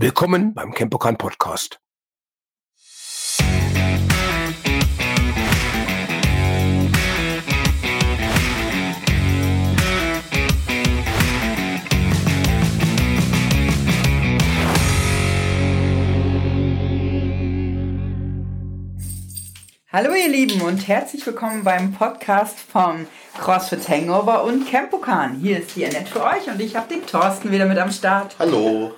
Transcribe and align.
Willkommen 0.00 0.54
beim 0.54 0.70
Campokan 0.74 1.18
Podcast. 1.18 1.80
Hallo 19.90 20.12
ihr 20.12 20.28
Lieben 20.28 20.60
und 20.60 20.86
herzlich 20.86 21.26
willkommen 21.26 21.64
beim 21.64 21.94
Podcast 21.94 22.58
vom 22.60 23.06
CrossFit 23.40 23.88
Hangover 23.88 24.44
und 24.44 24.70
Campokan. 24.70 25.36
Hier 25.40 25.60
ist 25.60 25.76
die 25.76 25.86
Annette 25.86 26.10
für 26.10 26.22
euch 26.22 26.46
und 26.46 26.60
ich 26.60 26.76
habe 26.76 26.92
den 26.92 27.06
Thorsten 27.06 27.50
wieder 27.52 27.64
mit 27.64 27.78
am 27.78 27.90
Start. 27.90 28.36
Hallo. 28.38 28.92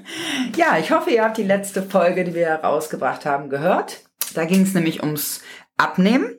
ja, 0.56 0.78
ich 0.78 0.92
hoffe, 0.92 1.10
ihr 1.10 1.24
habt 1.24 1.36
die 1.36 1.42
letzte 1.42 1.82
Folge, 1.82 2.22
die 2.22 2.34
wir 2.34 2.48
rausgebracht 2.62 3.26
haben, 3.26 3.50
gehört. 3.50 4.02
Da 4.34 4.44
ging 4.44 4.62
es 4.62 4.72
nämlich 4.72 5.02
ums 5.02 5.40
Abnehmen 5.78 6.38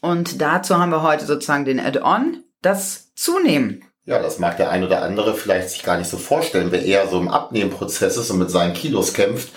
und 0.00 0.40
dazu 0.40 0.80
haben 0.80 0.90
wir 0.90 1.04
heute 1.04 1.24
sozusagen 1.24 1.64
den 1.64 1.78
Add-on, 1.78 2.42
das 2.62 3.14
Zunehmen. 3.14 3.84
Ja, 4.06 4.20
das 4.20 4.40
mag 4.40 4.56
der 4.56 4.70
ein 4.70 4.82
oder 4.82 5.02
andere 5.02 5.34
vielleicht 5.34 5.70
sich 5.70 5.84
gar 5.84 5.98
nicht 5.98 6.10
so 6.10 6.16
vorstellen, 6.16 6.72
wer 6.72 6.84
eher 6.84 7.06
so 7.06 7.20
im 7.20 7.28
Abnehmprozess 7.28 8.16
ist 8.16 8.32
und 8.32 8.40
mit 8.40 8.50
seinen 8.50 8.74
Kilos 8.74 9.14
kämpft 9.14 9.50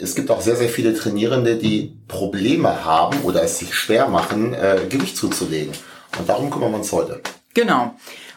es 0.00 0.14
gibt 0.14 0.30
auch 0.30 0.40
sehr, 0.40 0.56
sehr 0.56 0.68
viele 0.68 0.94
Trainierende, 0.94 1.56
die 1.56 1.96
Probleme 2.08 2.84
haben 2.84 3.20
oder 3.22 3.42
es 3.42 3.58
sich 3.58 3.74
schwer 3.74 4.08
machen, 4.08 4.54
äh, 4.54 4.80
Gewicht 4.88 5.16
zuzulegen. 5.16 5.72
Und 6.18 6.28
darum 6.28 6.50
kümmern 6.50 6.72
wir 6.72 6.78
uns 6.78 6.92
heute. 6.92 7.20
Genau. 7.54 7.94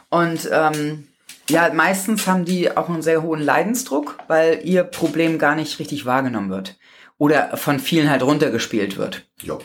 Und 0.10 0.50
ähm, 0.52 1.08
ja, 1.50 1.72
meistens 1.74 2.26
haben 2.28 2.46
die 2.46 2.76
auch 2.76 2.90
einen 2.90 3.02
sehr 3.02 3.22
hohen 3.22 3.42
Leidensdruck, 3.42 4.18
weil 4.28 4.62
ihr 4.64 4.84
Problem 4.84 5.38
gar 5.38 5.56
nicht 5.56 5.80
richtig 5.80 6.06
wahrgenommen 6.06 6.50
wird. 6.50 6.76
Oder 7.18 7.56
von 7.58 7.80
vielen 7.80 8.10
halt 8.10 8.24
runtergespielt 8.24 8.98
wird. 8.98 9.24
Ja, 9.42 9.58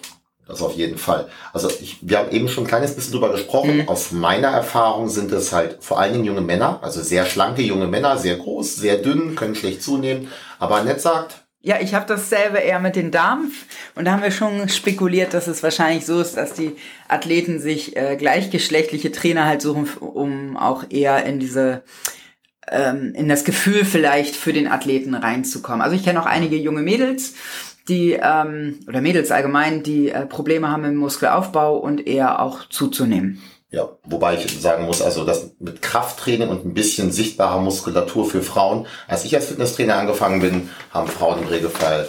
das 0.46 0.62
auf 0.62 0.74
jeden 0.74 0.98
Fall. 0.98 1.28
Also 1.52 1.68
ich, 1.80 1.98
wir 2.02 2.18
haben 2.18 2.30
eben 2.30 2.48
schon 2.48 2.64
ein 2.64 2.68
kleines 2.68 2.94
bisschen 2.94 3.12
drüber 3.12 3.30
gesprochen. 3.30 3.78
Mhm. 3.78 3.88
Aus 3.88 4.12
meiner 4.12 4.48
Erfahrung 4.48 5.08
sind 5.08 5.32
es 5.32 5.52
halt 5.52 5.78
vor 5.80 5.98
allen 5.98 6.12
Dingen 6.12 6.24
junge 6.24 6.40
Männer, 6.40 6.80
also 6.82 7.02
sehr 7.02 7.24
schlanke 7.24 7.62
junge 7.62 7.86
Männer, 7.86 8.18
sehr 8.18 8.36
groß, 8.36 8.76
sehr 8.76 8.98
dünn, 8.98 9.34
können 9.34 9.54
schlecht 9.54 9.82
zunehmen. 9.82 10.28
Aber 10.58 10.76
Annette 10.76 11.00
sagt, 11.00 11.39
ja, 11.62 11.76
ich 11.80 11.94
habe 11.94 12.06
dasselbe 12.06 12.58
eher 12.58 12.80
mit 12.80 12.96
den 12.96 13.10
Damen 13.10 13.52
und 13.94 14.06
da 14.06 14.12
haben 14.12 14.22
wir 14.22 14.30
schon 14.30 14.68
spekuliert, 14.68 15.34
dass 15.34 15.46
es 15.46 15.62
wahrscheinlich 15.62 16.06
so 16.06 16.20
ist, 16.20 16.36
dass 16.36 16.54
die 16.54 16.76
Athleten 17.06 17.60
sich 17.60 17.96
äh, 17.96 18.16
gleichgeschlechtliche 18.16 19.12
Trainer 19.12 19.44
halt 19.44 19.60
suchen, 19.60 19.86
um 20.00 20.56
auch 20.56 20.84
eher 20.88 21.24
in 21.26 21.38
diese 21.38 21.82
ähm, 22.68 23.12
in 23.14 23.28
das 23.28 23.44
Gefühl 23.44 23.84
vielleicht 23.84 24.36
für 24.36 24.54
den 24.54 24.68
Athleten 24.68 25.14
reinzukommen. 25.14 25.82
Also 25.82 25.96
ich 25.96 26.04
kenne 26.04 26.22
auch 26.22 26.26
einige 26.26 26.56
junge 26.56 26.82
Mädels, 26.82 27.34
die 27.88 28.12
ähm, 28.12 28.80
oder 28.88 29.02
Mädels 29.02 29.30
allgemein, 29.30 29.82
die 29.82 30.08
äh, 30.08 30.24
Probleme 30.24 30.70
haben 30.70 30.84
im 30.84 30.96
Muskelaufbau 30.96 31.76
und 31.76 32.06
eher 32.06 32.40
auch 32.40 32.68
zuzunehmen. 32.68 33.42
Ja, 33.70 33.88
wobei 34.04 34.34
ich 34.34 34.60
sagen 34.60 34.84
muss, 34.84 35.00
also 35.00 35.24
das 35.24 35.52
mit 35.60 35.80
Krafttraining 35.80 36.48
und 36.48 36.66
ein 36.66 36.74
bisschen 36.74 37.12
sichtbarer 37.12 37.60
Muskulatur 37.60 38.28
für 38.28 38.42
Frauen. 38.42 38.86
Als 39.06 39.24
ich 39.24 39.34
als 39.36 39.46
Fitnesstrainer 39.46 39.96
angefangen 39.96 40.40
bin, 40.40 40.70
haben 40.92 41.06
Frauen 41.06 41.42
im 41.42 41.48
Regelfall 41.48 42.08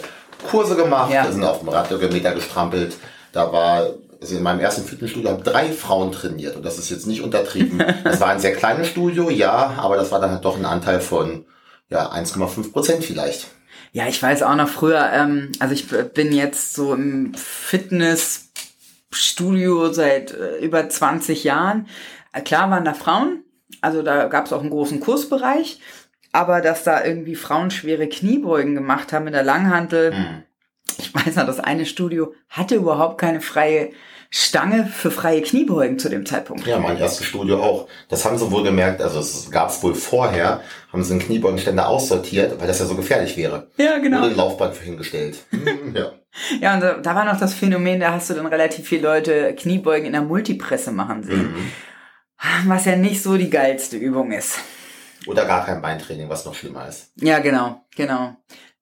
Kurse 0.50 0.74
gemacht, 0.74 1.12
ja. 1.12 1.30
sind 1.30 1.44
auf 1.44 1.60
dem 1.60 1.68
Radergometer 1.68 2.34
gestrampelt. 2.34 2.96
Da 3.32 3.52
war 3.52 3.86
also 4.20 4.36
in 4.36 4.42
meinem 4.42 4.60
ersten 4.60 4.84
Fitnessstudio 4.84 5.30
haben 5.30 5.42
drei 5.42 5.72
Frauen 5.72 6.12
trainiert 6.12 6.56
und 6.56 6.64
das 6.64 6.78
ist 6.78 6.90
jetzt 6.90 7.06
nicht 7.06 7.22
untertrieben. 7.22 7.82
Das 8.04 8.20
war 8.20 8.28
ein 8.28 8.40
sehr 8.40 8.54
kleines 8.54 8.88
Studio, 8.88 9.30
ja, 9.30 9.74
aber 9.78 9.96
das 9.96 10.10
war 10.12 10.20
dann 10.20 10.30
halt 10.30 10.44
doch 10.44 10.56
ein 10.56 10.64
Anteil 10.64 11.00
von 11.00 11.44
ja 11.90 12.10
1,5 12.12 12.72
Prozent 12.72 13.04
vielleicht. 13.04 13.48
Ja, 13.92 14.06
ich 14.08 14.22
weiß 14.22 14.42
auch 14.42 14.54
noch 14.54 14.68
früher, 14.68 15.10
ähm, 15.12 15.52
also 15.58 15.74
ich 15.74 15.88
bin 16.14 16.32
jetzt 16.32 16.74
so 16.74 16.94
im 16.94 17.34
Fitness 17.34 18.51
Studio 19.12 19.92
seit 19.92 20.32
äh, 20.32 20.58
über 20.58 20.88
20 20.88 21.44
Jahren. 21.44 21.86
Äh, 22.32 22.40
klar 22.40 22.70
waren 22.70 22.84
da 22.84 22.94
Frauen, 22.94 23.44
also 23.80 24.02
da 24.02 24.26
gab 24.26 24.46
es 24.46 24.52
auch 24.52 24.60
einen 24.60 24.70
großen 24.70 25.00
Kursbereich, 25.00 25.80
aber 26.32 26.60
dass 26.60 26.84
da 26.84 27.04
irgendwie 27.04 27.34
Frauen 27.34 27.70
schwere 27.70 28.08
Kniebeugen 28.08 28.74
gemacht 28.74 29.12
haben 29.12 29.24
mit 29.24 29.34
der 29.34 29.42
Langhantel. 29.42 30.12
Mhm. 30.12 30.42
Ich 30.98 31.14
weiß 31.14 31.36
noch, 31.36 31.46
das 31.46 31.60
eine 31.60 31.86
Studio 31.86 32.34
hatte 32.48 32.74
überhaupt 32.74 33.18
keine 33.18 33.40
freie 33.40 33.90
Stange 34.34 34.86
für 34.86 35.10
freie 35.10 35.42
Kniebeugen 35.42 35.98
zu 35.98 36.08
dem 36.08 36.24
Zeitpunkt. 36.24 36.66
Ja, 36.66 36.78
mein 36.78 36.96
erstes 36.96 37.26
Studio 37.26 37.62
auch. 37.62 37.86
Das 38.08 38.24
haben 38.24 38.38
sie 38.38 38.50
wohl 38.50 38.62
gemerkt, 38.62 39.02
also 39.02 39.20
es 39.20 39.50
gab 39.50 39.68
es 39.68 39.82
wohl 39.82 39.94
vorher, 39.94 40.62
haben 40.90 41.04
sie 41.04 41.12
einen 41.12 41.20
Kniebeugenständer 41.20 41.86
aussortiert, 41.86 42.58
weil 42.58 42.66
das 42.66 42.78
ja 42.78 42.86
so 42.86 42.94
gefährlich 42.94 43.36
wäre. 43.36 43.68
Ja, 43.76 43.98
genau. 43.98 44.22
Wurde 44.22 44.34
Laufband 44.34 44.74
für 44.74 44.84
hingestellt. 44.84 45.36
Ja. 45.94 46.12
Ja, 46.60 46.74
und 46.74 46.80
da, 46.80 46.94
da, 46.94 47.14
war 47.14 47.24
noch 47.24 47.38
das 47.38 47.54
Phänomen, 47.54 48.00
da 48.00 48.12
hast 48.12 48.30
du 48.30 48.34
dann 48.34 48.46
relativ 48.46 48.88
viele 48.88 49.02
Leute 49.02 49.54
Kniebeugen 49.54 50.06
in 50.06 50.12
der 50.12 50.22
Multipresse 50.22 50.92
machen 50.92 51.22
sehen. 51.22 51.52
Mhm. 51.52 51.72
Was 52.66 52.86
ja 52.86 52.96
nicht 52.96 53.22
so 53.22 53.36
die 53.36 53.50
geilste 53.50 53.96
Übung 53.96 54.32
ist. 54.32 54.58
Oder 55.26 55.44
gar 55.44 55.64
kein 55.64 55.80
Beintraining, 55.80 56.28
was 56.28 56.44
noch 56.44 56.54
schlimmer 56.54 56.88
ist. 56.88 57.12
Ja, 57.16 57.38
genau, 57.38 57.84
genau. 57.94 58.36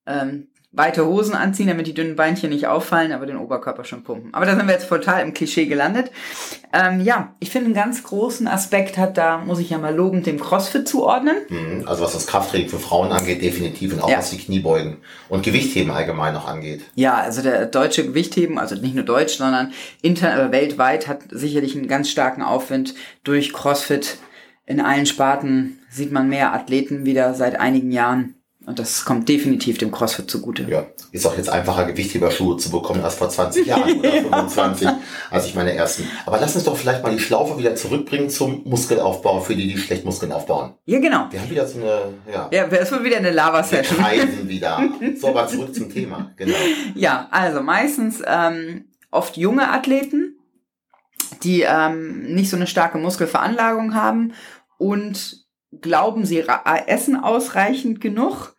Ähm, 0.07 0.49
weite 0.73 1.05
Hosen 1.05 1.35
anziehen, 1.35 1.67
damit 1.67 1.89
die 1.89 1.95
dünnen 1.95 2.15
Beinchen 2.15 2.51
nicht 2.51 2.69
auffallen, 2.69 3.11
aber 3.11 3.27
den 3.27 3.37
Oberkörper 3.37 3.83
schon 3.85 4.05
pumpen. 4.05 4.33
Aber 4.33 4.47
da 4.47 4.55
sind 4.55 4.67
wir 4.67 4.75
jetzt 4.75 4.89
total 4.89 5.23
im 5.23 5.35
Klischee 5.35 5.67
gelandet. 5.67 6.13
Ähm, 6.73 7.01
ja, 7.01 7.35
ich 7.41 7.51
finde 7.51 7.67
einen 7.67 7.75
ganz 7.75 8.05
großen 8.05 8.47
Aspekt 8.47 8.97
hat, 8.97 9.19
da 9.19 9.39
muss 9.39 9.59
ich 9.59 9.71
ja 9.71 9.79
mal 9.79 9.95
lobend 9.95 10.27
dem 10.27 10.39
CrossFit 10.39 10.87
zuordnen. 10.87 11.37
Mhm, 11.49 11.89
also 11.89 12.05
was 12.05 12.13
das 12.13 12.29
Krafttraining 12.29 12.69
für 12.69 12.79
Frauen 12.79 13.11
angeht, 13.11 13.43
definitiv 13.43 13.95
und 13.95 14.03
auch 14.03 14.11
ja. 14.11 14.19
was 14.19 14.31
die 14.31 14.39
Kniebeugen 14.39 14.99
und 15.29 15.43
Gewichtheben 15.43 15.91
allgemein 15.91 16.35
noch 16.35 16.47
angeht. 16.47 16.83
Ja, 16.95 17.17
also 17.17 17.43
der 17.43 17.67
deutsche 17.67 18.07
Gewichtheben, 18.07 18.57
also 18.57 18.77
nicht 18.77 18.95
nur 18.95 19.05
deutsch, 19.05 19.39
sondern 19.39 19.73
inter 20.03 20.47
äh, 20.47 20.53
weltweit 20.53 21.09
hat 21.09 21.23
sicherlich 21.31 21.75
einen 21.75 21.89
ganz 21.89 22.09
starken 22.11 22.43
Aufwind 22.43 22.95
durch 23.25 23.53
CrossFit. 23.53 24.19
In 24.67 24.81
allen 24.81 25.07
Sparten 25.07 25.81
sieht 25.91 26.13
man 26.13 26.29
mehr 26.29 26.55
Athleten 26.55 27.05
wieder 27.05 27.35
seit 27.35 27.59
einigen 27.59 27.91
Jahren 27.91 28.37
und 28.71 28.79
das 28.79 29.05
kommt 29.05 29.29
definitiv 29.29 29.79
dem 29.79 29.91
CrossFit 29.91 30.31
zugute. 30.31 30.63
Ja, 30.71 30.87
ist 31.11 31.27
auch 31.27 31.37
jetzt 31.37 31.51
einfacher, 31.51 31.87
Gewichtheberschuhe 31.87 32.57
zu 32.57 32.71
bekommen 32.71 33.03
als 33.03 33.17
vor 33.17 33.29
20 33.29 33.67
Jahren 33.67 33.99
oder 33.99 34.11
25, 34.49 34.89
als 35.29 35.47
ich 35.47 35.57
meine 35.57 35.75
ersten. 35.75 36.09
Aber 36.25 36.39
lass 36.41 36.55
uns 36.55 36.65
doch 36.65 36.77
vielleicht 36.77 37.03
mal 37.03 37.11
die 37.13 37.19
Schlaufe 37.19 37.59
wieder 37.59 37.75
zurückbringen 37.75 38.31
zum 38.31 38.63
Muskelaufbau 38.65 39.41
für 39.41 39.57
die, 39.57 39.67
die 39.67 39.77
schlecht 39.77 40.05
Muskeln 40.05 40.31
aufbauen. 40.31 40.75
Ja, 40.85 41.01
genau. 41.01 41.27
Wir 41.33 41.41
haben 41.41 41.51
wieder 41.51 41.67
so 41.67 41.81
eine, 41.81 42.15
ja. 42.33 42.49
Ja, 42.53 42.67
es 42.67 42.93
wird 42.93 43.03
wieder 43.03 43.17
eine 43.17 43.33
Lava-Session. 43.33 43.99
Wir 43.99 44.05
kreisen 44.05 44.49
wieder. 44.49 44.89
So, 45.21 45.29
aber 45.29 45.49
zurück 45.49 45.75
zum 45.75 45.93
Thema. 45.93 46.33
Genau. 46.37 46.57
Ja, 46.95 47.27
also 47.33 47.61
meistens 47.61 48.23
ähm, 48.25 48.85
oft 49.11 49.37
junge 49.37 49.69
Athleten, 49.69 50.37
die 51.43 51.63
ähm, 51.63 52.35
nicht 52.35 52.51
so 52.51 52.57
eine 52.57 52.69
starke 52.69 52.99
Muskelveranlagung 52.99 53.95
haben 53.95 54.33
und 54.79 55.45
glauben, 55.81 56.25
sie 56.25 56.45
essen 56.87 57.17
ausreichend 57.17 58.01
genug 58.01 58.55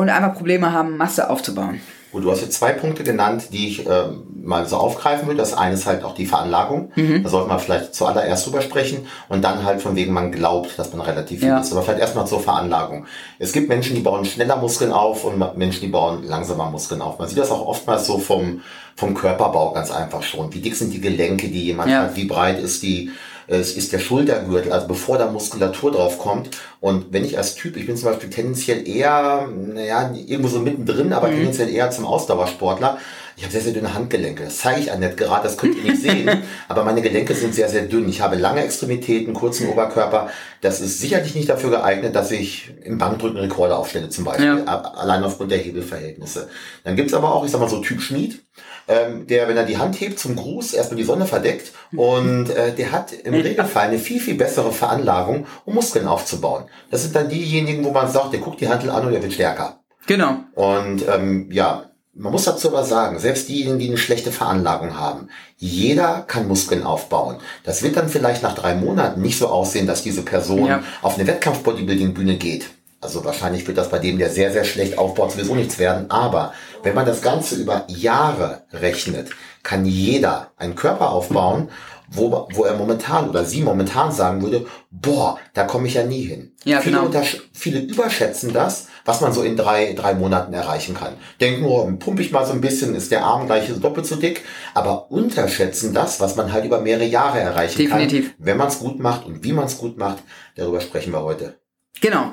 und 0.00 0.08
einfach 0.08 0.34
Probleme 0.34 0.72
haben, 0.72 0.96
Masse 0.96 1.30
aufzubauen. 1.30 1.80
Gut, 2.12 2.24
du 2.24 2.30
hast 2.32 2.40
jetzt 2.40 2.54
zwei 2.54 2.72
Punkte 2.72 3.04
genannt, 3.04 3.44
die 3.52 3.68
ich 3.68 3.86
äh, 3.86 4.08
mal 4.34 4.66
so 4.66 4.78
aufgreifen 4.78 5.28
will. 5.28 5.36
Das 5.36 5.54
eine 5.54 5.74
ist 5.74 5.86
halt 5.86 6.02
auch 6.02 6.14
die 6.14 6.26
Veranlagung. 6.26 6.90
Mhm. 6.96 7.22
Da 7.22 7.28
sollte 7.28 7.48
man 7.48 7.60
vielleicht 7.60 7.94
zuallererst 7.94 8.46
drüber 8.46 8.62
sprechen 8.62 9.06
und 9.28 9.44
dann 9.44 9.64
halt 9.64 9.80
von 9.80 9.94
wegen 9.94 10.12
man 10.12 10.32
glaubt, 10.32 10.76
dass 10.76 10.92
man 10.92 11.02
relativ 11.02 11.38
viel 11.38 11.50
ja. 11.50 11.60
ist. 11.60 11.70
Aber 11.70 11.82
vielleicht 11.82 12.00
erstmal 12.00 12.26
zur 12.26 12.40
Veranlagung. 12.40 13.06
Es 13.38 13.52
gibt 13.52 13.68
Menschen, 13.68 13.94
die 13.94 14.02
bauen 14.02 14.24
schneller 14.24 14.56
Muskeln 14.56 14.92
auf 14.92 15.24
und 15.24 15.38
Menschen, 15.56 15.82
die 15.82 15.88
bauen 15.88 16.24
langsamer 16.24 16.68
Muskeln 16.68 17.00
auf. 17.00 17.20
Man 17.20 17.28
sieht 17.28 17.38
das 17.38 17.52
auch 17.52 17.64
oftmals 17.64 18.06
so 18.06 18.18
vom, 18.18 18.62
vom 18.96 19.14
Körperbau 19.14 19.72
ganz 19.72 19.92
einfach 19.92 20.24
schon. 20.24 20.52
Wie 20.52 20.60
dick 20.60 20.74
sind 20.74 20.92
die 20.92 21.00
Gelenke, 21.00 21.46
die 21.46 21.66
jemand 21.66 21.90
ja. 21.90 22.02
hat? 22.02 22.16
Wie 22.16 22.24
breit 22.24 22.58
ist 22.58 22.82
die 22.82 23.12
es 23.50 23.76
ist 23.76 23.92
der 23.92 23.98
Schultergürtel, 23.98 24.72
also 24.72 24.86
bevor 24.86 25.18
da 25.18 25.28
Muskulatur 25.28 25.90
drauf 25.90 26.18
kommt. 26.18 26.50
Und 26.80 27.12
wenn 27.12 27.26
ich 27.26 27.36
als 27.36 27.54
Typ, 27.54 27.76
ich 27.76 27.86
bin 27.86 27.96
zum 27.96 28.08
Beispiel 28.08 28.30
tendenziell 28.30 28.88
eher, 28.88 29.48
naja, 29.48 30.12
irgendwo 30.14 30.48
so 30.48 30.60
mittendrin, 30.60 31.12
aber 31.12 31.28
mhm. 31.28 31.34
tendenziell 31.36 31.68
eher 31.68 31.90
zum 31.90 32.06
Ausdauersportler. 32.06 32.98
Ich 33.36 33.44
habe 33.44 33.52
sehr, 33.52 33.62
sehr 33.62 33.72
dünne 33.72 33.94
Handgelenke. 33.94 34.44
Das 34.44 34.58
zeige 34.58 34.80
ich 34.80 34.92
Annette 34.92 35.16
gerade, 35.16 35.44
das 35.44 35.56
könnt 35.56 35.76
ihr 35.76 35.82
nicht 35.82 36.02
sehen. 36.02 36.28
aber 36.68 36.84
meine 36.84 37.02
Gelenke 37.02 37.34
sind 37.34 37.54
sehr, 37.54 37.68
sehr 37.68 37.82
dünn. 37.82 38.08
Ich 38.08 38.20
habe 38.22 38.36
lange 38.36 38.62
Extremitäten, 38.62 39.34
kurzen 39.34 39.68
Oberkörper. 39.68 40.30
Das 40.62 40.80
ist 40.80 41.00
sicherlich 41.00 41.34
nicht 41.34 41.48
dafür 41.48 41.70
geeignet, 41.70 42.14
dass 42.14 42.30
ich 42.30 42.72
im 42.82 42.98
Bankdrücken 42.98 43.38
Rekorde 43.38 43.76
aufstelle 43.76 44.08
zum 44.08 44.24
Beispiel. 44.24 44.64
Ja. 44.66 44.82
Allein 44.82 45.22
aufgrund 45.22 45.52
der 45.52 45.58
Hebelverhältnisse. 45.58 46.48
Dann 46.84 46.96
gibt's 46.96 47.14
aber 47.14 47.34
auch, 47.34 47.44
ich 47.44 47.50
sag 47.50 47.60
mal 47.60 47.68
so 47.68 47.80
Typ 47.80 48.00
Schmied 48.00 48.42
ähm, 48.90 49.26
der, 49.26 49.48
wenn 49.48 49.56
er 49.56 49.64
die 49.64 49.78
Hand 49.78 50.00
hebt 50.00 50.18
zum 50.18 50.36
Gruß, 50.36 50.74
erstmal 50.74 50.98
die 50.98 51.04
Sonne 51.04 51.26
verdeckt 51.26 51.72
und 51.92 52.50
äh, 52.50 52.74
der 52.74 52.90
hat 52.90 53.12
im 53.12 53.34
Regelfall 53.34 53.88
eine 53.88 53.98
viel, 53.98 54.20
viel 54.20 54.34
bessere 54.34 54.72
Veranlagung, 54.72 55.46
um 55.64 55.74
Muskeln 55.74 56.08
aufzubauen. 56.08 56.64
Das 56.90 57.02
sind 57.02 57.14
dann 57.14 57.28
diejenigen, 57.28 57.84
wo 57.84 57.90
man 57.90 58.10
sagt, 58.10 58.32
der 58.32 58.40
guckt 58.40 58.60
die 58.60 58.68
Handel 58.68 58.90
an 58.90 59.06
und 59.06 59.12
er 59.12 59.22
wird 59.22 59.32
stärker. 59.32 59.80
Genau. 60.06 60.38
Und 60.54 61.04
ähm, 61.08 61.48
ja, 61.52 61.90
man 62.14 62.32
muss 62.32 62.44
dazu 62.44 62.68
aber 62.68 62.84
sagen, 62.84 63.18
selbst 63.18 63.48
diejenigen, 63.48 63.78
die 63.78 63.88
eine 63.88 63.96
schlechte 63.96 64.32
Veranlagung 64.32 64.98
haben, 64.98 65.28
jeder 65.56 66.22
kann 66.26 66.48
Muskeln 66.48 66.82
aufbauen. 66.82 67.36
Das 67.64 67.82
wird 67.82 67.96
dann 67.96 68.08
vielleicht 68.08 68.42
nach 68.42 68.54
drei 68.54 68.74
Monaten 68.74 69.22
nicht 69.22 69.38
so 69.38 69.48
aussehen, 69.48 69.86
dass 69.86 70.02
diese 70.02 70.22
Person 70.22 70.66
ja. 70.66 70.82
auf 71.02 71.16
eine 71.16 71.26
Wettkampf-Bodybuilding-Bühne 71.26 72.36
geht 72.36 72.70
Also 73.00 73.24
wahrscheinlich 73.24 73.66
wird 73.66 73.78
das 73.78 73.90
bei 73.90 74.00
dem, 74.00 74.18
der 74.18 74.30
sehr, 74.30 74.52
sehr 74.52 74.64
schlecht 74.64 74.98
aufbaut, 74.98 75.32
sowieso 75.32 75.54
nichts 75.54 75.78
werden. 75.78 76.10
Aber 76.10 76.52
wenn 76.82 76.94
man 76.94 77.06
das 77.06 77.22
Ganze 77.22 77.54
über 77.54 77.84
Jahre 77.88 78.62
rechnet, 78.72 79.30
kann 79.62 79.84
jeder 79.84 80.50
einen 80.56 80.74
Körper 80.74 81.10
aufbauen, 81.10 81.68
wo, 82.12 82.48
wo 82.52 82.64
er 82.64 82.76
momentan 82.76 83.28
oder 83.28 83.44
sie 83.44 83.62
momentan 83.62 84.10
sagen 84.10 84.42
würde, 84.42 84.66
boah, 84.90 85.38
da 85.54 85.64
komme 85.64 85.86
ich 85.86 85.94
ja 85.94 86.04
nie 86.04 86.22
hin. 86.22 86.52
Ja, 86.64 86.80
viele, 86.80 86.98
genau. 87.00 87.22
viele 87.52 87.80
überschätzen 87.80 88.52
das, 88.52 88.88
was 89.04 89.20
man 89.20 89.32
so 89.32 89.42
in 89.42 89.56
drei, 89.56 89.92
drei 89.92 90.14
Monaten 90.14 90.52
erreichen 90.52 90.94
kann. 90.94 91.14
Denken, 91.40 91.64
oh, 91.64 91.90
pump 91.98 92.20
ich 92.20 92.32
mal 92.32 92.44
so 92.44 92.52
ein 92.52 92.60
bisschen, 92.60 92.94
ist 92.94 93.12
der 93.12 93.24
Arm 93.24 93.46
gleich 93.46 93.70
doppelt 93.80 94.06
so 94.06 94.16
dick, 94.16 94.44
aber 94.74 95.10
unterschätzen 95.10 95.94
das, 95.94 96.20
was 96.20 96.36
man 96.36 96.52
halt 96.52 96.64
über 96.64 96.80
mehrere 96.80 97.06
Jahre 97.06 97.38
erreichen 97.38 97.78
Definitiv. 97.78 98.36
kann, 98.36 98.46
wenn 98.46 98.56
man 98.56 98.68
es 98.68 98.80
gut 98.80 98.98
macht 98.98 99.26
und 99.26 99.44
wie 99.44 99.52
man 99.52 99.66
es 99.66 99.78
gut 99.78 99.96
macht. 99.96 100.18
Darüber 100.56 100.80
sprechen 100.80 101.12
wir 101.12 101.22
heute. 101.22 101.60
Genau. 102.00 102.32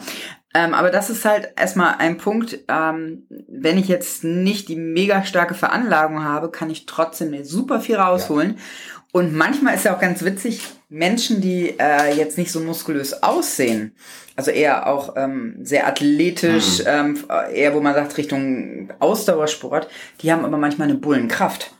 Ähm, 0.54 0.74
aber 0.74 0.90
das 0.90 1.10
ist 1.10 1.24
halt 1.26 1.50
erstmal 1.56 1.96
ein 2.00 2.18
Punkt, 2.18 2.60
ähm, 2.68 3.28
wenn 3.48 3.78
ich 3.78 3.88
jetzt 3.88 4.24
nicht 4.24 4.70
die 4.70 4.76
mega 4.76 5.24
starke 5.24 5.54
Veranlagung 5.54 6.24
habe, 6.24 6.50
kann 6.50 6.70
ich 6.70 6.86
trotzdem 6.86 7.44
super 7.44 7.80
viel 7.80 7.98
rausholen. 7.98 8.58
Und 9.18 9.34
manchmal 9.34 9.74
ist 9.74 9.86
ja 9.86 9.96
auch 9.96 10.00
ganz 10.00 10.24
witzig, 10.24 10.62
Menschen, 10.90 11.42
die 11.42 11.74
äh, 11.80 12.16
jetzt 12.16 12.38
nicht 12.38 12.52
so 12.52 12.60
muskulös 12.60 13.24
aussehen, 13.24 13.96
also 14.36 14.52
eher 14.52 14.86
auch 14.86 15.16
ähm, 15.18 15.58
sehr 15.64 15.88
athletisch, 15.88 16.84
ähm, 16.86 17.26
eher 17.52 17.74
wo 17.74 17.80
man 17.80 17.96
sagt 17.96 18.16
Richtung 18.18 18.94
Ausdauersport, 19.00 19.90
die 20.22 20.32
haben 20.32 20.46
aber 20.46 20.58
manchmal 20.58 20.88
eine 20.88 21.00
Bullenkraft. 21.00 21.72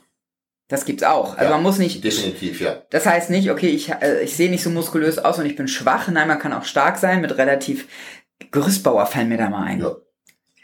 Das 0.66 0.84
gibt's 0.84 1.04
auch. 1.04 1.38
Also 1.38 1.44
Ja, 1.44 1.50
man 1.50 1.62
muss 1.62 1.78
nicht 1.78 2.02
Definitiv, 2.02 2.60
ja. 2.60 2.82
das 2.90 3.06
heißt 3.06 3.30
nicht, 3.30 3.52
okay, 3.52 3.68
ich, 3.68 3.88
äh, 3.88 4.20
ich 4.24 4.34
sehe 4.34 4.50
nicht 4.50 4.64
so 4.64 4.70
muskulös 4.70 5.20
aus 5.20 5.38
und 5.38 5.46
ich 5.46 5.54
bin 5.54 5.68
schwach. 5.68 6.08
Nein, 6.08 6.26
man 6.26 6.40
kann 6.40 6.52
auch 6.52 6.64
stark 6.64 6.98
sein 6.98 7.20
mit 7.20 7.38
relativ 7.38 7.86
Gerüstbauer 8.50 9.06
fallen 9.06 9.28
mir 9.28 9.38
da 9.38 9.48
mal 9.48 9.62
ein. 9.62 9.80
ja. 9.80 9.96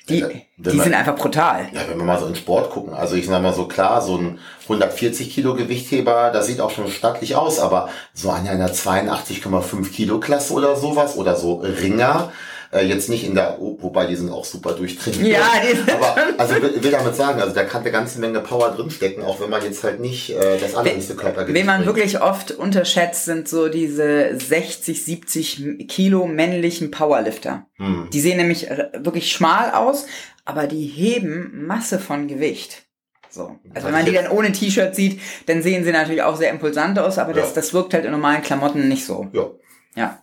Die, 0.08 0.22
die 0.58 0.76
man- 0.76 0.84
sind 0.84 0.94
einfach 0.94 1.14
brutal. 1.16 1.66
Ja, 1.72 1.80
wenn 1.88 1.96
wir 1.96 2.04
mal 2.04 2.18
so 2.20 2.26
in 2.26 2.34
Sport 2.34 2.70
gucken, 2.70 2.92
also 2.92 3.14
ich 3.16 3.26
sag 3.26 3.40
mal 3.42 3.54
so 3.54 3.66
klar, 3.66 4.02
so 4.02 4.18
ein 4.18 4.38
140 4.64 5.30
Kilo 5.32 5.54
Gewichtheber, 5.54 6.30
das 6.30 6.46
sieht 6.46 6.60
auch 6.60 6.70
schon 6.70 6.88
stattlich 6.88 7.36
aus, 7.36 7.58
aber 7.58 7.88
so 8.12 8.30
an 8.30 8.46
einer 8.46 8.68
82,5 8.70 9.90
Kilo 9.90 10.20
Klasse 10.20 10.52
oder 10.52 10.76
sowas 10.76 11.16
oder 11.16 11.36
so 11.36 11.54
Ringer, 11.54 12.32
äh, 12.74 12.84
jetzt 12.84 13.08
nicht 13.08 13.24
in 13.24 13.34
der, 13.34 13.56
wobei 13.58 14.06
die 14.06 14.16
sind 14.16 14.30
auch 14.30 14.44
super 14.44 14.72
durchtrainiert. 14.72 15.38
Ja, 15.38 15.52
die 15.62 15.76
sind 15.76 15.90
aber 15.90 16.16
also 16.36 16.54
will, 16.60 16.82
will 16.82 16.90
damit 16.90 17.14
sagen, 17.14 17.40
also 17.40 17.54
da 17.54 17.64
kann 17.64 17.82
eine 17.82 17.92
ganze 17.92 18.18
Menge 18.20 18.40
Power 18.40 18.70
drinstecken, 18.72 19.22
auch 19.22 19.40
wenn 19.40 19.50
man 19.50 19.62
jetzt 19.62 19.84
halt 19.84 20.00
nicht 20.00 20.30
äh, 20.30 20.58
das 20.58 20.74
allerhöchste 20.74 21.14
Körpergewicht 21.14 21.58
Wen 21.58 21.66
man 21.66 21.76
bringt. 21.84 21.86
wirklich 21.96 22.20
oft 22.20 22.50
unterschätzt, 22.50 23.24
sind 23.26 23.48
so 23.48 23.68
diese 23.68 24.38
60, 24.38 25.04
70 25.04 25.88
Kilo 25.88 26.26
männlichen 26.26 26.90
Powerlifter. 26.90 27.66
Hm. 27.76 28.08
Die 28.12 28.20
sehen 28.20 28.36
nämlich 28.36 28.68
wirklich 28.96 29.30
schmal 29.32 29.70
aus, 29.72 30.06
aber 30.44 30.66
die 30.66 30.86
heben 30.86 31.66
Masse 31.66 31.98
von 31.98 32.28
Gewicht. 32.28 32.82
So. 33.30 33.58
Also 33.74 33.86
wenn 33.88 33.94
man 33.94 34.04
die 34.04 34.12
dann 34.12 34.28
ohne 34.28 34.52
T-Shirt 34.52 34.94
sieht, 34.94 35.20
dann 35.46 35.62
sehen 35.62 35.84
sie 35.84 35.90
natürlich 35.90 36.22
auch 36.22 36.36
sehr 36.36 36.50
impulsant 36.50 36.98
aus, 36.98 37.18
aber 37.18 37.32
das, 37.32 37.48
Ja. 37.48 37.54
das 37.56 37.72
wirkt 37.74 37.92
halt 37.94 38.04
in 38.04 38.12
normalen 38.12 38.42
Klamotten 38.42 38.88
nicht 38.88 39.04
so. 39.04 39.26
Ja. 39.32 39.50
Ja. 39.96 40.20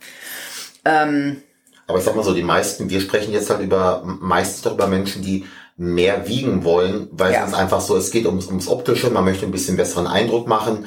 Ähm, 0.85 1.41
Aber 1.91 1.99
ich 1.99 2.05
sag 2.05 2.15
mal 2.15 2.23
so, 2.23 2.33
die 2.33 2.41
meisten, 2.41 2.89
wir 2.89 3.01
sprechen 3.01 3.33
jetzt 3.33 3.49
halt 3.49 3.59
über 3.59 4.01
meistens 4.05 4.61
doch 4.61 4.75
über 4.75 4.87
Menschen, 4.87 5.21
die 5.21 5.45
mehr 5.75 6.25
wiegen 6.25 6.63
wollen, 6.63 7.09
weil 7.11 7.33
Ja. 7.33 7.41
es 7.43 7.49
ist 7.49 7.53
einfach 7.57 7.81
so, 7.81 7.97
es 7.97 8.11
geht 8.11 8.25
ums, 8.25 8.47
ums 8.47 8.69
Optische, 8.69 9.09
man 9.09 9.25
möchte 9.25 9.45
ein 9.45 9.51
bisschen 9.51 9.75
besseren 9.75 10.07
Eindruck 10.07 10.47
machen. 10.47 10.85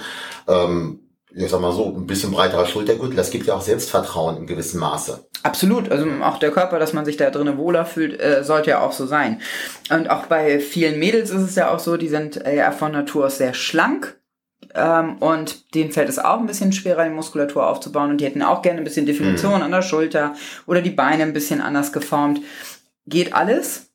Ähm, 0.49 1.01
ich 1.35 1.51
sag 1.51 1.61
mal 1.61 1.73
so, 1.73 1.95
ein 1.95 2.07
bisschen 2.07 2.31
breiterer 2.31 2.65
Schultergürtel, 2.65 3.17
das 3.17 3.31
gibt 3.31 3.47
ja 3.47 3.55
auch 3.55 3.61
Selbstvertrauen 3.61 4.39
in 4.39 4.47
gewissem 4.47 4.81
Maße. 4.81 5.27
Absolut, 5.43 5.91
also 5.91 6.07
auch 6.23 6.39
der 6.39 6.53
Körper, 6.53 6.79
dass 6.79 6.95
man 6.95 7.05
sich 7.05 7.19
da 7.19 7.29
drinnen 7.29 7.59
wohler 7.59 7.85
fühlt, 7.85 8.19
äh, 8.19 8.43
sollte 8.43 8.71
ja 8.71 8.81
auch 8.81 8.93
so 8.93 9.05
sein. 9.05 9.43
Und 9.91 10.09
auch 10.09 10.25
bei 10.25 10.59
vielen 10.59 10.99
Mädels 10.99 11.29
ist 11.29 11.43
es 11.43 11.55
ja 11.55 11.71
auch 11.71 11.81
so, 11.81 11.99
die 11.99 12.09
sind 12.09 12.47
äh, 12.47 12.57
ja 12.57 12.73
von 12.73 12.93
Natur 12.93 13.27
aus 13.27 13.37
sehr 13.37 13.53
schlank 13.53 14.17
ähm, 14.75 15.17
und 15.19 15.75
denen 15.75 15.93
fällt 15.93 16.09
es 16.09 16.19
auch 16.19 16.39
ein 16.39 16.47
bisschen 16.47 16.73
schwerer, 16.73 17.05
die 17.05 17.11
Muskulatur 17.11 17.69
aufzubauen 17.69 18.11
und 18.11 18.21
die 18.21 18.25
hätten 18.25 18.43
auch 18.43 18.63
gerne 18.63 18.79
ein 18.79 18.85
bisschen 18.85 19.07
Definition 19.07 19.63
an 19.63 19.71
der 19.71 19.83
Schulter 19.83 20.35
oder 20.67 20.83
die 20.83 20.91
Beine 20.91 21.23
ein 21.23 21.33
bisschen 21.33 21.61
anders 21.61 21.93
geformt. 21.93 22.41
Geht 23.07 23.35
alles, 23.35 23.91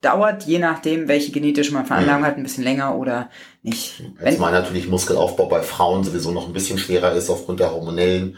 dauert 0.00 0.44
je 0.44 0.58
nachdem, 0.58 1.06
welche 1.06 1.30
genetische 1.30 1.72
man 1.72 1.86
Veranlagung 1.86 2.26
hat, 2.26 2.36
ein 2.36 2.42
bisschen 2.42 2.64
länger 2.64 2.96
oder 2.96 3.30
nicht. 3.62 4.02
Jetzt 4.24 4.40
mal 4.40 4.50
natürlich 4.50 4.88
Muskelaufbau 4.88 5.46
bei 5.46 5.62
Frauen 5.62 6.02
sowieso 6.02 6.32
noch 6.32 6.48
ein 6.48 6.52
bisschen 6.52 6.78
schwerer 6.78 7.12
ist 7.12 7.30
aufgrund 7.30 7.60
der 7.60 7.70
hormonellen 7.72 8.36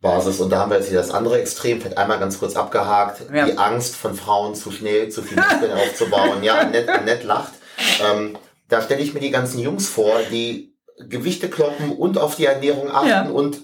Basis. 0.00 0.40
Und 0.40 0.50
da 0.50 0.60
haben 0.60 0.70
wir 0.70 0.78
jetzt 0.78 0.88
hier 0.88 0.98
das 0.98 1.10
andere 1.10 1.40
Extrem, 1.40 1.80
vielleicht 1.80 1.98
einmal 1.98 2.20
ganz 2.20 2.38
kurz 2.38 2.54
abgehakt. 2.54 3.22
Ja. 3.34 3.46
Die 3.46 3.58
Angst 3.58 3.96
von 3.96 4.14
Frauen 4.14 4.54
zu 4.54 4.70
schnell, 4.70 5.08
zu 5.08 5.22
viel 5.22 5.36
Muskeln 5.36 5.72
aufzubauen. 5.76 6.42
Ja, 6.42 6.58
Annette, 6.58 6.92
Annette 6.92 7.26
lacht. 7.26 7.52
Ähm, 8.04 8.38
da 8.68 8.82
stelle 8.82 9.02
ich 9.02 9.14
mir 9.14 9.20
die 9.20 9.30
ganzen 9.30 9.58
Jungs 9.58 9.88
vor, 9.88 10.20
die 10.30 10.75
Gewichte 10.98 11.48
kloppen 11.48 11.92
und 11.92 12.18
auf 12.18 12.36
die 12.36 12.46
Ernährung 12.46 12.90
achten 12.90 13.08
Ja. 13.08 13.28
und 13.28 13.58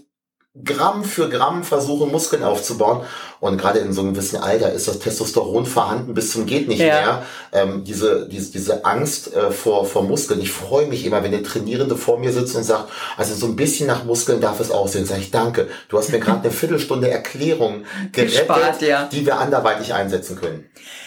Gramm 0.64 1.02
für 1.02 1.30
Gramm 1.30 1.64
versuchen, 1.64 2.12
Muskeln 2.12 2.42
aufzubauen. 2.42 3.00
Und 3.40 3.56
gerade 3.56 3.78
in 3.78 3.94
so 3.94 4.02
einem 4.02 4.12
gewissen 4.12 4.36
Alter 4.36 4.70
ist 4.70 4.86
das 4.86 4.98
Testosteron 4.98 5.64
vorhanden 5.64 6.12
bis 6.12 6.30
zum 6.32 6.44
geht 6.44 6.68
nicht 6.68 6.80
Ja. 6.80 6.86
mehr. 6.94 7.22
Ähm, 7.52 7.84
diese, 7.84 8.28
diese, 8.28 8.52
diese 8.52 8.84
Angst 8.84 9.32
äh, 9.34 9.50
vor, 9.50 9.86
vor 9.86 10.02
Muskeln. 10.02 10.42
Ich 10.42 10.52
freue 10.52 10.86
mich 10.88 11.06
immer, 11.06 11.22
wenn 11.22 11.32
eine 11.32 11.42
Trainierende 11.42 11.96
vor 11.96 12.18
mir 12.18 12.32
sitzt 12.34 12.54
und 12.54 12.64
sagt, 12.64 12.90
also 13.16 13.34
so 13.34 13.46
ein 13.46 13.56
bisschen 13.56 13.86
nach 13.86 14.04
Muskeln 14.04 14.42
darf 14.42 14.60
es 14.60 14.70
aussehen. 14.70 15.06
Sag 15.06 15.20
ich, 15.20 15.30
danke. 15.30 15.68
Du 15.88 15.96
hast 15.96 16.10
mir 16.12 16.20
gerade 16.20 16.42
eine 16.42 16.50
Viertelstunde 16.50 17.10
Erklärung 17.10 17.84
gerettet, 18.12 18.36
Gespart, 18.40 18.82
ja. 18.82 19.08
die 19.10 19.24
wir 19.24 19.38
anderweitig 19.38 19.94
einsetzen 19.94 20.36
können. 20.38 20.66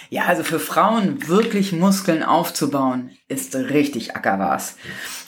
Ja, 0.09 0.23
also 0.25 0.41
für 0.43 0.59
Frauen 0.59 1.27
wirklich 1.27 1.71
Muskeln 1.71 2.23
aufzubauen, 2.23 3.11
ist 3.27 3.53
richtig 3.55 4.15
Ackerwas. 4.15 4.75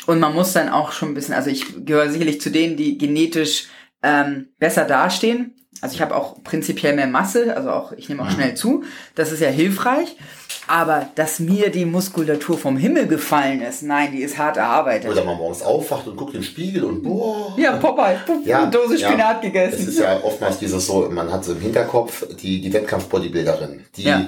Und 0.08 0.20
man 0.20 0.34
muss 0.34 0.54
dann 0.54 0.70
auch 0.70 0.92
schon 0.94 1.10
ein 1.10 1.14
bisschen, 1.14 1.34
also 1.36 1.50
ich 1.50 1.86
gehöre 1.86 2.10
sicherlich 2.10 2.42
zu 2.42 2.50
denen, 2.50 2.78
die 2.78 2.98
genetisch 2.98 3.68
ähm, 4.02 4.48
besser 4.58 4.86
dastehen. 4.86 5.54
Also 5.82 5.94
ich 5.94 6.02
habe 6.02 6.16
auch 6.16 6.44
prinzipiell 6.44 6.96
mehr 6.96 7.08
Masse, 7.08 7.56
also 7.56 7.70
auch 7.70 7.92
ich 7.92 8.10
nehme 8.10 8.24
auch 8.24 8.32
schnell 8.32 8.56
zu. 8.56 8.84
Das 9.14 9.32
ist 9.32 9.42
ja 9.42 9.50
hilfreich. 9.50 10.16
Aber 10.68 11.08
dass 11.16 11.40
mir 11.40 11.70
die 11.70 11.86
Muskulatur 11.86 12.58
vom 12.58 12.78
Himmel 12.78 13.08
gefallen 13.08 13.62
ist, 13.62 13.84
nein, 13.84 14.12
die 14.12 14.22
ist 14.22 14.38
hart 14.38 14.58
erarbeitet. 14.58 15.10
Oder 15.10 15.24
man 15.24 15.38
morgens 15.38 15.62
aufwacht 15.62 16.08
und 16.08 16.18
guckt 16.18 16.34
in 16.34 16.42
den 16.42 16.46
Spiegel 16.46 16.84
und 16.84 17.04
boah. 17.04 17.54
ja, 17.58 17.78
Popeye, 17.78 18.18
pup, 18.26 18.46
eine 18.46 18.70
Dose 18.70 18.98
Spinat 18.98 19.42
gegessen. 19.42 19.80
Es 19.80 19.88
ist 19.88 20.00
ja 20.00 20.22
oftmals 20.24 20.60
dieses 20.60 20.86
so, 20.86 21.10
man 21.10 21.32
hat 21.32 21.46
so 21.46 21.54
im 21.54 21.62
Hinterkopf 21.62 22.26
die, 22.36 22.60
die 22.60 22.74
Wettkampf-Bodybuilderin, 22.74 23.86
die 23.96 24.04
Ja. 24.04 24.26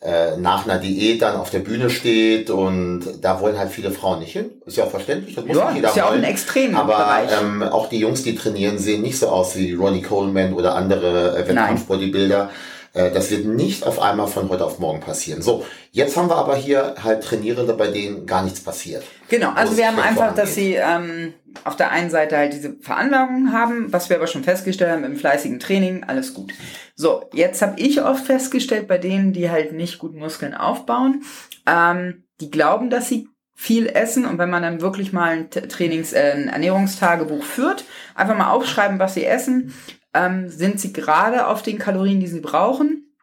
Äh, 0.00 0.36
nach 0.36 0.64
einer 0.64 0.78
Diät 0.78 1.22
dann 1.22 1.36
auf 1.36 1.50
der 1.50 1.58
Bühne 1.58 1.90
steht 1.90 2.50
und 2.50 3.02
da 3.20 3.40
wollen 3.40 3.58
halt 3.58 3.70
viele 3.70 3.90
Frauen 3.90 4.20
nicht 4.20 4.32
hin. 4.32 4.50
Ist 4.64 4.76
ja 4.76 4.84
auch 4.84 4.90
verständlich, 4.90 5.34
das 5.34 5.44
muss 5.44 5.56
Ja, 5.56 5.72
jeder 5.72 5.88
ist 5.88 5.96
ja 5.96 6.06
auch 6.06 6.12
ein 6.12 6.22
Extrembereich. 6.22 7.36
Aber 7.36 7.42
ähm, 7.42 7.62
auch 7.64 7.88
die 7.88 7.98
Jungs, 7.98 8.22
die 8.22 8.36
trainieren, 8.36 8.78
sehen 8.78 9.02
nicht 9.02 9.18
so 9.18 9.28
aus 9.28 9.56
wie 9.56 9.74
Ronnie 9.74 10.02
Coleman 10.02 10.52
oder 10.52 10.76
andere 10.76 11.36
äh, 11.36 11.48
Wettkampf-Bodybuilder. 11.48 12.50
Das 12.94 13.30
wird 13.30 13.44
nicht 13.44 13.84
auf 13.84 14.00
einmal 14.00 14.26
von 14.26 14.48
heute 14.48 14.64
auf 14.64 14.78
morgen 14.78 15.00
passieren. 15.00 15.42
So, 15.42 15.64
jetzt 15.92 16.16
haben 16.16 16.28
wir 16.28 16.36
aber 16.36 16.56
hier 16.56 16.94
halt 17.02 17.22
Trainierende, 17.22 17.74
bei 17.74 17.88
denen 17.88 18.26
gar 18.26 18.42
nichts 18.42 18.60
passiert. 18.60 19.04
Genau, 19.28 19.52
also 19.52 19.76
wir 19.76 19.86
haben 19.86 20.00
einfach, 20.00 20.34
dass 20.34 20.54
sie 20.54 20.74
ähm, 20.74 21.34
auf 21.64 21.76
der 21.76 21.90
einen 21.90 22.10
Seite 22.10 22.36
halt 22.36 22.52
diese 22.52 22.76
Veranlagung 22.80 23.52
haben, 23.52 23.92
was 23.92 24.08
wir 24.08 24.16
aber 24.16 24.26
schon 24.26 24.44
festgestellt 24.44 24.90
haben 24.90 25.04
im 25.04 25.16
fleißigen 25.16 25.58
Training, 25.58 26.04
alles 26.04 26.34
gut. 26.34 26.52
So, 26.94 27.28
jetzt 27.32 27.62
habe 27.62 27.80
ich 27.80 28.02
oft 28.02 28.24
festgestellt, 28.24 28.88
bei 28.88 28.98
denen, 28.98 29.32
die 29.32 29.50
halt 29.50 29.72
nicht 29.72 29.98
gut 29.98 30.14
Muskeln 30.14 30.54
aufbauen, 30.54 31.22
ähm, 31.66 32.24
die 32.40 32.50
glauben, 32.50 32.90
dass 32.90 33.08
sie 33.08 33.28
viel 33.54 33.86
essen 33.88 34.24
und 34.24 34.38
wenn 34.38 34.50
man 34.50 34.62
dann 34.62 34.80
wirklich 34.80 35.12
mal 35.12 35.30
ein 35.30 35.50
Trainings-, 35.50 36.12
äh, 36.12 36.32
ein 36.32 36.48
Ernährungstagebuch 36.48 37.42
führt, 37.42 37.84
einfach 38.14 38.36
mal 38.36 38.50
aufschreiben, 38.52 39.00
was 39.00 39.14
sie 39.14 39.24
essen, 39.24 39.74
ähm, 40.14 40.48
sind 40.48 40.80
sie 40.80 40.92
gerade 40.92 41.46
auf 41.46 41.62
den 41.62 41.78
Kalorien, 41.78 42.20
die 42.20 42.26
sie 42.26 42.40
brauchen 42.40 43.14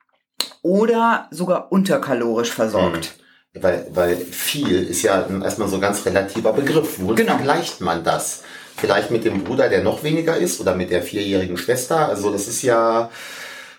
oder 0.62 1.28
sogar 1.32 1.72
unterkalorisch 1.72 2.52
versorgt. 2.52 3.16
Weil, 3.54 3.88
weil 3.92 4.18
viel 4.18 4.84
ist 4.84 5.02
ja 5.04 5.26
erstmal 5.42 5.70
so 5.70 5.76
ein 5.76 5.82
ganz 5.82 6.06
relativer 6.06 6.52
Begriff. 6.52 7.00
Wo 7.00 7.14
Genau. 7.14 7.36
vergleicht 7.38 7.80
man 7.82 8.04
das? 8.04 8.44
Vielleicht 8.76 9.12
mit 9.12 9.24
dem 9.24 9.46
Bruder, 9.46 9.70
der 9.70 9.84
noch 9.84 10.04
weniger 10.04 10.36
ist, 10.36 10.60
oder 10.60 10.76
mit 10.76 10.92
der 10.92 11.02
vierjährigen 11.02 11.56
Schwester. 11.56 12.10
Also 12.10 12.32
das 12.32 12.50
ist 12.50 12.62
ja, 12.64 13.10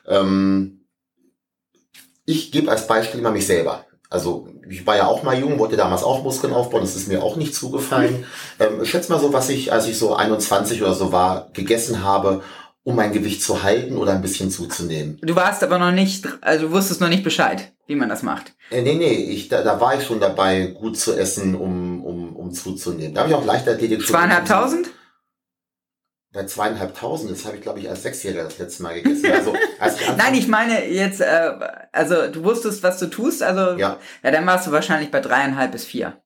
ähm, 0.07 0.87
ich 2.25 2.51
gebe 2.53 2.71
als 2.71 2.87
Beispiel 2.87 3.21
immer 3.21 3.31
mich 3.31 3.47
selber. 3.47 3.85
Also 4.09 4.49
ich 4.69 4.87
war 4.87 4.97
ja 4.97 5.07
auch 5.07 5.23
mal 5.23 5.39
jung, 5.39 5.59
wollte 5.59 5.77
damals 5.77 6.03
auch 6.05 6.23
Muskeln 6.23 6.53
aufbauen, 6.53 6.83
das 6.83 6.97
ist 6.97 7.09
mir 7.09 7.23
auch 7.23 7.37
nicht 7.37 7.55
zugefallen. 7.55 8.25
Ähm, 8.59 8.85
schätz 8.85 9.09
mal 9.09 9.21
so, 9.21 9.33
was 9.33 9.49
ich, 9.49 9.73
als 9.73 9.87
ich 9.89 9.99
so 9.99 10.15
21 10.15 10.81
oder 10.83 10.95
so 10.95 11.13
war, 11.13 11.51
gegessen 11.53 12.03
habe, 12.03 12.43
um 12.87 12.95
mein 12.95 13.12
Gewicht 13.12 13.43
zu 13.43 13.64
halten 13.64 13.97
oder 13.97 14.12
ein 14.12 14.23
bisschen 14.23 14.49
zuzunehmen. 14.49 15.19
Du 15.21 15.35
warst 15.35 15.64
aber 15.64 15.76
noch 15.76 15.90
nicht, 15.90 16.25
also 16.40 16.69
du 16.69 16.73
wusstest 16.73 17.00
noch 17.00 17.09
nicht 17.09 17.25
Bescheid, 17.25 17.73
wie 17.88 17.97
man 17.97 18.09
das 18.09 18.23
macht. 18.23 18.52
Äh, 18.71 18.83
nee, 18.83 18.95
nee, 18.95 19.12
ich, 19.12 19.49
da, 19.49 19.62
da 19.62 19.81
war 19.81 19.99
ich 19.99 20.05
schon 20.05 20.21
dabei, 20.21 20.66
gut 20.66 20.97
zu 20.97 21.12
essen, 21.19 21.57
um, 21.57 22.05
um, 22.05 22.37
um 22.37 22.52
zuzunehmen. 22.52 23.12
Da 23.12 23.23
habe 23.23 23.31
ich 23.31 23.35
auch 23.35 23.45
Leichtathletik 23.45 24.02
schon. 24.02 24.14
Zweieinhalbtausend? 24.14 24.88
bei 26.33 26.45
zweieinhalbtausend, 26.45 27.33
das 27.33 27.47
habe 27.47 27.57
ich 27.57 27.62
glaube 27.62 27.81
ich 27.81 27.88
als 27.88 28.02
Sechsjähriger 28.02 28.45
das 28.45 28.59
letzte 28.59 28.83
Mal 28.83 29.00
gegessen. 29.00 29.33
Also, 29.33 29.55
als 29.81 29.99
ich 29.99 30.07
Nein, 30.16 30.35
ich 30.35 30.47
meine 30.47 30.87
jetzt, 30.87 31.23
äh, 31.23 31.50
also 31.93 32.26
du 32.31 32.45
wusstest, 32.45 32.83
was 32.83 32.99
du 32.99 33.07
tust, 33.07 33.43
also 33.43 33.78
Ja. 33.78 33.99
ja, 34.23 34.31
dann 34.31 34.47
warst 34.47 34.66
du 34.66 34.71
wahrscheinlich 34.71 35.11
bei 35.11 35.21
dreieinhalb 35.21 35.73
bis 35.73 35.87
vier. 35.87 36.21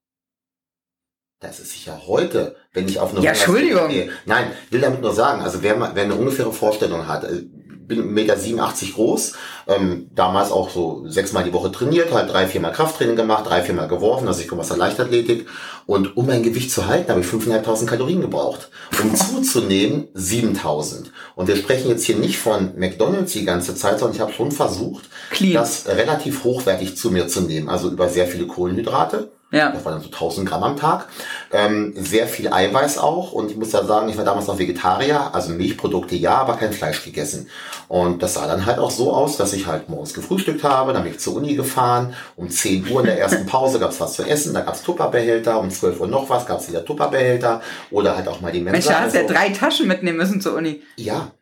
Das 1.41 1.59
ist 1.59 1.73
sicher 1.73 2.03
heute, 2.07 2.55
wenn 2.75 2.87
ich 2.87 3.01
auf 3.01 3.15
eine 3.15 3.25
Ja, 3.25 3.31
Entschuldigung. 3.31 3.89
gehe. 3.89 4.11
Nein, 4.27 4.53
will 4.69 4.83
damit 4.83 5.01
nur 5.01 5.15
sagen, 5.15 5.41
also 5.41 5.63
wer, 5.63 5.75
mal- 5.75 5.93
wer 5.95 6.05
eine 6.05 6.15
ungefähre 6.15 6.53
Vorstellung 6.53 7.09
hat, 7.09 7.25
äh, 7.25 7.45
bin 7.87 8.15
1,87 8.15 8.85
Meter 8.87 8.95
groß, 8.95 9.33
ähm, 9.67 10.11
damals 10.15 10.53
auch 10.53 10.69
so 10.71 11.03
sechsmal 11.09 11.43
die 11.43 11.53
Woche 11.55 11.73
trainiert, 11.73 12.13
halt 12.13 12.31
drei, 12.31 12.47
viermal 12.47 12.73
Krafttraining 12.73 13.17
gemacht, 13.17 13.47
drei, 13.49 13.63
viermal 13.63 13.89
geworfen, 13.89 14.29
also 14.29 14.41
ich 14.43 14.49
komme 14.49 14.61
aus 14.61 14.69
der 14.69 14.77
Leichtathletik 14.77 15.47
und 15.87 16.17
um 16.17 16.27
mein 16.27 16.43
Gewicht 16.45 16.71
zu 16.71 16.87
halten, 16.87 17.11
habe 17.11 17.21
ich 17.23 17.27
5.500 17.27 17.87
Kalorien 17.87 18.21
gebraucht. 18.21 18.69
Um 19.03 19.15
zuzunehmen, 19.17 20.09
7.000. 20.15 21.07
Und 21.37 21.49
wir 21.49 21.57
sprechen 21.57 21.89
jetzt 21.89 22.05
hier 22.05 22.17
nicht 22.17 22.39
von 22.39 22.79
McDonalds 22.79 23.33
die 23.33 23.47
ganze 23.47 23.75
Zeit, 23.75 23.99
sondern 23.99 24.15
ich 24.15 24.21
habe 24.21 24.33
schon 24.33 24.53
versucht, 24.53 25.07
Clean. 25.31 25.55
das 25.55 25.87
relativ 25.89 26.45
hochwertig 26.45 26.97
zu 26.99 27.11
mir 27.11 27.27
zu 27.29 27.41
nehmen, 27.41 27.71
also 27.71 27.89
über 27.91 28.09
sehr 28.11 28.27
viele 28.29 28.47
Kohlenhydrate, 28.47 29.33
Ja. 29.53 29.71
das 29.71 29.85
war 29.85 29.93
dann 29.93 30.01
so 30.01 30.09
1000 30.09 30.49
Gramm 30.49 30.63
am 30.63 30.77
Tag. 30.77 31.09
Ähm, 31.53 31.93
sehr 31.97 32.27
viel 32.29 32.53
Eiweiß 32.53 32.99
auch. 32.99 33.33
Und 33.33 33.51
ich 33.51 33.57
muss 33.57 33.71
da 33.71 33.85
sagen, 33.85 34.09
ich 34.09 34.17
war 34.17 34.25
damals 34.25 34.47
noch 34.47 34.59
Vegetarier, 34.59 35.35
also 35.35 35.53
Milchprodukte 35.53 36.15
ja, 36.15 36.37
aber 36.37 36.55
kein 36.55 36.73
Fleisch 36.73 37.05
gegessen. 37.05 37.49
Und 37.89 38.23
das 38.23 38.35
sah 38.35 38.47
dann 38.47 38.65
halt 38.67 38.79
auch 38.79 38.91
so 38.91 39.13
aus, 39.13 39.37
dass 39.37 39.53
ich 39.53 39.67
halt 39.67 39.89
morgens 39.89 40.15
gefrühstückt 40.15 40.63
habe, 40.63 40.93
dann 40.93 41.03
bin 41.03 41.13
ich 41.13 41.19
zur 41.19 41.37
Uni 41.37 41.55
gefahren. 41.55 42.15
Um 42.37 42.49
10 42.49 42.91
Uhr 42.91 43.01
in 43.01 43.07
der 43.07 43.19
ersten 43.19 43.47
Pause 43.47 43.81
gab's 43.81 44.01
was 44.01 44.15
zu 44.15 44.23
essen, 44.23 44.55
da 44.55 44.61
gab's 44.61 44.83
Tupperbehälter, 44.83 45.59
um 45.59 45.71
12 45.71 46.01
Uhr 46.01 46.07
noch 46.07 46.31
was, 46.31 46.47
gab's 46.47 46.69
wieder 46.69 46.85
Tupperbehälter 46.85 47.61
oder 47.91 48.17
halt 48.17 48.29
auch 48.29 48.41
mal 48.41 48.53
die 48.53 48.61
Mensa. 48.61 48.73
Mensch, 48.73 48.87
da 48.87 49.01
hast 49.01 49.15
du 49.15 49.21
ja 49.21 49.27
drei 49.27 49.49
Taschen 49.51 49.89
mitnehmen 49.89 50.19
müssen 50.19 50.41
zur 50.41 50.55
Uni. 50.55 50.83
ja, 50.97 51.33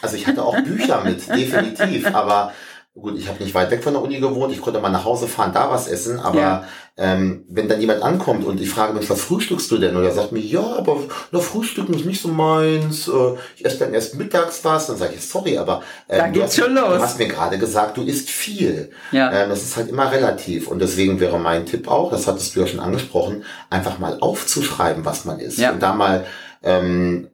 also 0.00 0.16
ich 0.16 0.26
hatte 0.26 0.44
auch 0.44 0.56
Bücher 0.60 1.02
mit, 1.04 1.28
definitiv. 1.28 2.14
Aber 2.14 2.52
gut, 3.00 3.18
ich 3.18 3.28
habe 3.28 3.42
nicht 3.42 3.54
weit 3.54 3.70
weg 3.70 3.82
von 3.82 3.92
der 3.94 4.02
Uni 4.02 4.18
gewohnt. 4.20 4.52
Ich 4.52 4.60
konnte 4.60 4.80
mal 4.80 4.88
nach 4.90 5.04
Hause 5.04 5.26
fahren, 5.28 5.52
da 5.52 5.70
was 5.70 5.86
essen. 5.88 6.18
Aber 6.20 6.38
Ja. 6.40 6.64
ähm, 6.96 7.44
wenn 7.48 7.68
dann 7.68 7.80
jemand 7.80 8.02
ankommt 8.02 8.44
und 8.44 8.60
ich 8.60 8.68
frage 8.70 8.92
mich, 8.92 9.08
was 9.08 9.20
frühstückst 9.22 9.70
du 9.70 9.78
denn? 9.78 9.94
Und 9.96 10.04
er 10.04 10.10
sagt 10.12 10.32
mir, 10.32 10.40
ja, 10.40 10.60
aber 10.76 10.96
na, 11.30 11.38
Frühstücken 11.38 11.94
ist 11.94 12.04
nicht 12.06 12.20
so 12.20 12.28
meins. 12.28 13.08
Äh, 13.08 13.34
Ich 13.56 13.64
esse 13.64 13.78
dann 13.78 13.94
erst 13.94 14.16
mittags 14.16 14.64
was. 14.64 14.88
Dann 14.88 14.96
sage 14.96 15.14
ich, 15.16 15.24
sorry, 15.26 15.58
aber 15.58 15.82
ähm, 16.08 16.32
du, 16.32 16.42
hast, 16.42 16.58
du 16.58 16.64
hast 17.00 17.18
mir 17.18 17.28
gerade 17.28 17.56
gesagt, 17.58 17.96
du 17.96 18.02
isst 18.02 18.30
viel. 18.30 18.90
Ja. 19.12 19.30
Ähm, 19.32 19.48
das 19.50 19.62
ist 19.62 19.76
halt 19.76 19.88
immer 19.90 20.10
relativ. 20.10 20.66
Und 20.68 20.80
deswegen 20.80 21.20
wäre 21.20 21.38
mein 21.38 21.66
Tipp 21.66 21.88
auch, 21.88 22.10
das 22.10 22.26
hattest 22.26 22.56
du 22.56 22.60
ja 22.60 22.66
schon 22.66 22.80
angesprochen, 22.80 23.44
einfach 23.70 23.98
mal 23.98 24.18
aufzuschreiben, 24.20 25.04
was 25.04 25.24
man 25.24 25.38
isst. 25.38 25.58
Ja. 25.58 25.70
Und 25.72 25.80
da 25.82 25.92
mal 25.92 26.26
ähm, 26.62 27.28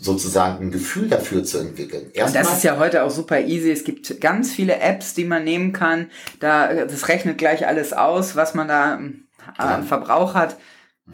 sozusagen 0.00 0.66
ein 0.66 0.70
Gefühl 0.70 1.08
dafür 1.08 1.44
zu 1.44 1.58
entwickeln. 1.58 2.06
Und 2.06 2.16
Erstmal, 2.16 2.44
das 2.44 2.56
ist 2.58 2.64
ja 2.64 2.78
heute 2.78 3.02
auch 3.02 3.10
super 3.10 3.40
easy. 3.40 3.70
Es 3.70 3.84
gibt 3.84 4.20
ganz 4.20 4.52
viele 4.52 4.80
Apps, 4.80 5.14
die 5.14 5.24
man 5.24 5.44
nehmen 5.44 5.72
kann. 5.72 6.10
Da, 6.40 6.72
das 6.72 7.08
rechnet 7.08 7.38
gleich 7.38 7.66
alles 7.66 7.92
aus, 7.92 8.36
was 8.36 8.54
man 8.54 8.68
da 8.68 8.94
ähm, 8.96 9.24
an 9.56 9.84
Verbrauch 9.84 10.34
hat. 10.34 10.56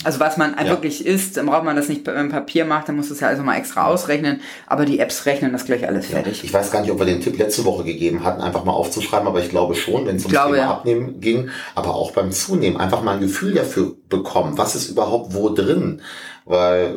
Also 0.02 0.18
was 0.18 0.36
man 0.36 0.56
Ja. 0.58 0.66
wirklich 0.66 1.06
isst, 1.06 1.36
dann 1.36 1.46
braucht 1.46 1.62
man 1.62 1.76
das 1.76 1.88
nicht 1.88 2.02
beim 2.02 2.28
Papier 2.28 2.64
macht, 2.64 2.88
dann 2.88 2.96
muss 2.96 3.10
es 3.10 3.20
ja 3.20 3.28
also 3.28 3.44
mal 3.44 3.56
extra 3.56 3.86
ausrechnen. 3.86 4.40
Aber 4.66 4.86
die 4.86 4.98
Apps 4.98 5.24
rechnen 5.24 5.52
das 5.52 5.66
gleich 5.66 5.86
alles 5.86 6.08
ja, 6.08 6.16
fertig. 6.16 6.42
ich 6.42 6.52
weiß 6.52 6.72
gar 6.72 6.80
nicht, 6.80 6.90
ob 6.90 6.98
wir 6.98 7.06
den 7.06 7.20
Tipp 7.20 7.38
letzte 7.38 7.64
Woche 7.64 7.84
gegeben 7.84 8.24
hatten, 8.24 8.40
einfach 8.42 8.64
mal 8.64 8.72
aufzuschreiben, 8.72 9.28
aber 9.28 9.38
ich 9.38 9.50
glaube 9.50 9.76
schon, 9.76 10.04
wenn 10.06 10.16
es 10.16 10.22
ums 10.24 10.32
glaube, 10.34 10.54
Thema 10.56 10.64
ja. 10.64 10.70
Abnehmen 10.72 11.20
ging, 11.20 11.48
aber 11.76 11.94
auch 11.94 12.10
beim 12.10 12.32
Zunehmen, 12.32 12.76
einfach 12.76 13.02
mal 13.02 13.14
ein 13.14 13.20
Gefühl 13.20 13.54
dafür 13.54 13.94
bekommen, 14.08 14.58
was 14.58 14.74
ist 14.74 14.88
überhaupt 14.90 15.32
wo 15.32 15.50
drin. 15.50 16.02
Weil 16.44 16.96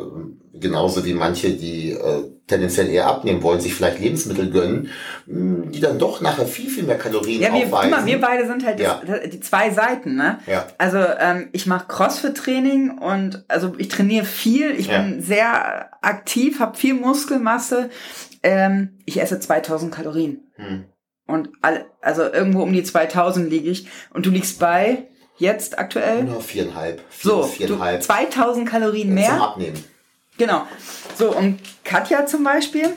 genauso 0.60 1.04
wie 1.04 1.14
manche, 1.14 1.50
die 1.50 1.92
äh, 1.92 2.24
tendenziell 2.46 2.88
eher 2.88 3.06
abnehmen 3.06 3.42
wollen, 3.42 3.60
sich 3.60 3.74
vielleicht 3.74 3.98
Lebensmittel 4.00 4.50
gönnen, 4.50 4.88
mh, 5.26 5.70
die 5.70 5.80
dann 5.80 5.98
doch 5.98 6.20
nachher 6.20 6.46
viel, 6.46 6.70
viel 6.70 6.84
mehr 6.84 6.96
Kalorien 6.98 7.40
Ja, 7.42 7.52
wir, 7.52 7.64
guck 7.64 7.74
aufweisen. 7.74 7.90
mal, 7.90 8.06
wir 8.06 8.20
beide 8.20 8.46
sind 8.46 8.64
halt 8.64 8.80
Ja. 8.80 9.02
das, 9.06 9.28
die 9.30 9.40
zwei 9.40 9.70
Seiten, 9.70 10.16
ne? 10.16 10.38
Ja. 10.46 10.66
Also 10.78 10.98
ähm, 10.98 11.48
ich 11.52 11.66
mache 11.66 11.86
Crossfit-Training 11.88 12.98
und 12.98 13.44
also 13.48 13.74
ich 13.78 13.88
trainiere 13.88 14.24
viel, 14.24 14.70
ich 14.78 14.86
Ja. 14.88 15.02
bin 15.02 15.20
sehr 15.22 15.90
aktiv, 16.02 16.60
habe 16.60 16.76
viel 16.76 16.94
Muskelmasse. 16.94 17.90
Ähm, 18.42 18.98
ich 19.04 19.20
esse 19.20 19.38
2000 19.40 19.92
Kalorien 19.92 20.40
Hm. 20.56 20.84
und 21.26 21.50
all, 21.62 21.86
also 22.00 22.22
irgendwo 22.22 22.62
um 22.62 22.72
die 22.72 22.82
2000 22.82 23.50
liege 23.50 23.68
ich 23.70 23.88
und 24.14 24.26
du 24.26 24.30
liegst 24.30 24.58
bei 24.58 25.08
jetzt 25.36 25.78
aktuell 25.78 26.24
Nur 26.24 26.40
viereinhalb, 26.40 27.00
vier 27.10 27.30
so 27.30 27.42
viereinhalb 27.44 28.02
2000 28.02 28.68
Kalorien 28.68 29.08
zum 29.08 29.14
mehr. 29.14 29.40
Abnehmen. 29.42 29.84
Genau. 30.38 30.66
So, 31.16 31.34
und 31.36 31.58
Katja 31.84 32.26
zum 32.26 32.44
Beispiel, 32.44 32.88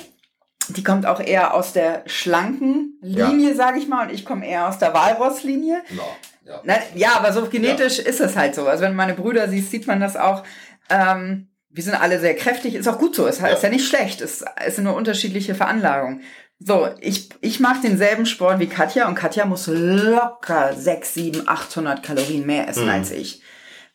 die 0.69 0.83
kommt 0.83 1.05
auch 1.05 1.19
eher 1.19 1.53
aus 1.53 1.74
der 1.74 2.03
schlanken 2.05 2.98
Linie, 3.01 3.55
sage 3.55 3.79
ich 3.79 3.88
mal, 3.88 4.07
und 4.07 4.13
ich 4.13 4.24
komme 4.25 4.48
eher 4.48 4.67
aus 4.69 4.77
der 4.77 4.93
Walross-Linie. 4.93 5.81
Ja, 5.89 6.51
ja. 6.53 6.62
Na, 6.63 6.75
ja, 6.95 7.10
aber 7.17 7.33
so 7.33 7.45
genetisch 7.48 8.00
ist 8.00 8.21
es 8.21 8.36
halt 8.36 8.55
so. 8.55 8.67
Also 8.67 8.83
wenn 8.83 8.91
du 8.91 8.98
meine 8.98 9.13
Brüder 9.15 9.50
siehst, 9.50 9.71
sieht 9.71 9.88
man 9.88 10.00
das 10.00 10.15
auch. 10.15 10.43
Ähm, 10.89 11.50
wir 11.69 11.83
sind 11.83 11.95
alle 12.00 12.19
sehr 12.19 12.36
kräftig, 12.36 12.75
ist 12.75 12.88
auch 12.88 12.98
gut 13.00 13.15
so, 13.15 13.25
ist, 13.25 13.39
Ja. 13.41 13.48
ist 13.48 13.63
ja 13.63 13.69
nicht 13.69 13.88
schlecht, 13.88 14.19
es, 14.21 14.43
es 14.63 14.75
sind 14.75 14.83
nur 14.83 14.95
unterschiedliche 14.95 15.55
Veranlagungen. 15.55 16.21
So, 16.60 16.89
ich, 17.00 17.29
ich 17.41 17.60
mache 17.60 17.81
denselben 17.81 18.25
Sport 18.27 18.60
wie 18.60 18.67
Katja 18.67 19.07
und 19.07 19.15
Katja 19.15 19.45
muss 19.45 19.67
locker 19.67 20.74
6, 20.75 21.13
7, 21.13 21.48
800 21.48 22.03
Kalorien 22.03 22.45
mehr 22.45 22.67
essen 22.67 22.83
Mhm. 22.86 22.89
als 22.91 23.12
ich. 23.12 23.41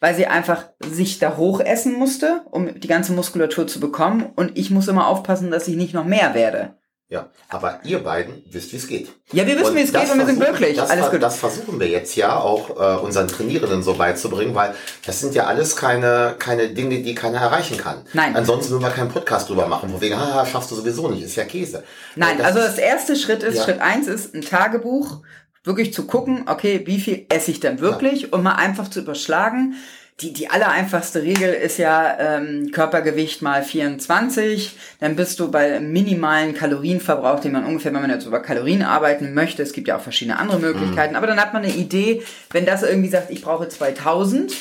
Weil 0.00 0.14
sie 0.14 0.26
einfach 0.26 0.64
sich 0.86 1.18
da 1.18 1.36
hoch 1.36 1.60
essen 1.60 1.94
musste, 1.94 2.42
um 2.50 2.78
die 2.78 2.88
ganze 2.88 3.12
Muskulatur 3.12 3.66
zu 3.66 3.80
bekommen 3.80 4.26
und 4.36 4.56
ich 4.58 4.70
muss 4.70 4.88
immer 4.88 5.06
aufpassen, 5.08 5.50
dass 5.50 5.68
ich 5.68 5.76
nicht 5.76 5.94
noch 5.94 6.04
mehr 6.04 6.34
werde. 6.34 6.74
Ja, 7.08 7.28
aber 7.48 7.78
ihr 7.84 8.02
beiden 8.02 8.42
wisst, 8.50 8.72
wie 8.72 8.78
es 8.78 8.88
geht. 8.88 9.08
Ja, 9.30 9.46
wir 9.46 9.56
wissen, 9.60 9.76
wie 9.76 9.82
es 9.82 9.92
geht 9.92 10.10
und 10.10 10.18
wir 10.18 10.26
sind 10.26 10.40
glücklich. 10.40 10.76
Das, 10.76 10.90
Alles 10.90 11.08
gut. 11.12 11.22
Das 11.22 11.36
versuchen 11.38 11.78
wir 11.78 11.86
jetzt 11.88 12.16
ja 12.16 12.36
auch 12.36 12.70
äh, 12.70 12.98
unseren 13.00 13.28
Trainierenden 13.28 13.84
so 13.84 13.94
beizubringen, 13.94 14.56
weil 14.56 14.74
das 15.06 15.20
sind 15.20 15.32
ja 15.36 15.44
alles 15.46 15.76
keine, 15.76 16.34
keine 16.40 16.68
Dinge, 16.70 17.02
die 17.02 17.14
keiner 17.14 17.38
erreichen 17.38 17.76
kann. 17.78 17.98
Nein. 18.12 18.34
Ansonsten 18.34 18.72
würden 18.72 18.82
wir 18.82 18.90
keinen 18.90 19.10
Podcast 19.10 19.48
drüber 19.48 19.68
machen, 19.68 19.88
von 19.88 20.00
wegen, 20.00 20.18
haha, 20.18 20.44
schaffst 20.46 20.72
du 20.72 20.74
sowieso 20.74 21.06
nicht, 21.08 21.22
ist 21.22 21.36
ja 21.36 21.44
Käse. 21.44 21.84
Nein, 22.16 22.34
Äh, 22.34 22.38
das 22.38 22.46
also 22.48 22.58
ist- 22.58 22.68
das 22.70 22.78
erste 22.78 23.14
Schritt 23.14 23.44
ist, 23.44 23.56
Ja. 23.58 23.62
Schritt 23.62 23.80
eins 23.80 24.08
ist 24.08 24.34
ein 24.34 24.42
Tagebuch, 24.42 25.22
wirklich 25.66 25.92
zu 25.92 26.06
gucken, 26.06 26.44
okay, 26.46 26.82
wie 26.87 27.00
viel 27.00 27.26
esse 27.28 27.50
ich 27.50 27.61
denn 27.61 27.80
wirklich? 27.80 28.32
Und 28.32 28.42
mal 28.42 28.54
einfach 28.54 28.88
zu 28.88 29.00
überschlagen. 29.00 29.75
Die, 30.20 30.32
die 30.32 30.49
aller 30.49 30.70
einfachste 30.70 31.20
Regel 31.20 31.52
ist 31.52 31.76
ja 31.76 32.16
ähm, 32.18 32.70
Körpergewicht 32.73 33.42
mal 33.42 33.62
24, 33.62 34.75
dann 34.99 35.14
bist 35.14 35.38
du 35.38 35.50
bei 35.50 35.78
minimalen 35.78 36.54
Kalorienverbrauch, 36.54 37.40
den 37.40 37.52
man 37.52 37.66
ungefähr, 37.66 37.92
wenn 37.92 38.00
man 38.00 38.11
jetzt 38.11 38.25
über 38.25 38.40
Kalorien 38.40 38.82
arbeiten 38.82 39.35
möchte, 39.35 39.62
es 39.62 39.75
gibt 39.75 39.88
ja 39.88 39.99
auch 39.99 40.00
verschiedene 40.00 40.38
andere 40.38 40.58
Möglichkeiten, 40.58 41.16
aber 41.16 41.26
dann 41.26 41.38
hat 41.38 41.52
man 41.52 41.64
eine 41.64 41.75
Idee, 41.75 42.23
wenn 42.50 42.64
das 42.64 42.82
irgendwie 42.82 43.11
sagt, 43.11 43.30
ich 43.30 43.42
brauche 43.42 43.68
2000 43.68 44.56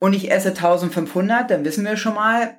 und 0.00 0.12
ich 0.12 0.32
esse 0.32 0.48
1500, 0.48 1.48
dann 1.48 1.64
wissen 1.64 1.84
wir 1.84 1.96
schon 1.96 2.14
mal, 2.14 2.58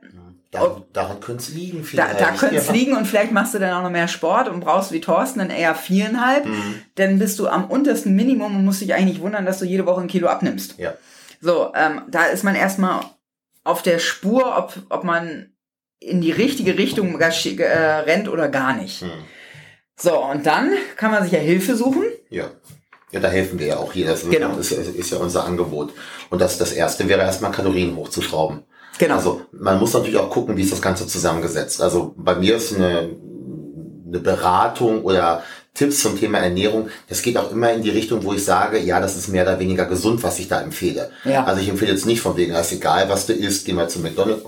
Daran, 0.51 0.83
daran 0.91 1.19
könnte 1.21 1.43
es 1.43 1.49
liegen 1.49 1.79
da, 1.79 1.83
vielleicht. 1.85 2.19
da 2.19 2.31
könnte 2.31 2.57
es 2.57 2.69
liegen 2.71 2.97
und 2.97 3.05
vielleicht 3.05 3.31
machst 3.31 3.53
du 3.53 3.59
dann 3.59 3.73
auch 3.73 3.83
noch 3.83 3.89
mehr 3.89 4.09
Sport 4.09 4.49
und 4.49 4.59
brauchst 4.59 4.91
wie 4.91 4.99
Thorsten 4.99 5.39
dann 5.39 5.49
eher 5.49 5.75
viereinhalb. 5.75 6.45
Mhm. 6.45 6.81
Dann 6.95 7.19
bist 7.19 7.39
du 7.39 7.47
am 7.47 7.65
untersten 7.71 8.15
Minimum 8.17 8.57
und 8.57 8.65
musst 8.65 8.81
dich 8.81 8.93
eigentlich 8.93 9.21
wundern, 9.21 9.45
dass 9.45 9.59
du 9.59 9.65
jede 9.65 9.85
Woche 9.85 10.01
ein 10.01 10.09
Kilo 10.09 10.27
abnimmst. 10.27 10.77
Ja. 10.77 10.93
So, 11.39 11.71
ähm, 11.73 12.01
da 12.09 12.25
ist 12.25 12.43
man 12.43 12.55
erstmal 12.55 12.99
auf 13.63 13.81
der 13.81 13.99
Spur, 13.99 14.57
ob, 14.57 14.75
ob 14.89 15.05
man 15.05 15.53
in 15.99 16.19
die 16.19 16.31
richtige 16.31 16.77
Richtung 16.77 17.17
äh, 17.19 17.63
rennt 17.63 18.27
oder 18.27 18.49
gar 18.49 18.75
nicht. 18.75 19.01
Hm. 19.01 19.09
So, 19.95 20.21
und 20.21 20.45
dann 20.45 20.71
kann 20.97 21.11
man 21.11 21.23
sich 21.23 21.31
ja 21.31 21.39
Hilfe 21.39 21.75
suchen. 21.75 22.03
Ja. 22.29 22.49
Ja, 23.11 23.19
da 23.19 23.29
helfen 23.29 23.59
wir 23.59 23.67
ja 23.67 23.77
auch 23.77 23.93
hier. 23.93 24.07
Das 24.07 24.27
Genau. 24.29 24.57
ist, 24.57 24.71
ist, 24.71 24.95
ist 24.95 25.11
ja 25.11 25.17
unser 25.17 25.45
Angebot. 25.45 25.93
Und 26.29 26.39
das, 26.41 26.57
das 26.57 26.71
erste 26.71 27.07
wäre 27.07 27.21
erstmal 27.21 27.51
Kalorien 27.51 27.95
hochzuschrauben. 27.95 28.63
Genau. 28.97 29.15
Also 29.15 29.41
man 29.51 29.79
muss 29.79 29.93
natürlich 29.93 30.17
auch 30.17 30.29
gucken, 30.29 30.57
wie 30.57 30.61
ist 30.63 30.71
das 30.71 30.81
Ganze 30.81 31.07
zusammengesetzt. 31.07 31.81
Also 31.81 32.13
bei 32.17 32.35
mir 32.35 32.57
ist 32.57 32.75
eine, 32.75 33.09
eine 34.07 34.19
Beratung 34.19 35.03
oder 35.03 35.43
Tipps 35.73 36.01
zum 36.01 36.19
Thema 36.19 36.39
Ernährung, 36.39 36.89
das 37.07 37.21
geht 37.21 37.37
auch 37.37 37.49
immer 37.51 37.71
in 37.71 37.81
die 37.81 37.89
Richtung, 37.91 38.23
wo 38.25 38.33
ich 38.33 38.43
sage, 38.43 38.77
ja, 38.79 38.99
das 38.99 39.15
ist 39.15 39.29
mehr 39.29 39.43
oder 39.43 39.57
weniger 39.57 39.85
gesund, 39.85 40.21
was 40.21 40.37
ich 40.39 40.49
da 40.49 40.59
empfehle. 40.61 41.11
Ja. 41.23 41.45
Also 41.45 41.61
ich 41.61 41.69
empfehle 41.69 41.91
jetzt 41.93 42.05
nicht 42.05 42.19
von 42.21 42.35
wegen, 42.35 42.53
es 42.53 42.67
ist 42.71 42.79
egal, 42.79 43.07
was 43.09 43.25
du 43.25 43.33
isst, 43.33 43.65
geh 43.65 43.71
mal 43.73 43.89
zu 43.89 43.99
McDonald's 43.99 44.43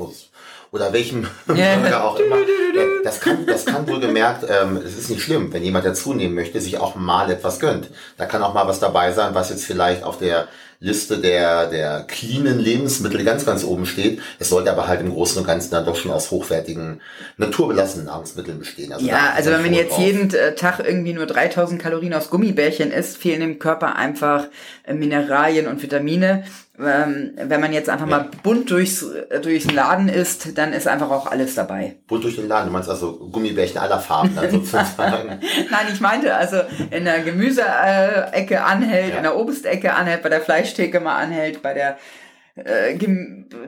oder 0.72 0.92
welchem 0.92 1.26
Ja. 1.56 1.78
Burger 1.82 2.04
auch 2.04 2.20
immer. 2.20 2.36
Äh, 2.38 3.04
Das 3.06 3.22
kann, 3.22 3.46
das 3.46 3.66
kann 3.66 3.88
wohl 3.88 4.02
gemerkt, 4.02 4.46
ähm, 4.50 4.78
es 4.86 4.98
ist 4.98 5.10
nicht 5.10 5.22
schlimm, 5.22 5.54
wenn 5.54 5.64
jemand, 5.64 5.86
der 5.86 5.94
zunehmen 5.94 6.36
möchte, 6.36 6.60
sich 6.60 6.78
auch 6.78 6.96
mal 6.96 7.32
etwas 7.32 7.60
gönnt. 7.62 7.90
Da 8.18 8.26
kann 8.26 8.44
auch 8.44 8.54
mal 8.54 8.68
was 8.68 8.80
dabei 8.82 9.14
sein, 9.14 9.34
was 9.34 9.50
jetzt 9.50 9.64
vielleicht 9.64 10.04
auf 10.04 10.18
der 10.18 10.48
Liste 10.84 11.18
der, 11.18 11.68
der 11.68 12.02
cleanen 12.02 12.60
Lebensmittel 12.60 13.24
ganz, 13.24 13.46
ganz 13.46 13.64
oben 13.64 13.86
steht. 13.86 14.20
Es 14.38 14.50
sollte 14.50 14.70
aber 14.70 14.86
halt 14.86 15.00
im 15.00 15.14
Großen 15.14 15.40
und 15.40 15.48
Ganzen 15.48 15.72
dann 15.72 15.86
doch 15.86 15.96
schon 15.96 16.12
aus 16.12 16.30
hochwertigen, 16.30 17.00
naturbelassenen 17.38 18.08
Nahrungsmitteln 18.08 18.60
bestehen. 18.60 18.92
Also 18.92 19.06
Ja, 19.06 19.32
also 19.34 19.50
wenn 19.52 19.62
man 19.62 19.74
jetzt 19.74 19.92
drauf. 19.92 20.00
jeden 20.00 20.34
äh, 20.34 20.56
Tag 20.56 20.82
irgendwie 20.86 21.14
nur 21.14 21.26
3000 21.26 21.82
Kalorien 21.82 22.14
aus 22.14 22.30
Gummibärchen 22.30 22.92
isst, 22.92 23.16
fehlen 23.16 23.40
dem 23.40 23.60
Körper 23.60 23.96
einfach 23.96 24.48
äh, 24.84 24.94
Mineralien 24.94 25.68
und 25.68 25.82
Vitamine. 25.82 26.44
Ähm, 26.86 27.32
wenn 27.36 27.60
man 27.62 27.74
jetzt 27.74 27.90
einfach 27.90 28.08
Ja. 28.08 28.18
mal 28.18 28.30
bunt 28.44 28.70
durchs, 28.72 29.04
äh, 29.04 29.40
durchs 29.40 29.72
Laden 29.72 30.10
isst, 30.10 30.58
dann 30.58 30.74
ist 30.74 30.88
einfach 30.88 31.10
auch 31.12 31.28
alles 31.32 31.56
dabei. 31.56 31.96
Bunt 32.08 32.24
durch 32.24 32.36
den 32.36 32.48
Laden. 32.48 32.68
Du 32.68 32.74
meinst 32.74 32.90
also 32.90 33.18
Gummibärchen 33.32 33.78
aller 33.80 34.00
Farben 34.00 34.36
dann 34.36 34.50
sozusagen. 34.52 35.28
Nein, 35.72 35.86
ich 35.92 36.00
meinte 36.02 36.36
also 36.36 36.58
in 36.92 37.06
der 37.06 37.22
Gemüseecke 37.22 38.64
anhält, 38.64 39.12
Ja. 39.12 39.18
in 39.18 39.24
der 39.24 39.36
Obstecke 39.38 39.94
anhält, 39.94 40.22
bei 40.24 40.30
der 40.30 40.42
Fleischtheke 40.42 41.00
mal 41.00 41.16
anhält, 41.18 41.62
bei 41.62 41.74
der 41.74 41.98
äh, 42.56 42.96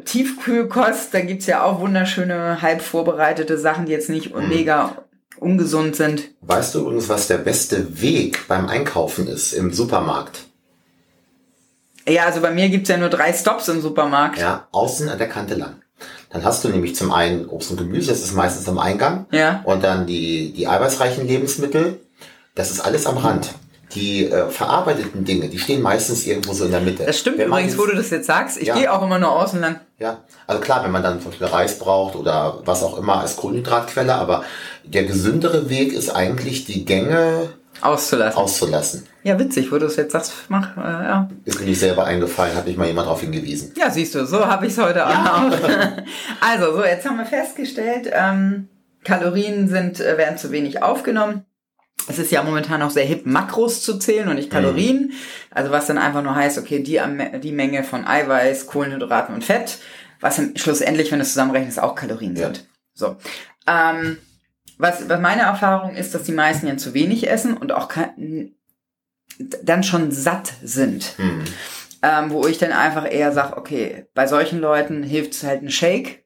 Tiefkühlkost, 0.06 1.14
da 1.14 1.22
gibt's 1.22 1.48
ja 1.48 1.64
auch 1.64 1.80
wunderschöne, 1.80 2.62
halb 2.62 2.82
vorbereitete 2.82 3.58
Sachen, 3.58 3.86
die 3.86 3.92
jetzt 3.92 4.10
nicht 4.10 4.36
Mhm. 4.36 4.48
mega 4.50 4.98
ungesund 5.40 5.96
sind. 5.96 6.30
weißt 6.42 6.76
du 6.76 6.80
übrigens, 6.82 7.10
was 7.10 7.28
der 7.28 7.38
beste 7.40 8.02
Weg 8.02 8.48
beim 8.48 8.68
Einkaufen 8.68 9.28
ist 9.28 9.54
im 9.54 9.74
Supermarkt? 9.74 10.46
Ja, 12.08 12.26
also 12.26 12.42
bei 12.42 12.52
mir 12.52 12.70
gibt's 12.70 12.90
ja 12.90 12.98
nur 12.98 13.10
drei 13.10 13.34
Stops 13.34 13.68
im 13.68 13.82
Supermarkt. 13.82 14.40
Ja, 14.40 14.68
außen 14.72 15.10
an 15.10 15.18
der 15.18 15.30
Kante 15.30 15.56
lang. 15.56 15.76
Dann 16.30 16.44
hast 16.44 16.64
du 16.64 16.70
nämlich 16.70 16.96
zum 16.96 17.12
einen 17.12 17.48
Obst 17.48 17.72
und 17.72 17.78
Gemüse, 17.78 18.10
das 18.12 18.20
ist 18.22 18.34
meistens 18.34 18.68
am 18.68 18.78
Eingang. 18.78 19.26
Ja. 19.32 19.62
Und 19.64 19.84
dann 19.84 20.06
die, 20.06 20.52
die 20.54 20.68
eiweißreichen 20.68 21.26
Lebensmittel, 21.28 22.00
das 22.56 22.72
ist 22.72 22.82
alles 22.82 23.06
am 23.06 23.18
Rand. 23.18 23.52
Die 23.94 24.26
äh, 24.26 24.50
verarbeiteten 24.50 25.24
Dinge, 25.24 25.48
die 25.48 25.58
stehen 25.58 25.82
meistens 25.82 26.26
irgendwo 26.26 26.52
so 26.54 26.66
in 26.66 26.72
der 26.72 26.82
Mitte. 26.82 27.06
Das 27.06 27.18
stimmt 27.18 27.38
Wenn 27.38 27.48
übrigens, 27.48 27.78
wo 27.78 27.86
du 27.86 27.96
das 27.96 28.10
jetzt 28.10 28.28
sagst. 28.28 28.58
Ich 28.58 28.68
Ja. 28.68 28.76
gehe 28.76 28.92
auch 28.92 29.02
immer 29.02 29.20
nur 29.20 29.32
außen 29.32 29.62
lang. 29.62 29.80
Ja, 30.00 30.18
also 30.48 30.60
klar, 30.62 30.84
wenn 30.84 30.92
man 30.92 31.02
dann 31.02 31.22
zum 31.22 31.32
Beispiel 31.32 31.48
Reis 31.48 31.80
braucht 31.80 32.16
oder 32.18 32.60
was 32.66 32.84
auch 32.84 32.98
immer 32.98 33.22
als 33.22 33.38
Kohlenhydratquelle, 33.38 34.14
aber 34.14 34.44
der 34.84 35.06
gesündere 35.06 35.70
Weg 35.70 35.94
ist 35.94 36.10
eigentlich, 36.10 36.66
die 36.66 36.84
Gänge 36.84 37.50
Auszulassen. 37.82 38.38
auszulassen. 38.40 39.04
Ja, 39.24 39.38
witzig, 39.40 39.72
wo 39.72 39.78
du 39.78 39.86
es 39.86 39.96
jetzt 39.96 40.14
sagst. 40.14 40.34
Mach, 40.50 40.76
äh, 40.78 40.82
ja. 40.82 41.30
Ist 41.46 41.60
mir 41.60 41.66
nicht 41.66 41.80
selber 41.80 42.06
eingefallen, 42.06 42.56
hat 42.56 42.66
mich 42.68 42.78
mal 42.78 42.88
jemand 42.88 43.08
darauf 43.08 43.22
hingewiesen. 43.22 43.74
Ja, 43.78 43.90
siehst 43.92 44.16
du, 44.16 44.26
so 44.26 44.46
habe 44.48 44.66
ich 44.68 44.74
es 44.74 44.78
heute 44.82 45.06
auch. 45.06 45.12
also, 46.42 46.76
so, 46.76 46.84
jetzt 46.84 47.06
haben 47.06 47.18
wir 47.18 47.26
festgestellt, 47.26 48.10
ähm, 48.12 48.70
Kalorien 49.04 49.68
sind, 49.68 50.00
äh, 50.00 50.18
werden 50.18 50.38
zu 50.38 50.52
wenig 50.52 50.82
aufgenommen. 50.82 51.46
Es 52.08 52.20
ist 52.20 52.32
ja 52.32 52.44
momentan 52.44 52.82
auch 52.82 52.92
sehr 52.92 53.06
hip, 53.06 53.26
Makros 53.26 53.82
zu 53.82 53.98
zählen 53.98 54.28
und 54.28 54.36
nicht 54.36 54.52
Kalorien. 54.52 55.14
Also 55.52 55.72
was 55.72 55.88
dann 55.88 55.98
einfach 55.98 56.22
nur 56.22 56.36
heißt, 56.36 56.58
okay, 56.60 56.84
die, 56.84 57.02
die 57.42 57.52
Menge 57.52 57.84
von 57.84 58.06
Eiweiß, 58.06 58.68
Kohlenhydraten 58.68 59.34
und 59.34 59.44
Fett, 59.44 59.80
was 60.22 60.38
im, 60.38 60.56
schlussendlich, 60.56 61.12
wenn 61.12 61.20
du 61.20 61.24
es 61.24 61.30
zusammenrechnest, 61.30 61.80
auch 61.80 61.96
Kalorien 61.96 62.36
Ja. 62.36 62.46
sind. 62.48 62.68
So. 62.94 63.16
Ähm, 63.68 64.18
was, 64.78 65.08
was 65.10 65.20
meine 65.22 65.44
Erfahrung 65.44 65.96
ist, 65.96 66.14
dass 66.14 66.24
die 66.24 66.32
meisten 66.32 66.68
ja 66.68 66.78
zu 66.78 66.94
wenig 66.94 67.30
essen 67.30 67.56
und 67.58 67.72
auch 67.72 67.88
kein, 67.88 68.54
dann 69.64 69.84
schon 69.84 70.12
satt 70.12 70.54
sind 70.64 71.14
Hm. 71.18 71.44
ähm, 72.02 72.30
wo 72.32 72.46
ich 72.48 72.58
dann 72.58 72.72
einfach 72.72 73.10
eher 73.12 73.32
sage, 73.32 73.58
okay, 73.58 74.06
bei 74.14 74.28
solchen 74.28 74.60
Leuten 74.60 75.04
hilft 75.04 75.34
es 75.34 75.44
halt 75.44 75.62
ein 75.64 75.72
Shake. 75.72 76.24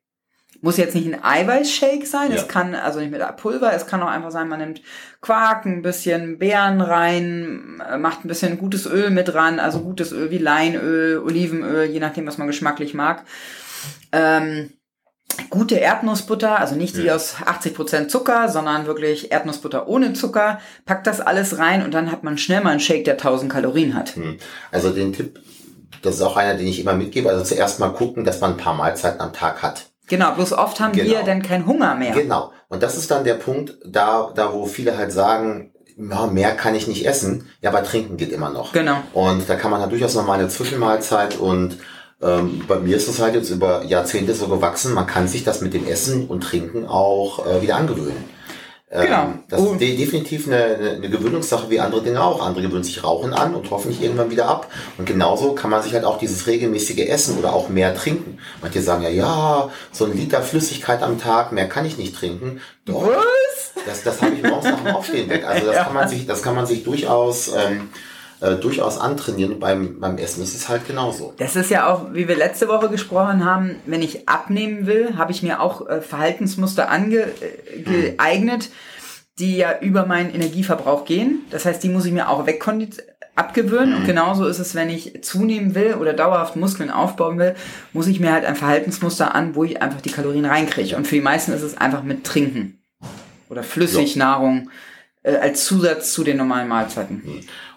Muss 0.62 0.76
jetzt 0.76 0.94
nicht 0.94 1.08
ein 1.08 1.24
Eiweißshake 1.24 2.06
sein, 2.06 2.32
Ja. 2.32 2.38
es 2.38 2.50
kann 2.50 2.76
also 2.76 3.00
nicht 3.00 3.12
mit 3.12 3.22
Pulver, 3.38 3.72
es 3.74 3.88
kann 3.88 4.02
auch 4.04 4.10
einfach 4.10 4.32
sein, 4.32 4.50
man 4.50 4.60
nimmt 4.60 4.82
Quark, 5.22 5.66
ein 5.66 5.82
bisschen 5.82 6.38
Beeren 6.38 6.82
rein, 6.82 7.82
macht 8.00 8.26
ein 8.26 8.28
bisschen 8.28 8.58
gutes 8.58 8.86
Öl 8.86 9.10
mit 9.10 9.30
dran, 9.30 9.60
also 9.62 9.80
gutes 9.80 10.12
Öl 10.12 10.32
wie 10.32 10.38
Leinöl, 10.38 11.20
Olivenöl, 11.20 11.86
je 11.86 12.02
nachdem, 12.02 12.28
was 12.28 12.38
man 12.38 12.48
geschmacklich 12.48 12.94
mag. 12.94 13.24
Ähm, 14.12 14.72
gute 15.50 15.76
Erdnussbutter, 15.76 16.60
also 16.60 16.76
nicht 16.76 16.96
die 16.98 17.04
Ja. 17.04 17.16
aus 17.16 17.36
80% 17.46 18.10
Zucker, 18.10 18.50
sondern 18.50 18.86
wirklich 18.86 19.32
Erdnussbutter 19.32 19.88
ohne 19.88 20.14
Zucker, 20.14 20.60
packt 20.86 21.08
das 21.08 21.22
alles 21.22 21.58
rein 21.58 21.84
und 21.84 21.94
dann 21.94 22.12
hat 22.12 22.24
man 22.24 22.38
schnell 22.38 22.62
mal 22.62 22.72
einen 22.72 22.80
Shake, 22.80 23.06
der 23.06 23.18
1000 23.18 23.52
Kalorien 23.52 23.96
hat. 23.96 24.16
Hm. 24.16 24.38
Also 24.72 24.90
den 24.92 25.14
Tipp, 25.14 25.40
das 26.02 26.16
ist 26.16 26.22
auch 26.22 26.38
einer, 26.38 26.56
den 26.56 26.68
ich 26.68 26.80
immer 26.80 26.94
mitgebe. 26.94 27.30
Also 27.30 27.44
zuerst 27.44 27.80
mal 27.80 27.90
gucken, 27.90 28.24
dass 28.26 28.42
man 28.42 28.52
ein 28.52 28.58
paar 28.58 28.74
Mahlzeiten 28.76 29.22
am 29.22 29.34
Tag 29.34 29.62
hat. 29.64 29.86
Genau, 30.08 30.32
bloß 30.34 30.54
oft 30.54 30.80
haben 30.80 30.96
wir 30.96 31.04
Genau. 31.04 31.24
dann 31.26 31.42
keinen 31.42 31.66
Hunger 31.68 31.96
mehr. 31.96 32.12
Genau. 32.14 32.52
Und 32.68 32.82
das 32.84 32.98
ist 32.98 33.12
dann 33.12 33.24
der 33.24 33.36
Punkt, 33.36 33.78
da, 33.86 34.32
da 34.36 34.54
wo 34.54 34.66
viele 34.66 34.98
halt 34.98 35.12
sagen, 35.12 35.72
ja, 35.98 36.28
mehr 36.28 36.56
kann 36.56 36.76
ich 36.76 36.88
nicht 36.88 37.06
essen, 37.06 37.50
ja, 37.62 37.70
aber 37.70 37.84
trinken 37.84 38.18
geht 38.18 38.32
immer 38.32 38.50
noch. 38.50 38.72
Genau. 38.74 38.98
Und 39.14 39.50
da 39.50 39.56
kann 39.56 39.70
man 39.70 39.82
halt 39.82 39.92
durchaus 39.92 40.16
noch 40.16 40.26
mal 40.26 40.40
eine 40.40 40.48
Zwischenmahlzeit 40.48 41.38
und 41.38 41.78
ähm, 42.22 42.62
bei 42.68 42.80
mir 42.80 42.98
ist 42.98 43.08
es 43.08 43.20
halt 43.20 43.36
jetzt 43.36 43.50
über 43.50 43.84
Jahrzehnte 43.86 44.34
so 44.34 44.48
gewachsen, 44.48 44.94
man 44.94 45.08
kann 45.08 45.28
sich 45.28 45.44
das 45.44 45.62
mit 45.62 45.74
dem 45.74 45.88
Essen 45.88 46.28
und 46.28 46.42
Trinken 46.42 46.86
auch 46.88 47.46
äh, 47.48 47.62
wieder 47.62 47.76
angewöhnen. 47.78 48.24
Ähm, 48.92 49.04
Genau. 49.06 49.34
Das 49.50 49.62
ist 49.62 49.80
de 49.82 49.96
definitiv 49.98 50.48
eine, 50.48 50.64
eine- 50.96 51.10
Gewöhnungssache 51.12 51.70
wie 51.70 51.80
andere 51.80 52.02
Dinge 52.02 52.24
auch. 52.24 52.44
Andere 52.44 52.64
gewöhnen 52.66 52.84
sich 52.84 53.04
Rauchen 53.04 53.34
an 53.34 53.54
und 53.54 53.70
hoffentlich 53.70 54.02
irgendwann 54.02 54.32
wieder 54.32 54.48
ab. 54.48 54.68
Und 54.98 55.06
genauso 55.06 55.54
kann 55.54 55.70
man 55.70 55.84
sich 55.84 55.94
halt 55.94 56.06
auch 56.06 56.18
dieses 56.18 56.48
regelmäßige 56.48 57.08
Essen 57.08 57.38
oder 57.38 57.54
auch 57.54 57.70
mehr 57.70 57.94
trinken. 57.94 58.40
Manche 58.64 58.82
sagen 58.82 59.04
ja, 59.04 59.10
ja, 59.10 59.70
so 59.92 60.06
ein 60.06 60.18
Liter 60.18 60.42
Flüssigkeit 60.42 61.04
am 61.04 61.20
Tag, 61.20 61.52
mehr 61.52 61.70
kann 61.70 61.86
ich 61.86 62.00
nicht 62.00 62.16
trinken. 62.16 62.62
Doch, 62.86 63.06
Was? 63.08 63.74
das, 63.86 64.02
das 64.04 64.22
habe 64.24 64.34
ich 64.34 64.42
morgens 64.42 64.66
nach 64.66 64.80
dem 64.84 64.96
Aufstehen 64.96 65.30
weg. 65.30 65.46
Also 65.48 65.68
das 65.68 65.76
Ja. 65.80 65.84
kann 65.84 65.94
man 65.94 66.10
sich, 66.10 66.26
das 66.26 66.42
kann 66.42 66.56
man 66.56 66.66
sich 66.66 66.84
durchaus, 66.84 67.50
ähm, 67.56 67.90
äh, 68.42 68.56
durchaus 68.56 68.98
antrainieren 68.98 69.60
beim, 69.60 70.00
beim 70.00 70.18
Essen. 70.18 70.42
ist 70.42 70.56
es 70.56 70.70
halt 70.70 70.88
genauso. 70.88 71.34
Das 71.38 71.56
ist 71.56 71.70
ja 71.70 71.88
auch, 71.88 72.14
wie 72.14 72.28
wir 72.28 72.38
letzte 72.38 72.68
Woche 72.68 72.90
gesprochen 72.90 73.44
haben, 73.44 73.76
wenn 73.86 74.02
ich 74.02 74.30
abnehmen 74.30 74.86
will, 74.86 75.18
habe 75.18 75.32
ich 75.32 75.44
mir 75.44 75.62
auch 75.62 75.88
äh, 75.88 76.02
Verhaltensmuster 76.02 76.90
angeeignet, 76.90 78.70
die 79.40 79.58
ja 79.58 79.80
über 79.80 80.06
meinen 80.06 80.34
Energieverbrauch 80.34 81.06
gehen. 81.06 81.42
Das 81.50 81.66
heißt, 81.66 81.84
die 81.84 81.90
muss 81.90 82.06
ich 82.06 82.12
mir 82.12 82.30
auch 82.30 82.46
wegkondit 82.46 83.04
abgewöhnen. 83.36 83.96
Und 83.96 84.06
genauso 84.06 84.46
ist 84.48 84.60
es, 84.60 84.76
wenn 84.76 84.90
ich 84.90 85.24
zunehmen 85.24 85.76
will 85.76 85.96
oder 85.96 86.14
dauerhaft 86.14 86.56
Muskeln 86.56 86.92
aufbauen 86.92 87.40
will, 87.40 87.56
muss 87.94 88.08
ich 88.08 88.20
mir 88.20 88.34
halt 88.34 88.46
ein 88.46 88.56
Verhaltensmuster 88.56 89.34
an, 89.34 89.56
wo 89.56 89.64
ich 89.64 89.82
einfach 89.82 90.02
die 90.02 90.12
Kalorien 90.12 90.46
reinkriege. 90.46 90.96
Und 90.96 91.08
für 91.08 91.16
die 91.16 91.22
meisten 91.22 91.54
ist 91.54 91.62
es 91.62 91.78
einfach 91.78 92.04
mit 92.04 92.26
Trinken 92.26 92.82
oder 93.50 93.64
Flüssignahrung 93.64 94.70
äh, 95.24 95.38
als 95.38 95.66
Zusatz 95.66 96.14
zu 96.14 96.24
den 96.24 96.38
normalen 96.38 96.68
Mahlzeiten. 96.68 97.24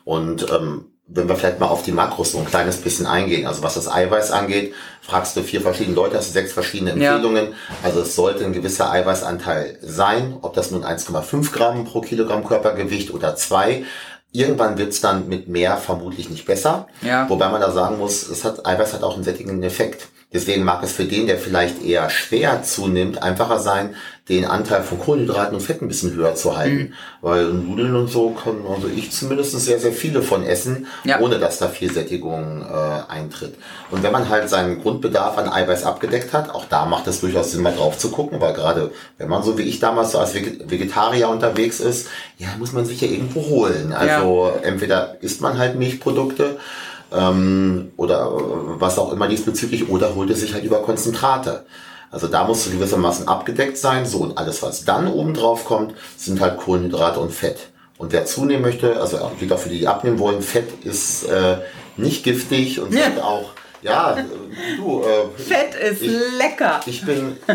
Und 0.05 0.47
ähm, 0.51 0.87
wenn 1.07 1.29
wir 1.29 1.37
vielleicht 1.37 1.61
mal 1.61 1.67
auf 1.67 1.83
die 1.83 1.93
Makros 1.93 2.33
so 2.33 2.38
ein 2.38 2.47
kleines 2.47 2.79
bisschen 2.79 3.07
eingehen, 3.07 3.47
also 3.47 3.62
was 3.62 3.75
das 3.75 3.91
Eiweiß 3.91 4.31
angeht, 4.31 4.73
fragst 5.03 5.37
du 5.37 5.43
vier 5.43 5.61
verschiedene 5.61 5.95
Leute, 5.97 6.17
hast 6.17 6.29
du 6.29 6.33
sechs 6.33 6.53
verschiedene 6.53 6.97
Ja. 6.97 7.17
Empfehlungen. 7.17 7.55
Also 7.83 8.01
es 8.01 8.15
sollte 8.15 8.45
ein 8.45 8.53
gewisser 8.53 8.91
Eiweißanteil 8.91 9.79
sein, 9.83 10.37
ob 10.43 10.55
das 10.55 10.71
nun 10.71 10.85
1,5 10.85 11.53
Gramm 11.53 11.85
pro 11.85 12.01
Kilogramm 12.01 12.45
Körpergewicht 12.47 13.12
oder 13.12 13.37
zwei. 13.37 13.85
Irgendwann 14.35 14.79
wird's 14.79 15.03
dann 15.03 15.29
mit 15.29 15.49
mehr 15.49 15.77
vermutlich 15.77 16.31
nicht 16.31 16.47
besser. 16.47 16.87
Ja. 17.03 17.29
Wobei 17.29 17.51
man 17.51 17.61
da 17.61 17.71
sagen 17.71 17.99
muss, 17.99 18.27
es 18.27 18.45
hat, 18.45 18.65
Eiweiß 18.65 18.95
hat 18.95 19.03
auch 19.03 19.15
einen 19.15 19.25
sättigenden 19.25 19.62
Effekt. 19.62 20.09
Deswegen 20.33 20.65
mag 20.65 20.83
es 20.83 20.93
für 20.93 21.05
den, 21.05 21.27
der 21.27 21.37
vielleicht 21.37 21.85
eher 21.85 22.09
schwer 22.09 22.62
zunimmt, 22.62 23.23
einfacher 23.23 23.59
sein, 23.59 23.95
den 24.40 24.45
Anteil 24.47 24.83
von 24.83 24.99
Kohlenhydraten 24.99 25.55
und 25.55 25.61
Fett 25.61 25.83
ein 25.83 25.88
bisschen 25.88 26.14
höher 26.14 26.35
zu 26.35 26.57
halten. 26.57 26.77
Mhm. 26.77 26.92
Weil 27.21 27.45
Nudeln 27.53 27.95
und 27.95 28.09
so 28.09 28.31
können 28.31 28.64
also 28.68 28.88
ich 28.88 29.11
zumindest 29.12 29.53
sehr, 29.61 29.79
sehr 29.79 29.92
viele 29.92 30.23
von 30.23 30.42
essen, 30.45 30.87
Ja. 31.05 31.21
ohne 31.21 31.38
dass 31.38 31.59
da 31.59 31.68
viel 31.68 31.92
Sättigung 31.92 32.62
äh, 32.62 33.11
eintritt. 33.12 33.55
Und 33.90 34.03
wenn 34.03 34.12
man 34.12 34.29
halt 34.29 34.49
seinen 34.49 34.81
Grundbedarf 34.83 35.38
an 35.38 35.49
Eiweiß 35.49 35.85
abgedeckt 35.85 36.33
hat, 36.33 36.51
auch 36.55 36.64
da 36.68 36.85
macht 36.87 37.07
es 37.07 37.21
durchaus 37.21 37.53
Sinn, 37.53 37.62
mal 37.62 37.75
drauf 37.75 37.99
zu 37.99 38.11
gucken, 38.11 38.40
weil 38.40 38.55
gerade 38.55 38.90
wenn 39.18 39.29
man 39.29 39.42
so 39.42 39.57
wie 39.59 39.62
ich 39.62 39.79
damals 39.81 40.12
so 40.12 40.18
als 40.18 40.35
Veget- 40.35 40.71
Vegetarier 40.71 41.29
unterwegs 41.29 41.81
ist, 41.81 42.09
ja, 42.38 42.49
muss 42.59 42.73
man 42.73 42.85
sich 42.85 43.01
ja 43.01 43.09
irgendwo 43.09 43.45
holen. 43.47 43.92
Also 43.92 44.53
entweder 44.62 45.16
isst 45.21 45.40
man 45.40 45.59
halt 45.59 45.79
Milchprodukte, 45.79 46.59
ähm, 47.14 47.92
oder 47.97 48.27
äh, 48.27 48.81
was 48.81 48.99
auch 48.99 49.12
immer 49.12 49.29
diesbezüglich 49.29 49.88
oder 49.88 50.14
holt 50.14 50.31
es 50.31 50.40
sich 50.40 50.55
halt 50.55 50.64
über 50.64 50.79
Konzentrate. 50.83 51.64
Also 52.12 52.29
da 52.29 52.44
muss 52.44 52.70
gewissermaßen 52.70 53.27
abgedeckt 53.27 53.79
sein. 53.79 54.07
So, 54.07 54.18
und 54.18 54.38
alles, 54.38 54.62
was 54.62 54.85
dann 54.85 55.09
oben 55.09 55.35
drauf 55.35 55.64
kommt, 55.64 55.94
sind 56.16 56.40
halt 56.40 56.59
Kohlenhydrate 56.59 57.18
und 57.18 57.33
Fett. 57.33 57.70
Und 57.98 58.12
wer 58.12 58.27
zunehmen 58.27 58.62
möchte, 58.62 59.01
also 59.01 59.18
auch 59.18 59.33
auch 59.33 59.59
für 59.59 59.68
die, 59.68 59.79
die 59.81 59.88
abnehmen 59.88 60.18
wollen, 60.18 60.42
Fett 60.42 60.85
ist 60.85 61.25
äh, 61.25 61.57
nicht 61.96 62.22
giftig 62.25 62.81
und 62.81 62.92
Ja. 62.92 63.03
Fett 63.03 63.22
auch, 63.22 63.51
ja, 63.81 64.16
äh, 64.16 64.25
du, 64.77 65.03
äh, 65.03 65.40
Fett 65.40 65.75
ist 65.75 66.03
ich, 66.03 66.11
lecker. 66.38 66.81
ich 66.87 67.05
bin, 67.05 67.37
äh, 67.46 67.55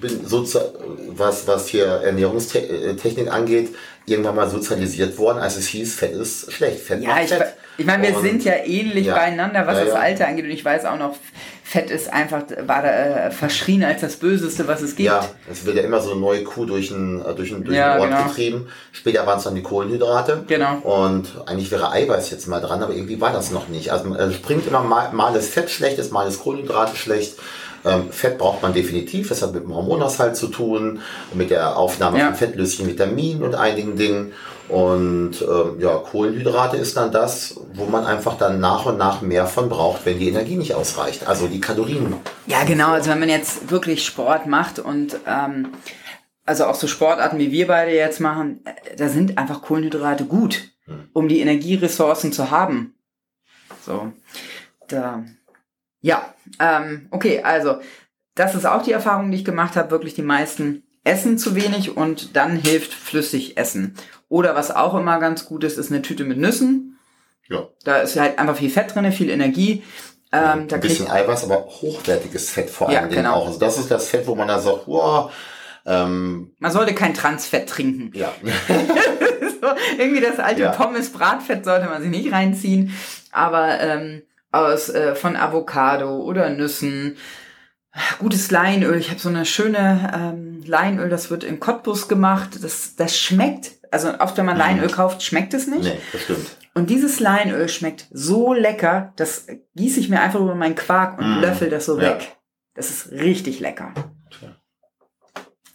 bin 0.00 0.26
sozusagen, 0.26 0.68
was, 1.08 1.46
was 1.46 1.68
hier 1.68 1.84
Ernährungstechnik 1.86 3.30
angeht, 3.30 3.74
irgendwann 4.06 4.36
mal 4.36 4.48
sozialisiert 4.50 5.18
worden, 5.18 5.38
als 5.38 5.56
es 5.56 5.66
hieß, 5.68 5.94
Fett 5.94 6.12
ist 6.12 6.52
schlecht. 6.52 6.80
Fett 6.80 7.02
Ja, 7.02 7.16
macht 7.16 7.28
Fett. 7.28 7.54
Ich 7.78 7.86
meine, 7.86 8.02
wir 8.06 8.16
Und- 8.16 8.22
sind 8.22 8.44
ja 8.44 8.54
ähnlich 8.64 9.06
Ja. 9.06 9.14
beieinander, 9.16 9.66
was 9.66 9.78
Ja, 9.78 9.84
das. 9.86 9.94
Alter 9.94 10.28
angeht. 10.28 10.44
Und 10.44 10.50
ich 10.50 10.64
weiß 10.64 10.84
auch 10.84 10.98
noch, 10.98 11.16
Fett 11.64 11.90
ist 11.90 12.12
einfach, 12.12 12.42
war 12.66 12.82
da 12.82 12.88
äh, 12.88 13.30
verschrien 13.30 13.82
als 13.82 14.02
das 14.02 14.16
Böseste, 14.16 14.68
was 14.68 14.82
es 14.82 14.94
gibt. 14.94 15.06
Ja, 15.06 15.26
es 15.50 15.64
wird 15.64 15.76
ja 15.76 15.82
immer 15.82 16.00
so 16.00 16.10
eine 16.10 16.20
neue 16.20 16.44
Kuh 16.44 16.66
durch 16.66 16.88
den, 16.88 17.20
äh, 17.24 17.34
durch 17.34 17.50
durch 17.50 17.74
Ja, 17.76 17.98
Ort 17.98 18.10
genau. 18.10 18.24
getrieben. 18.24 18.68
Später 18.92 19.26
waren 19.26 19.38
es 19.38 19.44
dann 19.44 19.54
die 19.54 19.62
Kohlenhydrate. 19.62 20.44
Genau. 20.46 20.76
Und 20.82 21.28
eigentlich 21.46 21.70
wäre 21.70 21.90
Eiweiß 21.90 22.30
jetzt 22.30 22.46
mal 22.46 22.60
dran, 22.60 22.82
aber 22.82 22.92
irgendwie 22.94 23.20
war 23.20 23.32
das 23.32 23.50
noch 23.52 23.68
nicht. 23.68 23.90
Also 23.90 24.14
äh, 24.14 24.30
springt 24.32 24.66
immer 24.66 24.80
mal, 24.82 25.12
mal 25.12 25.34
ist 25.34 25.52
Fett 25.54 25.70
schlecht, 25.70 25.98
ist 25.98 26.12
mal 26.12 26.28
ist 26.28 26.40
Kohlenhydrate 26.42 26.94
schlecht. 26.96 27.36
Ähm, 27.84 28.10
Fett 28.12 28.38
braucht 28.38 28.62
man 28.62 28.72
definitiv, 28.74 29.28
das 29.30 29.42
hat 29.42 29.54
mit 29.54 29.64
dem 29.64 29.74
Hormonhaushalt 29.74 30.36
zu 30.36 30.46
tun, 30.48 31.00
mit 31.34 31.50
der 31.50 31.76
Aufnahme 31.76 32.18
Ja. 32.18 32.26
von 32.26 32.34
Fettlöslichen, 32.36 32.86
Vitaminen 32.86 33.42
und 33.42 33.54
einigen 33.56 33.96
Dingen. 33.96 34.32
Und 34.68 35.42
ähm, 35.42 35.80
ja, 35.80 35.96
Kohlenhydrate 35.98 36.76
ist 36.76 36.96
dann 36.96 37.12
das, 37.12 37.60
wo 37.74 37.84
man 37.86 38.06
einfach 38.06 38.38
dann 38.38 38.60
nach 38.60 38.86
und 38.86 38.96
nach 38.96 39.20
mehr 39.20 39.46
von 39.46 39.68
braucht, 39.68 40.06
wenn 40.06 40.18
die 40.18 40.28
Energie 40.28 40.56
nicht 40.56 40.74
ausreicht. 40.74 41.26
Also 41.26 41.46
die 41.46 41.60
Kalorien. 41.60 42.14
Ja, 42.46 42.64
genau. 42.64 42.92
Also 42.92 43.10
wenn 43.10 43.20
man 43.20 43.28
jetzt 43.28 43.70
wirklich 43.70 44.04
Sport 44.04 44.46
macht 44.46 44.78
und 44.78 45.18
ähm, 45.26 45.72
also 46.44 46.64
auch 46.64 46.74
so 46.74 46.86
Sportarten 46.86 47.38
wie 47.38 47.52
wir 47.52 47.66
beide 47.66 47.92
jetzt 47.92 48.20
machen, 48.20 48.64
äh, 48.64 48.96
da 48.96 49.08
sind 49.08 49.38
einfach 49.38 49.62
Kohlenhydrate 49.62 50.24
gut, 50.24 50.70
um 51.12 51.28
die 51.28 51.40
Energieressourcen 51.40 52.32
zu 52.32 52.50
haben. 52.50 52.94
So, 53.84 54.12
da, 54.88 55.24
ja, 56.00 56.34
ähm, 56.58 57.08
okay, 57.10 57.42
also 57.42 57.76
das 58.34 58.54
ist 58.54 58.66
auch 58.66 58.82
die 58.82 58.92
Erfahrung, 58.92 59.30
die 59.30 59.38
ich 59.38 59.44
gemacht 59.44 59.76
habe. 59.76 59.90
Wirklich 59.90 60.14
die 60.14 60.22
meisten 60.22 60.82
essen 61.04 61.38
zu 61.38 61.54
wenig 61.56 61.96
und 61.96 62.36
dann 62.36 62.56
hilft 62.56 62.92
flüssig 62.92 63.56
essen. 63.56 63.94
Oder 64.28 64.54
was 64.54 64.70
auch 64.74 64.94
immer 64.94 65.18
ganz 65.20 65.44
gut 65.44 65.64
ist, 65.64 65.78
ist 65.78 65.90
eine 65.90 66.02
Tüte 66.02 66.24
mit 66.24 66.38
Nüssen. 66.38 66.98
Ja. 67.48 67.68
Da 67.84 67.98
ist 67.98 68.18
halt 68.18 68.38
einfach 68.38 68.56
viel 68.56 68.70
Fett 68.70 68.94
drin, 68.94 69.10
viel 69.12 69.30
Energie. 69.30 69.82
Ähm, 70.34 70.68
da 70.68 70.76
ein 70.76 70.80
bisschen 70.80 71.10
Eiweiß, 71.10 71.44
aber 71.44 71.66
hochwertiges 71.66 72.50
Fett 72.50 72.70
vor 72.70 72.90
Ja, 72.90 73.00
allen 73.00 73.10
Dingen 73.10 73.24
genau. 73.24 73.34
auch. 73.34 73.46
Also 73.48 73.58
das 73.58 73.76
ist 73.78 73.90
das 73.90 74.08
Fett, 74.08 74.26
wo 74.26 74.34
man 74.34 74.48
dann 74.48 74.60
sagt, 74.60 74.84
wow, 74.86 75.30
ähm, 75.84 76.52
Man 76.58 76.72
sollte 76.72 76.94
kein 76.94 77.12
Transfett 77.12 77.68
trinken. 77.68 78.12
ja. 78.14 78.32
so, 79.60 79.68
irgendwie 79.98 80.20
das 80.22 80.38
alte 80.38 80.62
Ja. 80.62 80.70
Pommes-Bratfett 80.70 81.64
sollte 81.64 81.86
man 81.86 82.00
sich 82.00 82.10
nicht 82.10 82.32
reinziehen. 82.32 82.94
Aber 83.32 83.80
ähm, 83.80 84.22
aus 84.50 84.88
äh, 84.88 85.14
von 85.14 85.36
Avocado 85.36 86.20
oder 86.22 86.48
Nüssen, 86.50 87.16
gutes 88.18 88.50
Leinöl. 88.50 88.96
Ich 88.98 89.10
habe 89.10 89.20
so 89.20 89.28
eine 89.28 89.44
schöne 89.44 90.12
ähm, 90.14 90.62
Leinöl, 90.66 91.08
das 91.08 91.30
wird 91.30 91.44
in 91.44 91.60
Cottbus 91.60 92.08
gemacht. 92.08 92.62
Das, 92.62 92.96
das 92.96 93.16
schmeckt. 93.18 93.72
Also 93.90 94.18
oft, 94.18 94.36
wenn 94.38 94.46
man 94.46 94.56
Leinöl 94.56 94.88
kauft, 94.88 95.22
schmeckt 95.22 95.52
es 95.54 95.66
nicht. 95.66 95.82
nee, 95.84 95.98
das 96.12 96.22
stimmt. 96.22 96.56
Und 96.74 96.88
dieses 96.88 97.20
Leinöl 97.20 97.68
schmeckt 97.68 98.06
so 98.10 98.54
lecker, 98.54 99.12
das 99.16 99.46
gieße 99.76 100.00
ich 100.00 100.08
mir 100.08 100.20
einfach 100.22 100.40
über 100.40 100.54
meinen 100.54 100.74
Quark 100.74 101.18
und 101.18 101.38
Mm. 101.38 101.40
löffel 101.42 101.68
das 101.68 101.84
so 101.84 101.96
Ja. 102.00 102.14
weg. 102.14 102.36
Das 102.74 102.88
ist 102.88 103.12
richtig 103.12 103.60
lecker. 103.60 103.92
Tja. 104.30 104.56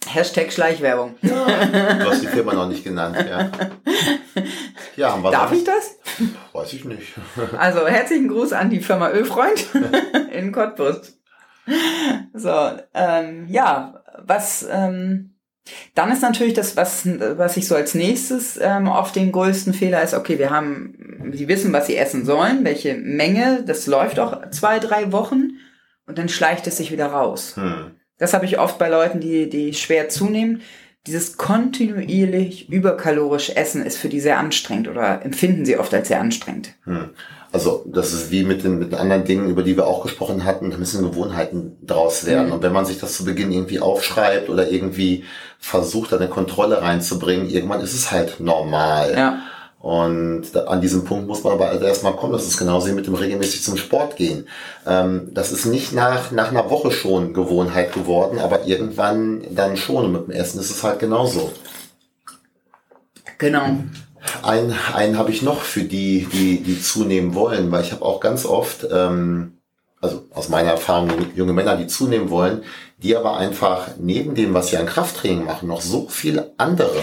Hashtag 0.08 0.52
Schleichwerbung. 0.52 1.14
Du 1.22 1.30
hast 1.36 2.22
die 2.22 2.26
Firma 2.26 2.54
noch 2.54 2.66
nicht 2.68 2.82
genannt, 2.82 3.16
ja. 3.28 3.50
Ja, 4.96 5.12
haben 5.12 5.22
wir 5.22 5.30
Darf 5.30 5.50
sonst? 5.50 5.60
ich 5.60 5.64
das? 5.64 5.98
Weiß 6.52 6.72
ich 6.72 6.84
nicht. 6.84 7.12
Also 7.56 7.86
herzlichen 7.86 8.26
Gruß 8.26 8.52
an 8.52 8.70
die 8.70 8.80
Firma 8.80 9.10
Ölfreund 9.10 9.66
in 10.32 10.50
Cottbus. 10.50 11.17
So, 12.34 12.50
ähm, 12.94 13.46
ja, 13.48 14.04
was 14.18 14.66
ähm, 14.70 15.38
dann 15.94 16.12
ist 16.12 16.22
natürlich 16.22 16.54
das, 16.54 16.76
was, 16.76 17.06
was 17.06 17.56
ich 17.56 17.66
so 17.66 17.74
als 17.74 17.94
nächstes 17.94 18.58
ähm, 18.60 18.88
oft 18.88 19.16
den 19.16 19.32
größten 19.32 19.74
Fehler 19.74 20.02
ist, 20.02 20.14
okay, 20.14 20.38
wir 20.38 20.50
haben, 20.50 21.32
sie 21.32 21.48
wissen, 21.48 21.72
was 21.72 21.86
sie 21.86 21.96
essen 21.96 22.24
sollen, 22.24 22.64
welche 22.64 22.94
Menge, 22.94 23.62
das 23.66 23.86
läuft 23.86 24.18
auch 24.18 24.50
zwei, 24.50 24.78
drei 24.78 25.12
Wochen 25.12 25.52
und 26.06 26.18
dann 26.18 26.28
schleicht 26.28 26.66
es 26.66 26.76
sich 26.76 26.90
wieder 26.90 27.06
raus. 27.06 27.56
Hm. 27.56 27.92
Das 28.18 28.34
habe 28.34 28.44
ich 28.44 28.58
oft 28.58 28.78
bei 28.78 28.88
Leuten, 28.88 29.20
die, 29.20 29.48
die 29.48 29.74
schwer 29.74 30.08
zunehmen. 30.08 30.62
Dieses 31.08 31.38
kontinuierlich 31.38 32.68
überkalorisch 32.68 33.50
Essen 33.50 33.82
ist 33.82 33.96
für 33.96 34.10
die 34.10 34.20
sehr 34.20 34.38
anstrengend 34.38 34.88
oder 34.88 35.24
empfinden 35.24 35.64
sie 35.64 35.78
oft 35.78 35.94
als 35.94 36.08
sehr 36.08 36.20
anstrengend. 36.20 36.74
Hm. 36.84 37.08
Also 37.50 37.82
das 37.86 38.12
ist 38.12 38.30
wie 38.30 38.44
mit 38.44 38.62
den, 38.62 38.78
mit 38.78 38.92
den 38.92 38.98
anderen 38.98 39.24
Dingen, 39.24 39.48
über 39.48 39.62
die 39.62 39.74
wir 39.74 39.86
auch 39.86 40.02
gesprochen 40.02 40.44
hatten, 40.44 40.70
da 40.70 40.76
müssen 40.76 41.02
Gewohnheiten 41.02 41.78
draus 41.82 42.26
werden. 42.26 42.48
Mhm. 42.48 42.52
Und 42.52 42.62
wenn 42.62 42.74
man 42.74 42.84
sich 42.84 43.00
das 43.00 43.16
zu 43.16 43.24
Beginn 43.24 43.50
irgendwie 43.52 43.80
aufschreibt 43.80 44.50
oder 44.50 44.70
irgendwie 44.70 45.24
versucht, 45.58 46.12
da 46.12 46.16
eine 46.16 46.28
Kontrolle 46.28 46.82
reinzubringen, 46.82 47.48
irgendwann 47.48 47.80
ist 47.80 47.94
es 47.94 48.12
halt 48.12 48.38
normal. 48.38 49.14
Ja. 49.16 49.38
Und 49.80 50.56
an 50.56 50.80
diesem 50.80 51.04
Punkt 51.04 51.28
muss 51.28 51.44
man 51.44 51.52
aber 51.52 51.68
also 51.68 51.84
erstmal 51.84 52.16
kommen. 52.16 52.32
Das 52.32 52.46
ist 52.46 52.58
genauso 52.58 52.88
wie 52.88 52.92
mit 52.92 53.06
dem 53.06 53.14
regelmäßig 53.14 53.62
zum 53.62 53.76
Sport 53.76 54.16
gehen. 54.16 54.48
Ähm, 54.86 55.30
das 55.32 55.52
ist 55.52 55.66
nicht 55.66 55.92
nach, 55.92 56.32
nach 56.32 56.50
einer 56.50 56.68
Woche 56.68 56.90
schon 56.90 57.32
Gewohnheit 57.32 57.92
geworden, 57.92 58.40
aber 58.40 58.66
irgendwann 58.66 59.44
dann 59.54 59.76
schon. 59.76 60.06
Und 60.06 60.12
mit 60.12 60.26
dem 60.26 60.30
Essen 60.32 60.58
ist 60.58 60.70
es 60.70 60.82
halt 60.82 60.98
genauso. 60.98 61.52
Genau. 63.38 63.76
Einen, 64.42 64.74
einen 64.92 65.16
habe 65.16 65.30
ich 65.30 65.42
noch 65.42 65.60
für 65.60 65.82
die, 65.82 66.28
die, 66.32 66.60
die 66.60 66.82
zunehmen 66.82 67.36
wollen, 67.36 67.70
weil 67.70 67.84
ich 67.84 67.92
habe 67.92 68.04
auch 68.04 68.18
ganz 68.18 68.46
oft, 68.46 68.84
ähm, 68.90 69.58
also 70.00 70.24
aus 70.34 70.48
meiner 70.48 70.70
Erfahrung, 70.70 71.10
junge 71.36 71.52
Männer, 71.52 71.76
die 71.76 71.86
zunehmen 71.86 72.30
wollen, 72.30 72.62
die 72.98 73.16
aber 73.16 73.36
einfach 73.36 73.90
neben 73.96 74.34
dem, 74.34 74.54
was 74.54 74.68
sie 74.68 74.76
an 74.76 74.86
Krafttraining 74.86 75.44
machen, 75.44 75.68
noch 75.68 75.82
so 75.82 76.08
viele 76.08 76.52
andere 76.56 77.00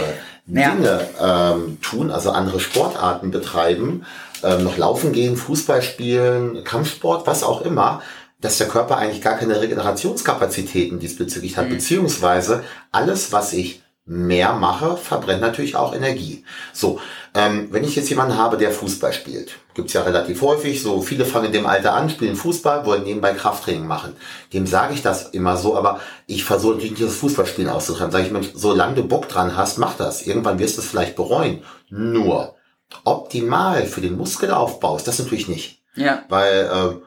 Ja. 0.48 0.72
Dinge 0.72 1.08
ähm, 1.20 1.78
tun, 1.82 2.12
also 2.12 2.32
andere 2.32 2.60
Sportarten 2.60 3.32
betreiben, 3.32 4.06
ähm, 4.44 4.64
noch 4.64 4.78
laufen 4.78 5.12
gehen, 5.12 5.38
Fußball 5.38 5.82
spielen, 5.82 6.64
Kampfsport, 6.64 7.26
was 7.26 7.44
auch 7.44 7.62
immer, 7.62 8.02
dass 8.42 8.60
der 8.60 8.68
Körper 8.68 8.98
eigentlich 8.98 9.22
gar 9.22 9.38
keine 9.38 9.60
Regenerationskapazitäten 9.60 11.00
diesbezüglich 11.00 11.58
hat, 11.58 11.70
beziehungsweise 11.70 12.64
alles, 12.92 13.32
was 13.32 13.54
ich 13.54 13.82
mehr 14.06 14.54
mache, 14.54 14.98
verbrennt 14.98 15.42
natürlich 15.42 15.76
auch 15.76 15.96
Energie. 15.96 16.46
So, 16.74 17.00
ähm, 17.34 17.70
wenn 17.72 17.84
ich 17.84 17.96
jetzt 17.96 18.10
jemanden 18.10 18.38
habe, 18.38 18.58
der 18.58 18.72
Fußball 18.72 19.12
spielt, 19.12 19.54
gibt's 19.74 19.94
ja 19.94 20.04
relativ 20.04 20.42
häufig, 20.42 20.82
so 20.82 21.02
viele 21.02 21.26
fangen 21.26 21.48
in 21.48 21.54
dem 21.54 21.66
Alter 21.66 21.94
an, 21.94 22.10
spielen 22.10 22.36
Fußball, 22.36 22.86
wollen 22.86 23.04
nebenbei 23.04 23.34
Krafttraining 23.34 23.88
machen. 23.88 24.16
Dem 24.54 24.68
sage 24.68 24.94
ich 24.94 25.02
das 25.02 25.30
immer 25.30 25.58
so, 25.58 25.76
aber 25.76 26.00
ich 26.28 26.44
versuche 26.44 26.74
natürlich 26.74 26.92
nicht 26.92 27.04
das 27.04 27.16
Fußballspielen 27.16 27.70
auszutreiben. 27.70 28.12
Sage 28.12 28.26
ich, 28.26 28.32
Mensch, 28.32 28.52
solange 28.54 28.96
du 28.96 29.04
Bock 29.08 29.28
dran 29.28 29.58
hast, 29.58 29.80
mach 29.80 29.98
das. 29.98 30.28
Irgendwann 30.28 30.60
wirst 30.60 30.78
du 30.78 30.82
es 30.82 30.88
vielleicht 30.88 31.16
bereuen. 31.16 31.64
Nur, 31.90 32.56
optimal 33.04 33.88
für 33.88 34.02
den 34.02 34.18
Muskelaufbau 34.18 34.98
ist 34.98 35.08
das 35.08 35.18
natürlich 35.18 35.48
nicht. 35.48 35.82
Ja. 35.96 36.24
Weil 36.30 36.70
äh, 36.72 37.06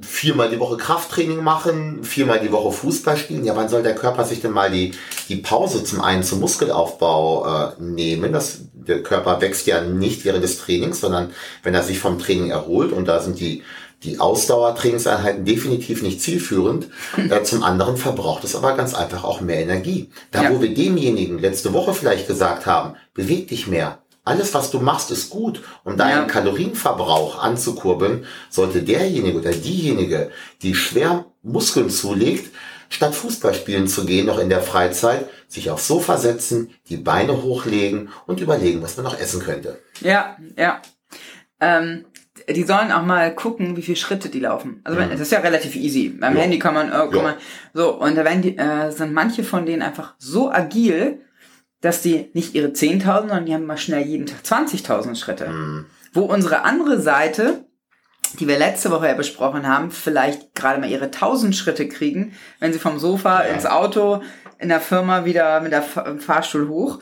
viermal 0.00 0.50
die 0.50 0.60
Woche 0.60 0.76
Krafttraining 0.76 1.42
machen, 1.42 2.04
viermal 2.04 2.40
die 2.40 2.52
Woche 2.52 2.72
Fußball 2.72 3.16
spielen. 3.16 3.44
Ja, 3.44 3.56
wann 3.56 3.68
soll 3.68 3.82
der 3.82 3.94
Körper 3.94 4.24
sich 4.24 4.40
denn 4.40 4.52
mal 4.52 4.70
die, 4.70 4.92
die 5.28 5.36
Pause 5.36 5.84
zum 5.84 6.00
einen 6.00 6.22
zum 6.22 6.40
Muskelaufbau 6.40 7.46
äh, 7.46 7.82
nehmen? 7.82 8.32
Das, 8.32 8.60
der 8.74 9.02
Körper 9.02 9.40
wächst 9.40 9.66
ja 9.66 9.80
nicht 9.82 10.24
während 10.24 10.44
des 10.44 10.58
Trainings, 10.58 11.00
sondern 11.00 11.30
wenn 11.62 11.74
er 11.74 11.82
sich 11.82 11.98
vom 11.98 12.18
Training 12.18 12.50
erholt 12.50 12.92
und 12.92 13.06
da 13.08 13.20
sind 13.20 13.40
die 13.40 13.62
die 14.02 14.20
Ausdauertrainingseinheiten 14.20 15.44
definitiv 15.46 16.02
nicht 16.02 16.20
zielführend. 16.20 16.88
Äh, 17.16 17.42
zum 17.44 17.62
anderen 17.62 17.96
verbraucht 17.96 18.44
es 18.44 18.54
aber 18.54 18.76
ganz 18.76 18.94
einfach 18.94 19.24
auch 19.24 19.40
mehr 19.40 19.58
Energie. 19.60 20.10
Da, 20.30 20.42
Ja. 20.44 20.50
wo 20.52 20.60
wir 20.60 20.72
demjenigen 20.74 21.38
letzte 21.38 21.72
Woche 21.72 21.94
vielleicht 21.94 22.28
gesagt 22.28 22.66
haben, 22.66 22.94
beweg 23.14 23.48
dich 23.48 23.66
mehr. 23.66 23.98
Alles, 24.26 24.52
was 24.54 24.70
du 24.70 24.80
machst, 24.80 25.10
ist 25.10 25.30
gut. 25.30 25.62
Um 25.84 25.96
deinen 25.96 26.22
Ja. 26.22 26.24
Kalorienverbrauch 26.24 27.42
anzukurbeln, 27.42 28.26
sollte 28.50 28.82
derjenige 28.82 29.38
oder 29.38 29.52
diejenige, 29.52 30.30
die 30.62 30.74
schwer 30.74 31.26
Muskeln 31.42 31.88
zulegt, 31.90 32.50
statt 32.88 33.14
Fußball 33.14 33.54
spielen 33.54 33.86
zu 33.88 34.04
gehen, 34.04 34.26
noch 34.26 34.38
in 34.38 34.48
der 34.48 34.62
Freizeit, 34.62 35.26
sich 35.48 35.70
aufs 35.70 35.86
Sofa 35.86 36.16
setzen, 36.18 36.70
die 36.88 36.96
Beine 36.96 37.42
hochlegen 37.42 38.08
und 38.26 38.40
überlegen, 38.40 38.82
was 38.82 38.96
man 38.96 39.04
noch 39.04 39.18
essen 39.18 39.40
könnte. 39.40 39.78
Ja, 40.00 40.36
ja. 40.58 40.82
Ähm, 41.60 42.04
die 42.50 42.64
sollen 42.64 42.92
auch 42.92 43.02
mal 43.04 43.34
gucken, 43.34 43.76
wie 43.76 43.82
viele 43.82 43.96
Schritte 43.96 44.28
die 44.28 44.40
laufen. 44.40 44.80
Also 44.84 45.00
Mhm. 45.00 45.10
das 45.10 45.20
ist 45.20 45.32
ja 45.32 45.38
relativ 45.40 45.74
easy. 45.76 46.10
Beim 46.20 46.34
Ja. 46.36 46.42
Handy 46.42 46.58
kann 46.58 46.74
man, 46.74 46.88
äh, 46.88 47.08
kann 47.10 47.22
man 47.22 47.34
so 47.74 47.94
und 47.94 48.14
da 48.16 48.24
werden 48.24 48.42
die, 48.42 48.56
äh, 48.58 48.90
sind 48.90 49.12
manche 49.12 49.42
von 49.44 49.64
denen 49.66 49.82
einfach 49.82 50.14
so 50.18 50.50
agil, 50.50 51.20
dass 51.80 52.02
die 52.02 52.30
nicht 52.32 52.54
ihre 52.54 52.68
10.000, 52.68 53.02
sondern 53.20 53.46
die 53.46 53.54
haben 53.54 53.66
mal 53.66 53.76
schnell 53.78 54.04
jeden 54.06 54.26
Tag 54.26 54.38
20.000 54.44 55.14
Schritte. 55.16 55.46
Hm. 55.48 55.86
Wo 56.12 56.22
unsere 56.22 56.62
andere 56.62 57.00
Seite, 57.00 57.64
die 58.40 58.48
wir 58.48 58.58
letzte 58.58 58.90
Woche 58.90 59.08
ja 59.08 59.14
besprochen 59.14 59.66
haben, 59.68 59.90
vielleicht 59.90 60.54
gerade 60.54 60.80
mal 60.80 60.90
ihre 60.90 61.06
1000 61.06 61.54
Schritte 61.54 61.88
kriegen, 61.88 62.32
wenn 62.60 62.72
sie 62.72 62.78
vom 62.78 62.98
Sofa 62.98 63.44
Ja. 63.44 63.52
ins 63.54 63.66
Auto 63.66 64.22
in 64.58 64.68
der 64.68 64.80
Firma 64.80 65.24
wieder 65.24 65.60
mit 65.60 65.72
der 65.72 65.82
Fahrstuhl 65.82 66.68
hoch. 66.68 67.00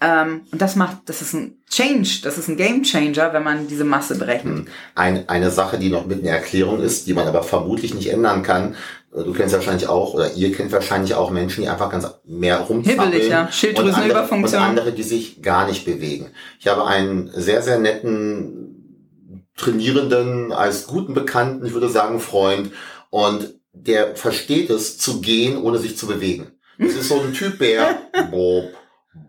Ähm, 0.00 0.42
und 0.50 0.60
das 0.60 0.74
macht, 0.74 0.98
das 1.06 1.22
ist 1.22 1.32
ein 1.32 1.58
Change, 1.70 2.20
das 2.24 2.36
ist 2.36 2.48
ein 2.48 2.56
Game 2.56 2.82
Changer, 2.82 3.32
wenn 3.32 3.44
man 3.44 3.68
diese 3.68 3.84
Masse 3.84 4.16
berechnet. 4.16 4.66
Ein, 4.96 5.28
eine 5.28 5.50
Sache, 5.50 5.78
die 5.78 5.90
noch 5.90 6.06
mit 6.06 6.22
einer 6.22 6.32
Erklärung 6.32 6.80
ist, 6.80 7.06
die 7.06 7.14
man 7.14 7.28
aber 7.28 7.42
vermutlich 7.44 7.94
nicht 7.94 8.10
ändern 8.10 8.42
kann. 8.42 8.74
Äh, 9.14 9.24
Du 9.24 9.32
kennst 9.32 9.54
wahrscheinlich 9.54 9.88
auch, 9.88 10.14
oder 10.14 10.32
ihr 10.32 10.52
kennt 10.52 10.72
wahrscheinlich 10.72 11.14
auch 11.14 11.30
Menschen, 11.30 11.62
die 11.62 11.68
einfach 11.68 11.90
ganz 11.90 12.08
mehr 12.24 12.60
rumzappeln. 12.60 13.12
Hibbelig, 13.12 13.28
ja. 13.28 13.44
Und 13.44 13.54
Schilddrüsenüberfunktion. 13.54 14.62
andere, 14.62 14.80
und 14.80 14.86
andere, 14.86 14.92
die 14.92 15.02
sich 15.02 15.42
gar 15.42 15.66
nicht 15.66 15.84
bewegen. 15.84 16.30
Ich 16.58 16.68
habe 16.68 16.86
einen 16.86 17.30
sehr, 17.34 17.62
sehr 17.62 17.78
netten 17.78 18.62
Trainierenden 19.56 20.52
als 20.52 20.86
guten 20.86 21.14
Bekannten, 21.14 21.66
ich 21.66 21.74
würde 21.74 21.88
sagen 21.88 22.20
Freund, 22.20 22.72
und 23.10 23.54
der 23.72 24.16
versteht 24.16 24.70
es 24.70 24.98
zu 24.98 25.20
gehen, 25.20 25.60
ohne 25.60 25.78
sich 25.78 25.96
zu 25.96 26.06
bewegen. 26.06 26.52
Das 26.78 26.94
ist 26.94 27.08
so 27.08 27.20
ein 27.20 27.32
Typ, 27.32 27.58
der 27.58 27.98
bob, 28.30 28.70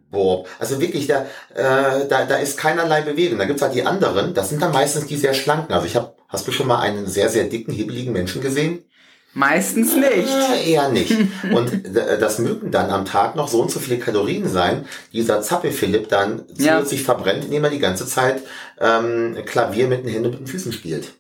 bob. 0.10 0.48
Also 0.60 0.80
wirklich, 0.80 1.08
da, 1.08 1.26
äh, 1.54 2.08
da, 2.08 2.26
da 2.26 2.38
ist 2.38 2.58
keinerlei 2.58 3.02
Bewegung. 3.02 3.38
Da 3.38 3.46
gibt's 3.46 3.62
halt 3.62 3.76
die 3.76 3.86
anderen, 3.86 4.34
das 4.34 4.50
sind 4.50 4.62
dann 4.62 4.72
meistens 4.72 5.06
die 5.08 5.18
sehr 5.18 5.34
schlanken. 5.34 5.74
Also 5.74 5.86
ich 5.86 5.96
habe, 5.96 6.16
hast 6.30 6.48
du 6.48 6.52
schon 6.52 6.68
mal 6.68 6.80
einen 6.80 7.08
sehr, 7.08 7.30
sehr 7.30 7.46
dicken, 7.46 7.74
hibbeligen 7.74 8.14
Menschen 8.14 8.42
gesehen? 8.42 8.86
Meistens 9.34 9.96
nicht. 9.96 10.30
Äh, 10.30 10.72
eher 10.72 10.90
nicht. 10.90 11.12
Und 11.52 11.82
das 12.20 12.38
mögen 12.40 12.70
dann 12.72 12.90
am 12.92 13.06
Tag 13.06 13.36
noch 13.36 13.48
so 13.48 13.62
und 13.62 13.72
so 13.72 13.80
viele 13.80 13.98
Kalorien 14.00 14.48
sein, 14.48 14.86
die 15.12 15.18
dieser 15.18 15.42
Zappel-Philipp 15.42 16.08
dann 16.10 16.44
Ja. 16.58 16.78
zusätzlich 16.78 17.04
verbrennt, 17.04 17.46
indem 17.46 17.64
er 17.64 17.70
die 17.72 17.80
ganze 17.80 18.06
Zeit 18.06 18.44
ähm, 18.80 19.36
Klavier 19.46 19.88
mit 19.88 20.04
den 20.06 20.12
Händen 20.12 20.26
und 20.28 20.32
mit 20.34 20.40
den 20.42 20.48
Füßen 20.48 20.72
spielt. 20.72 21.14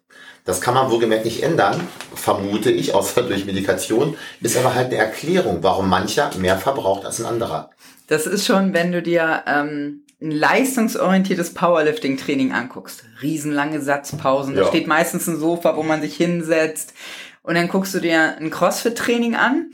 Das 0.45 0.59
kann 0.61 0.73
man 0.73 0.91
wohlgemerkt 0.91 1.25
nicht 1.25 1.41
ändern, 1.41 1.79
vermute 2.13 2.69
ich, 2.69 2.93
außer 2.93 3.23
durch 3.27 3.45
Medikation, 3.45 4.15
ist 4.41 4.57
aber 4.57 4.75
halt 4.75 4.87
eine 4.87 4.97
Erklärung, 4.97 5.59
warum 5.61 5.89
mancher 5.89 6.29
mehr 6.37 6.57
verbraucht 6.57 7.05
als 7.05 7.19
ein 7.19 7.25
anderer. 7.25 7.69
Das 8.07 8.27
ist 8.27 8.45
schon, 8.45 8.73
wenn 8.73 8.91
du 8.91 9.01
dir 9.01 9.43
ähm, 9.47 10.01
ein 10.21 10.31
leistungsorientiertes 10.31 11.53
Powerlifting-Training 11.53 12.51
anguckst. 12.51 13.03
Riesenlange 13.21 13.81
Satzpausen. 13.81 14.55
Da 14.55 14.61
Ja. 14.63 14.67
steht 14.67 14.87
meistens 14.87 15.27
ein 15.27 15.37
Sofa, 15.39 15.75
wo 15.77 15.83
man 15.83 16.01
sich 16.01 16.15
hinsetzt. 16.15 16.93
Und 17.43 17.55
dann 17.55 17.67
guckst 17.67 17.93
du 17.93 17.99
dir 17.99 18.37
ein 18.39 18.49
CrossFit-Training 18.49 19.35
an. 19.35 19.71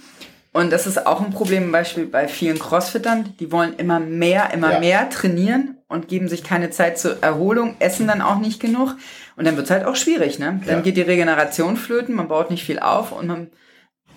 Und 0.52 0.72
das 0.72 0.88
ist 0.88 1.06
auch 1.06 1.22
ein 1.22 1.30
Problem, 1.32 1.64
zum 1.64 1.72
Beispiel 1.72 2.06
bei 2.08 2.28
vielen 2.28 2.58
Crossfittern. 2.58 3.36
Die 3.40 3.52
wollen 3.52 3.76
immer 3.78 4.00
mehr, 4.00 4.52
immer 4.52 4.74
Ja. 4.74 4.80
mehr 4.80 5.10
trainieren 5.10 5.78
und 5.88 6.08
geben 6.08 6.28
sich 6.28 6.44
keine 6.44 6.72
Zeit 6.72 6.98
zur 6.98 7.22
Erholung, 7.22 7.76
essen 7.80 8.08
dann 8.08 8.22
auch 8.24 8.40
nicht 8.40 8.60
genug. 8.60 8.96
Und 9.38 9.46
dann 9.46 9.56
wird's 9.58 9.70
halt 9.70 9.86
auch 9.86 9.96
schwierig, 9.96 10.40
ne? 10.40 10.60
Dann 10.66 10.78
Ja. 10.78 10.82
geht 10.82 10.98
die 10.98 11.04
Regeneration 11.04 11.78
flöten, 11.78 12.16
man 12.16 12.28
baut 12.28 12.50
nicht 12.50 12.66
viel 12.66 12.80
auf 12.80 13.12
und 13.12 13.28
man 13.28 13.52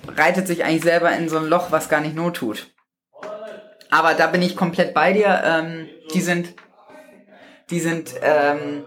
reitet 0.08 0.46
sich 0.46 0.64
eigentlich 0.64 0.82
selber 0.82 1.12
in 1.12 1.28
so 1.28 1.36
ein 1.36 1.46
Loch, 1.46 1.70
was 1.70 1.90
gar 1.90 2.00
nicht 2.00 2.16
not 2.16 2.36
tut. 2.36 2.68
Aber 3.90 4.14
da 4.14 4.26
bin 4.26 4.40
ich 4.40 4.56
komplett 4.56 4.94
bei 4.94 5.12
dir. 5.12 5.42
Ähm, 5.44 5.86
die 6.14 6.22
sind, 6.22 6.54
die 7.68 7.78
sind 7.80 8.14
ähm, 8.22 8.84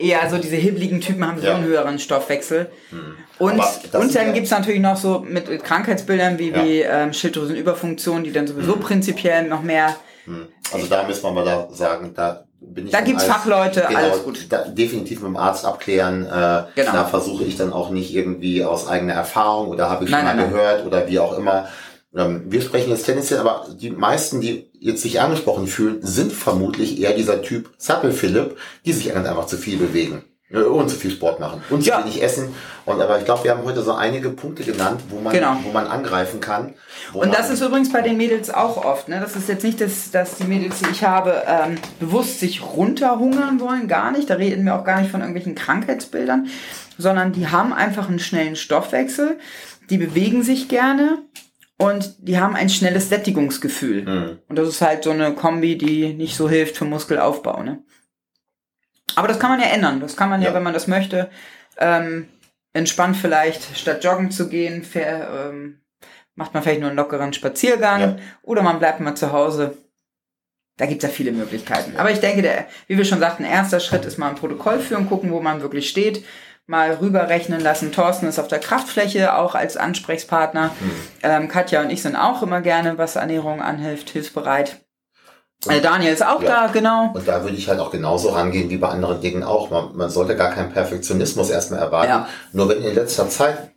eher 0.00 0.28
so 0.30 0.38
diese 0.38 0.56
hibbeligen 0.56 1.00
Typen 1.00 1.26
haben 1.26 1.38
so 1.40 1.46
Ja. 1.46 1.54
einen 1.56 1.64
höheren 1.64 1.98
Stoffwechsel. 1.98 2.70
Und, 3.38 3.58
das 3.58 3.78
und 3.94 4.02
sind 4.02 4.14
dann 4.16 4.26
ja- 4.28 4.32
gibt's 4.32 4.50
natürlich 4.50 4.80
noch 4.80 4.96
so 4.96 5.20
mit, 5.20 5.62
Krankheitsbildern 5.62 6.38
wie, 6.38 6.50
Ja. 6.50 6.64
wie 6.64 6.80
ähm, 6.80 7.12
Schilddrüsenüberfunktion, 7.12 8.24
die 8.24 8.32
dann 8.32 8.46
sowieso 8.46 8.76
prinzipiell 8.76 9.46
noch 9.48 9.62
mehr. 9.62 9.94
Also 10.72 10.86
da 10.86 11.02
müssen 11.04 11.22
wir 11.24 11.32
mal 11.32 11.44
da 11.44 11.68
sagen, 11.72 12.12
da 12.14 12.44
bin 12.60 12.86
ich 12.86 12.92
Da 12.92 13.00
gibt's 13.00 13.24
Fachleute, 13.24 13.88
alles 13.88 14.22
gut. 14.22 14.46
Da, 14.50 14.64
definitiv 14.68 15.20
mit 15.20 15.28
dem 15.28 15.36
Arzt 15.36 15.64
abklären. 15.64 16.24
Äh, 16.26 16.62
Genau. 16.76 16.92
Da 16.92 17.04
versuche 17.06 17.44
ich 17.44 17.56
dann 17.56 17.72
auch 17.72 17.90
nicht 17.90 18.14
irgendwie 18.14 18.64
aus 18.64 18.86
eigener 18.86 19.14
Erfahrung 19.14 19.68
oder 19.68 19.88
habe 19.90 20.04
ich 20.04 20.10
Nein, 20.10 20.24
mal 20.24 20.34
nein, 20.36 20.44
nein. 20.46 20.52
gehört 20.54 20.86
oder 20.86 21.08
wie 21.08 21.18
auch 21.18 21.36
immer. 21.36 21.68
Ähm, 22.16 22.42
wir 22.46 22.60
sprechen 22.60 22.90
jetzt 22.90 23.04
tendenziell, 23.06 23.40
aber 23.40 23.66
die 23.72 23.90
meisten, 23.90 24.40
die 24.40 24.68
jetzt 24.80 25.02
sich 25.02 25.20
angesprochen 25.20 25.66
fühlen, 25.68 25.98
sind 26.02 26.32
vermutlich 26.32 27.00
eher 27.00 27.12
dieser 27.14 27.40
Typ 27.42 27.70
Zappel-Philipp, 27.78 28.56
die 28.84 28.92
sich 28.92 29.14
einfach 29.14 29.46
zu 29.46 29.56
viel 29.56 29.76
bewegen. 29.78 30.24
äh, 30.52 30.62
Und 30.62 30.88
zu 30.90 30.96
viel 30.96 31.12
Sport 31.12 31.38
machen 31.38 31.62
und 31.70 31.84
zu 31.84 31.90
Ja. 31.90 32.00
wenig 32.02 32.20
essen. 32.20 32.52
Und 32.84 33.00
aber 33.00 33.20
ich 33.20 33.24
glaube, 33.24 33.44
wir 33.44 33.52
haben 33.52 33.62
heute 33.64 33.82
so 33.82 33.92
einige 33.92 34.30
Punkte 34.30 34.64
genannt, 34.64 35.00
wo 35.08 35.20
man, 35.20 35.32
Genau. 35.32 35.56
wo 35.62 35.70
man 35.70 35.86
angreifen 35.86 36.40
kann. 36.40 36.74
Und 37.12 37.32
das 37.32 37.50
ist 37.50 37.60
übrigens 37.62 37.92
bei 37.92 38.00
den 38.02 38.16
Mädels 38.16 38.50
auch 38.52 38.84
oft. 38.84 39.08
Ne? 39.08 39.20
Das 39.20 39.36
ist 39.36 39.48
jetzt 39.48 39.62
nicht, 39.62 39.80
dass, 39.80 40.10
dass 40.10 40.34
die 40.38 40.44
Mädels, 40.48 40.80
die 40.80 40.90
ich 40.90 41.04
habe, 41.04 41.44
ähm, 41.46 41.76
bewusst 42.00 42.40
sich 42.40 42.62
runterhungern 42.64 43.60
wollen. 43.60 43.86
Gar 43.86 44.10
nicht. 44.10 44.28
Da 44.28 44.34
reden 44.34 44.64
wir 44.64 44.74
auch 44.74 44.82
gar 44.84 45.00
nicht 45.00 45.12
von 45.12 45.20
irgendwelchen 45.20 45.54
Krankheitsbildern. 45.54 46.48
Sondern 46.98 47.30
die 47.32 47.46
haben 47.46 47.72
einfach 47.72 48.08
einen 48.08 48.18
schnellen 48.18 48.56
Stoffwechsel. 48.56 49.38
Die 49.88 49.98
bewegen 49.98 50.42
sich 50.42 50.66
gerne. 50.68 51.18
Und 51.80 52.14
die 52.28 52.38
haben 52.38 52.56
ein 52.56 52.68
schnelles 52.68 53.08
Sättigungsgefühl. 53.08 54.04
Hm. 54.04 54.38
Und 54.48 54.56
das 54.56 54.68
ist 54.68 54.82
halt 54.82 55.02
so 55.04 55.10
eine 55.12 55.34
Kombi, 55.34 55.78
die 55.78 56.12
nicht 56.12 56.36
so 56.36 56.48
hilft 56.48 56.76
für 56.76 56.84
Muskelaufbau. 56.84 57.62
Ne? 57.62 57.82
Aber 59.16 59.28
das 59.28 59.38
kann 59.38 59.50
man 59.50 59.60
ja 59.60 59.66
ändern. 59.66 59.98
Das 60.00 60.14
kann 60.14 60.28
man 60.28 60.42
ja, 60.42 60.48
Ja. 60.48 60.54
wenn 60.54 60.62
man 60.62 60.74
das 60.74 60.86
möchte, 60.88 61.30
ähm, 61.78 62.28
entspannt 62.74 63.16
vielleicht 63.16 63.78
statt 63.78 64.04
joggen 64.04 64.30
zu 64.30 64.50
gehen, 64.50 64.82
fair, 64.82 65.48
ähm, 65.50 65.80
macht 66.34 66.52
man 66.52 66.62
vielleicht 66.62 66.80
nur 66.80 66.90
einen 66.90 66.98
lockeren 66.98 67.32
Spaziergang 67.32 68.00
Ja. 68.00 68.16
oder 68.42 68.62
man 68.62 68.78
bleibt 68.78 69.00
mal 69.00 69.14
zu 69.14 69.32
Hause. 69.32 69.78
Da 70.76 70.84
gibt's 70.86 71.02
ja 71.04 71.10
viele 71.10 71.32
Möglichkeiten. 71.32 71.96
Aber 71.96 72.10
ich 72.10 72.20
denke, 72.20 72.42
der, 72.42 72.66
wie 72.88 72.98
wir 72.98 73.04
schon 73.06 73.20
sagten, 73.20 73.44
erster 73.44 73.80
Schritt 73.80 74.04
ist 74.04 74.18
mal 74.18 74.28
ein 74.28 74.36
Protokoll 74.36 74.80
führen, 74.80 75.08
gucken, 75.08 75.30
wo 75.30 75.40
man 75.40 75.62
wirklich 75.62 75.88
steht, 75.88 76.24
mal 76.70 76.92
rüberrechnen 77.00 77.60
lassen. 77.60 77.90
Thorsten 77.90 78.26
ist 78.28 78.38
auf 78.38 78.46
der 78.46 78.60
Kraftfläche 78.60 79.36
auch 79.36 79.56
als 79.56 79.76
Ansprechpartner. 79.76 80.70
Ähm, 81.20 81.48
Katja 81.48 81.82
und 81.82 81.90
ich 81.90 82.00
sind 82.00 82.14
auch 82.14 82.42
immer 82.44 82.60
gerne, 82.60 82.96
was 82.96 83.16
Ernährung 83.16 83.60
anhilft, 83.60 84.10
hilfsbereit. 84.10 84.76
Äh, 85.68 85.80
Daniel 85.80 86.12
ist 86.12 86.24
auch 86.24 86.40
Ja. 86.40 86.66
da, 86.68 86.72
genau. 86.72 87.10
Und 87.12 87.26
da 87.26 87.42
würde 87.42 87.56
ich 87.56 87.68
halt 87.68 87.80
auch 87.80 87.90
genauso 87.90 88.30
rangehen 88.30 88.70
wie 88.70 88.76
bei 88.78 88.88
anderen 88.88 89.20
Dingen 89.20 89.42
auch. 89.42 89.68
Man, 89.70 89.96
man 89.96 90.08
sollte 90.10 90.36
gar 90.36 90.52
keinen 90.52 90.72
Perfektionismus 90.72 91.50
erstmal 91.50 91.80
erwarten. 91.80 92.08
Ja. 92.08 92.28
Nur 92.52 92.68
wenn 92.68 92.82
in 92.84 92.94
letzter 92.94 93.28
Zeit, 93.28 93.72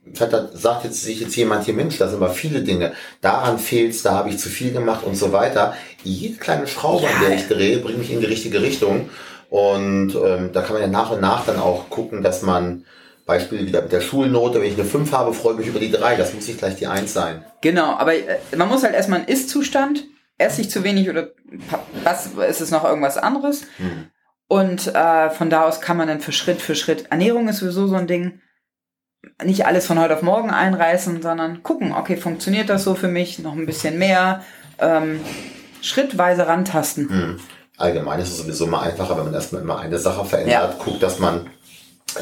sagt 0.53 0.83
jetzt 0.85 1.01
sich 1.03 1.19
jetzt 1.19 1.35
jemand 1.35 1.65
hier, 1.65 1.73
Mensch, 1.73 1.97
da 1.97 2.07
sind 2.07 2.21
aber 2.21 2.29
viele 2.31 2.61
Dinge, 2.61 2.93
daran 3.21 3.57
fehlt's, 3.57 4.03
da 4.03 4.11
habe 4.13 4.29
ich 4.29 4.37
zu 4.37 4.49
viel 4.49 4.71
gemacht 4.71 5.03
und 5.03 5.15
so 5.15 5.33
weiter. 5.33 5.73
Jede 6.03 6.37
kleine 6.37 6.67
Schraube, 6.67 7.07
an 7.07 7.13
Ja. 7.23 7.27
der 7.27 7.37
ich 7.37 7.47
drehe, 7.47 7.79
bringt 7.79 7.97
mich 7.97 8.11
in 8.11 8.19
die 8.19 8.27
richtige 8.27 8.61
Richtung. 8.61 9.09
Und 9.53 10.15
ähm, 10.15 10.49
da 10.51 10.63
kann 10.63 10.73
man 10.73 10.81
ja 10.81 10.87
nach 10.87 11.11
und 11.11 11.21
nach 11.21 11.45
dann 11.45 11.59
auch 11.59 11.91
gucken, 11.91 12.23
dass 12.23 12.41
man 12.41 12.85
Beispiel 13.27 13.67
wieder 13.67 13.83
mit 13.83 13.91
der 13.91 14.01
Schulnote, 14.01 14.59
wenn 14.59 14.67
ich 14.67 14.79
eine 14.79 14.83
5 14.83 15.11
habe, 15.11 15.31
freue 15.31 15.53
ich 15.53 15.59
mich 15.59 15.67
über 15.67 15.79
die 15.79 15.91
3. 15.91 16.15
Das 16.15 16.33
muss 16.33 16.47
nicht 16.47 16.57
gleich 16.57 16.77
die 16.77 16.87
1 16.87 17.13
sein. 17.13 17.45
Genau, 17.61 17.95
aber 17.95 18.15
äh, 18.15 18.39
man 18.57 18.67
muss 18.67 18.81
halt 18.81 18.95
erstmal 18.95 19.19
einen 19.19 19.27
Ist-Zustand, 19.27 20.05
esse 20.39 20.59
ich 20.59 20.71
zu 20.71 20.83
wenig 20.83 21.07
oder 21.07 21.33
was 22.03 22.31
ist 22.49 22.61
es 22.61 22.71
noch 22.71 22.83
irgendwas 22.83 23.19
anderes? 23.19 23.67
Hm. 23.77 24.07
Und 24.47 24.87
äh, 24.87 25.29
von 25.29 25.51
da 25.51 25.65
aus 25.65 25.81
kann 25.81 25.97
man 25.97 26.07
dann 26.07 26.19
für 26.19 26.31
Schritt 26.31 26.59
für 26.59 26.73
Schritt, 26.73 27.11
Ernährung 27.11 27.47
ist 27.47 27.57
sowieso 27.57 27.85
so 27.85 27.95
ein 27.95 28.07
Ding, 28.07 28.41
nicht 29.43 29.67
alles 29.67 29.85
von 29.85 29.99
heute 29.99 30.15
auf 30.15 30.23
morgen 30.23 30.49
einreißen, 30.49 31.21
sondern 31.21 31.61
gucken, 31.61 31.93
okay, 31.93 32.17
funktioniert 32.17 32.69
das 32.69 32.83
so 32.83 32.95
für 32.95 33.07
mich, 33.07 33.37
noch 33.37 33.53
ein 33.53 33.67
bisschen 33.67 33.99
mehr, 33.99 34.43
ähm, 34.79 35.19
schrittweise 35.83 36.47
rantasten. 36.47 37.07
Hm. 37.07 37.39
Allgemein 37.83 38.19
ist 38.21 38.29
es 38.29 38.37
sowieso 38.37 38.65
mal 38.65 38.81
einfacher, 38.81 39.17
wenn 39.17 39.25
man 39.25 39.33
erstmal 39.33 39.61
immer 39.61 39.77
eine 39.77 39.97
Sache 39.99 40.23
verändert, 40.23 40.79
guckt, 40.79 41.03
dass 41.03 41.19
man 41.19 41.47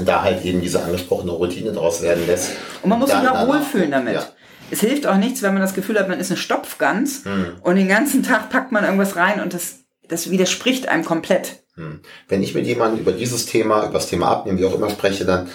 da 0.04 0.24
halt 0.24 0.44
eben 0.44 0.60
diese 0.60 0.82
angesprochene 0.82 1.32
Routine 1.32 1.72
draus 1.72 2.02
werden 2.02 2.26
lässt. 2.26 2.52
Und 2.82 2.90
man 2.90 2.98
muss 3.00 3.12
sich 3.12 3.20
auch 3.20 3.48
wohlfühlen 3.48 3.92
damit. 3.92 4.16
Ja. 4.16 4.26
Es 4.72 4.80
hilft 4.80 5.06
auch 5.06 5.18
nichts, 5.18 5.44
wenn 5.44 5.54
man 5.54 5.62
das 5.62 5.74
Gefühl 5.74 6.00
hat, 6.00 6.08
man 6.08 6.20
ist 6.20 6.32
eine 6.32 6.38
Stopfgans 6.38 7.26
Hm. 7.26 7.58
und 7.62 7.76
den 7.76 7.88
ganzen 7.88 8.24
Tag 8.24 8.50
packt 8.50 8.72
man 8.72 8.84
irgendwas 8.86 9.16
rein 9.18 9.42
und 9.42 9.54
das, 9.54 9.80
das 10.08 10.32
widerspricht 10.32 10.88
einem 10.88 11.06
komplett. 11.06 11.64
Hm. 11.76 12.00
Wenn 12.28 12.42
ich 12.42 12.56
mit 12.56 12.66
jemandem 12.66 13.02
über 13.02 13.12
dieses 13.12 13.46
Thema, 13.46 13.84
über 13.84 13.94
das 13.94 14.08
Thema 14.08 14.30
Abnehmen, 14.30 14.58
wie 14.58 14.66
auch 14.66 14.74
immer 14.74 14.90
spreche, 14.90 15.26
dann 15.26 15.50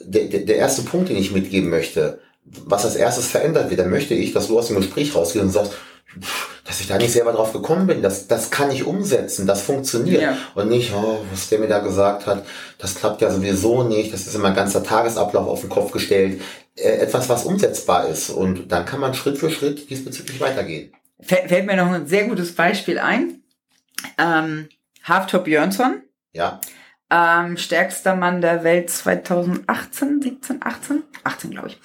der, 0.00 0.24
der, 0.24 0.40
der 0.40 0.56
erste 0.56 0.82
Punkt, 0.82 1.08
den 1.08 1.16
ich 1.16 1.30
mitgeben 1.32 1.70
möchte, 1.70 2.18
was 2.44 2.84
als 2.84 2.96
erstes 2.96 3.28
verändert 3.28 3.70
wird, 3.70 3.78
dann 3.78 3.90
möchte 3.90 4.14
ich, 4.14 4.32
dass 4.32 4.48
du 4.48 4.58
aus 4.58 4.68
dem 4.68 4.76
Gespräch 4.76 5.14
rausgehst 5.14 5.44
und 5.44 5.52
sagst, 5.52 5.74
pff, 6.20 6.51
dass 6.64 6.80
ich 6.80 6.86
da 6.86 6.96
nicht 6.96 7.12
selber 7.12 7.32
drauf 7.32 7.52
gekommen 7.52 7.86
bin, 7.86 8.02
das, 8.02 8.28
das 8.28 8.50
kann 8.50 8.70
ich 8.70 8.84
umsetzen, 8.84 9.46
das 9.46 9.62
funktioniert. 9.62 10.22
Ja. 10.22 10.36
Und 10.54 10.68
nicht, 10.68 10.92
oh, 10.94 11.18
was 11.30 11.48
der 11.48 11.58
mir 11.58 11.68
da 11.68 11.80
gesagt 11.80 12.26
hat, 12.26 12.44
das 12.78 12.94
klappt 12.94 13.20
ja 13.20 13.30
sowieso 13.30 13.82
nicht, 13.82 14.12
das 14.12 14.26
ist 14.26 14.34
immer 14.34 14.48
ein 14.48 14.54
ganzer 14.54 14.84
Tagesablauf 14.84 15.48
auf 15.48 15.60
den 15.60 15.70
Kopf 15.70 15.90
gestellt. 15.90 16.40
Äh, 16.76 16.98
etwas, 16.98 17.28
was 17.28 17.44
umsetzbar 17.44 18.08
ist. 18.08 18.30
Und 18.30 18.70
dann 18.70 18.86
kann 18.86 19.00
man 19.00 19.14
Schritt 19.14 19.38
für 19.38 19.50
Schritt 19.50 19.90
diesbezüglich 19.90 20.40
weitergehen. 20.40 20.92
Fällt, 21.20 21.66
mir 21.66 21.76
noch 21.76 21.90
ein 21.90 22.06
sehr 22.06 22.26
gutes 22.26 22.54
Beispiel 22.54 22.98
ein. 22.98 23.42
Ähm, 24.18 24.68
Halftop 25.04 25.44
Björnsson, 25.44 26.02
Ja, 26.32 26.60
ähm, 27.12 27.58
stärkster 27.58 28.16
Mann 28.16 28.40
der 28.40 28.64
Welt 28.64 28.88
2018, 28.88 30.22
17, 30.22 30.60
18? 30.62 31.02
18, 31.24 31.50
glaube 31.50 31.68
ich. 31.68 31.80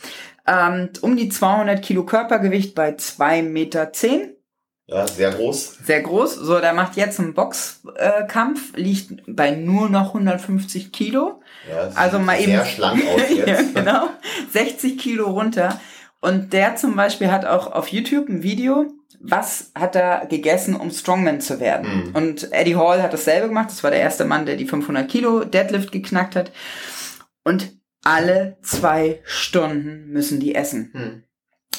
Ähm, 0.47 0.89
um 1.01 1.17
die 1.17 1.27
200 1.27 1.83
Kilo 1.83 2.05
Körpergewicht 2.05 2.73
bei 2.73 2.91
2,10 2.91 3.43
Meter. 3.43 3.91
Ja, 4.87 5.05
sehr 5.07 5.31
groß. 5.31 5.79
Sehr 5.83 6.01
groß. 6.01 6.35
So, 6.35 6.59
der 6.59 6.73
macht 6.73 6.95
jetzt 6.95 7.19
einen 7.19 7.33
Boxkampf, 7.33 8.73
äh, 8.75 8.79
liegt 8.81 9.23
bei 9.27 9.51
nur 9.51 9.89
noch 9.89 10.13
150 10.13 10.91
Kilo. 10.91 11.41
Ja, 11.69 11.89
Also 11.95 12.19
mal 12.19 12.37
sehr 12.39 12.61
eben. 12.61 12.65
schlank 12.65 13.03
aus 13.13 13.21
ja, 13.29 13.45
jetzt. 13.45 13.75
genau. 13.75 14.09
60 14.51 14.97
Kilo 14.97 15.29
runter. 15.29 15.79
Und 16.19 16.53
der 16.53 16.75
zum 16.77 16.95
Beispiel 16.95 17.29
hat 17.31 17.45
auch 17.45 17.71
auf 17.71 17.89
YouTube 17.89 18.27
ein 18.29 18.43
Video, 18.43 18.85
was 19.19 19.71
hat 19.75 19.95
er 19.95 20.25
gegessen, 20.27 20.75
um 20.75 20.91
Strongman 20.91 21.41
zu 21.41 21.59
werden. 21.59 22.07
Mhm. 22.09 22.15
Und 22.15 22.53
Eddie 22.53 22.75
Hall 22.75 23.01
hat 23.03 23.13
dasselbe 23.13 23.47
gemacht. 23.47 23.69
Das 23.69 23.83
war 23.83 23.91
der 23.91 23.99
erste 23.99 24.25
Mann, 24.25 24.45
der 24.45 24.55
die 24.55 24.67
500 24.67 25.09
Kilo 25.09 25.43
Deadlift 25.43 25.91
geknackt 25.91 26.35
hat. 26.35 26.51
Und 27.43 27.73
alle 28.03 28.57
zwei 28.61 29.19
Stunden 29.25 30.07
müssen 30.11 30.39
die 30.39 30.55
essen 30.55 30.91
Hm. 30.93 31.23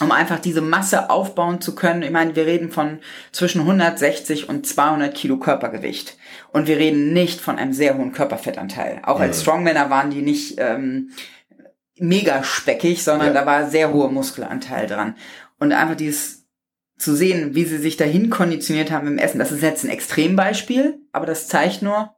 Um 0.01 0.13
einfach 0.13 0.39
diese 0.39 0.61
Masse 0.61 1.11
aufbauen 1.11 1.61
zu 1.61 1.75
können. 1.75 2.03
Ich 2.03 2.11
meine, 2.11 2.37
wir 2.37 2.47
reden 2.47 2.71
von 2.71 2.99
zwischen 3.33 3.61
160 3.63 4.49
und 4.49 4.67
200 4.67 5.15
Kilo 5.15 5.39
Körpergewicht. 5.39 6.17
Und 6.53 6.67
wir 6.67 6.77
reden 6.79 7.13
nicht 7.13 7.41
von 7.41 7.59
einem 7.59 7.73
sehr 7.73 7.97
hohen 7.97 8.13
Körperfettanteil. 8.13 9.03
Auch 9.05 9.21
als 9.21 9.39
Mhm. 9.39 9.43
Strongmänner 9.43 9.91
waren 9.91 10.11
die 10.11 10.23
nicht 10.23 10.57
ähm, 10.59 11.11
mega 11.99 12.43
speckig, 12.45 13.03
sondern 13.03 13.29
Ja. 13.29 13.41
da 13.41 13.47
war 13.47 13.69
sehr 13.69 13.93
hoher 13.93 14.11
Muskelanteil 14.11 14.87
dran. 14.87 15.17
Und 15.59 15.73
einfach 15.73 15.97
dieses 15.97 16.47
zu 16.97 17.15
sehen, 17.15 17.55
wie 17.55 17.65
sie 17.65 17.79
sich 17.79 17.97
dahin 17.97 18.29
konditioniert 18.31 18.91
haben 18.91 19.07
im 19.07 19.19
Essen. 19.19 19.39
Das 19.39 19.53
ist 19.53 19.63
jetzt 19.63 19.85
ein 19.85 19.91
Extrembeispiel, 19.91 20.99
aber 21.13 21.27
das 21.27 21.47
zeigt 21.49 21.81
nur, 21.83 22.15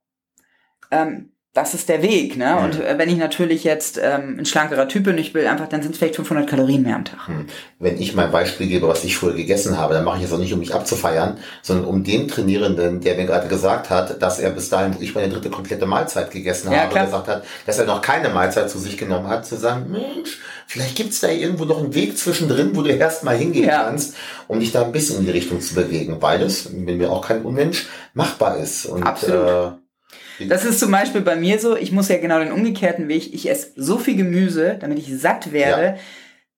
ähm, 0.91 1.33
das 1.53 1.75
ist 1.75 1.89
der 1.89 2.01
Weg, 2.01 2.37
ne? 2.37 2.59
Und 2.59 2.81
äh, 2.81 2.97
wenn 2.97 3.09
ich 3.09 3.17
natürlich 3.17 3.65
jetzt 3.65 3.99
ähm, 4.01 4.37
ein 4.39 4.47
schlankerer 4.47 4.87
Typ 4.87 5.03
bin, 5.03 5.19
ich 5.19 5.35
will 5.35 5.49
einfach, 5.49 5.69
dann 5.69 5.83
sind 5.83 5.93
es 5.93 5.99
vielleicht 5.99 6.15
500 6.15 6.49
Kalorien 6.49 6.83
mehr 6.83 6.95
am 6.95 7.05
Tag. 7.05 7.27
Hm. 7.27 7.47
Wenn 7.81 8.01
ich 8.01 8.15
mein 8.15 8.31
Beispiel 8.31 8.69
gebe, 8.69 8.87
was 8.87 9.03
ich 9.03 9.17
früher 9.17 9.33
gegessen 9.35 9.77
habe, 9.77 9.95
dann 9.95 10.05
mache 10.05 10.19
ich 10.19 10.25
es 10.27 10.33
auch 10.33 10.39
nicht, 10.39 10.53
um 10.53 10.61
mich 10.61 10.73
abzufeiern, 10.73 11.39
sondern 11.63 11.87
um 11.87 12.05
den 12.05 12.29
Trainierenden, 12.29 13.01
der 13.01 13.17
mir 13.17 13.27
gerade 13.27 13.49
gesagt 13.49 13.91
hat, 13.91 14.23
dass 14.23 14.39
er 14.39 14.51
bis 14.51 14.69
dahin, 14.69 14.95
wo 14.97 15.01
ich 15.03 15.13
meine 15.17 15.29
dritte 15.29 15.51
komplette 15.51 15.87
Mahlzeit 15.87 16.31
gegessen 16.31 16.71
Ja, 16.71 16.83
habe, 16.83 16.93
klar. 16.93 17.07
gesagt 17.07 17.27
hat, 17.27 17.45
dass 17.67 17.79
er 17.81 17.87
noch 17.87 18.01
keine 18.01 18.29
Mahlzeit 18.29 18.71
zu 18.71 18.79
sich 18.79 18.97
genommen 18.97 19.27
hat, 19.27 19.45
zu 19.45 19.57
sagen, 19.57 19.91
Mensch, 19.91 20.39
vielleicht 20.69 20.95
gibt's 20.95 21.19
da 21.19 21.27
irgendwo 21.29 21.65
noch 21.65 21.79
einen 21.83 21.95
Weg 21.97 22.17
zwischendrin, 22.17 22.77
wo 22.77 22.83
du 22.83 22.91
erst 22.91 23.25
mal 23.25 23.37
hingehen 23.37 23.65
Ja. 23.69 23.83
kannst, 23.87 24.15
um 24.47 24.61
dich 24.61 24.71
da 24.71 24.85
ein 24.85 24.93
bisschen 24.93 25.19
in 25.19 25.25
die 25.25 25.33
Richtung 25.33 25.61
zu 25.61 25.75
bewegen, 25.75 26.19
weil 26.23 26.43
es, 26.43 26.69
bin 26.71 26.97
mir 26.97 27.11
auch 27.11 27.27
kein 27.27 27.43
Unmensch, 27.43 27.89
machbar 28.15 28.57
ist. 28.59 28.87
Und, 28.87 29.03
Absolut. 29.03 29.49
Äh, 29.49 29.80
Das 30.49 30.65
ist 30.65 30.79
zum 30.81 30.91
Beispiel 30.91 31.21
bei 31.21 31.37
mir 31.37 31.59
so, 31.59 31.77
ich 31.77 31.93
muss 31.93 32.09
ja 32.09 32.19
genau 32.19 32.39
den 32.39 32.53
umgekehrten 32.53 33.09
Weg. 33.09 33.33
Ich 33.35 33.49
esse 33.51 33.73
so 33.77 33.99
viel 33.99 34.17
Gemüse, 34.17 34.77
damit 34.81 34.99
ich 34.99 35.09
satt 35.19 35.53
werde, 35.53 35.83
Ja. 35.83 35.95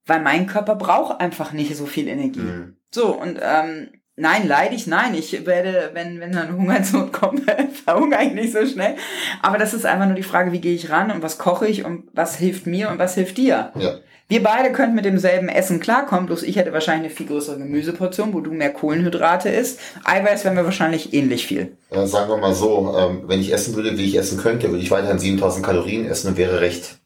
weil 0.07 0.21
mein 0.23 0.47
Körper 0.47 0.75
braucht 0.77 1.21
einfach 1.21 1.53
nicht 1.53 1.77
so 1.77 1.87
viel 1.87 2.09
Energie. 2.09 2.41
mh. 2.41 2.69
So, 2.95 3.07
und 3.19 3.39
ähm, 3.43 3.89
nein, 4.17 4.47
leide 4.47 4.75
ich, 4.75 4.87
nein, 4.87 5.15
ich 5.15 5.47
werde, 5.47 5.91
wenn, 5.95 6.21
wenn 6.21 6.33
dann 6.33 6.57
Hungersnot 6.57 7.13
kommt, 7.21 7.43
verhungere 7.85 8.25
ich 8.25 8.33
nicht 8.33 8.53
so 8.53 8.67
schnell. 8.67 8.97
Aber 9.41 9.57
das 9.59 9.73
ist 9.75 9.87
einfach 9.87 10.07
nur 10.07 10.15
die 10.17 10.23
Frage, 10.23 10.53
wie 10.53 10.61
gehe 10.61 10.75
ich 10.75 10.91
ran 10.91 11.11
und 11.11 11.23
was 11.23 11.39
koche 11.39 11.67
ich 11.67 11.85
und 11.85 12.09
was 12.13 12.37
hilft 12.37 12.67
mir 12.67 12.91
und 12.91 12.99
was 12.99 13.15
hilft 13.15 13.39
dir. 13.39 13.73
ja. 13.77 13.95
Wir 14.29 14.43
beide 14.43 14.73
könnten 14.73 14.95
mit 14.95 15.05
demselben 15.05 15.49
Essen 15.49 15.79
klarkommen, 15.81 16.27
bloß 16.27 16.43
ich 16.43 16.57
hätte 16.57 16.73
wahrscheinlich 16.73 17.11
eine 17.11 17.15
viel 17.15 17.27
größere 17.27 17.59
Gemüseportion, 17.59 18.33
wo 18.33 18.41
du 18.41 18.51
mehr 18.51 18.73
Kohlenhydrate 18.73 19.51
isst. 19.51 19.79
Eiweiß 20.05 20.45
wären 20.45 20.57
wir 20.57 20.65
wahrscheinlich 20.65 21.13
ähnlich 21.13 21.47
viel. 21.47 21.77
Äh, 21.91 22.07
sagen 22.07 22.31
wir 22.31 22.39
mal 22.39 22.55
so, 22.55 22.95
ähm, 22.97 23.25
wenn 23.27 23.41
ich 23.41 23.53
essen 23.53 23.75
würde, 23.75 23.99
wie 23.99 24.07
ich 24.07 24.17
essen 24.17 24.39
könnte, 24.39 24.71
würde 24.71 24.83
ich 24.83 24.91
weiterhin 24.91 25.19
7000 25.19 25.65
Kalorien 25.67 26.07
essen 26.07 26.29
und 26.29 26.37
wäre 26.39 26.61
recht 26.61 26.99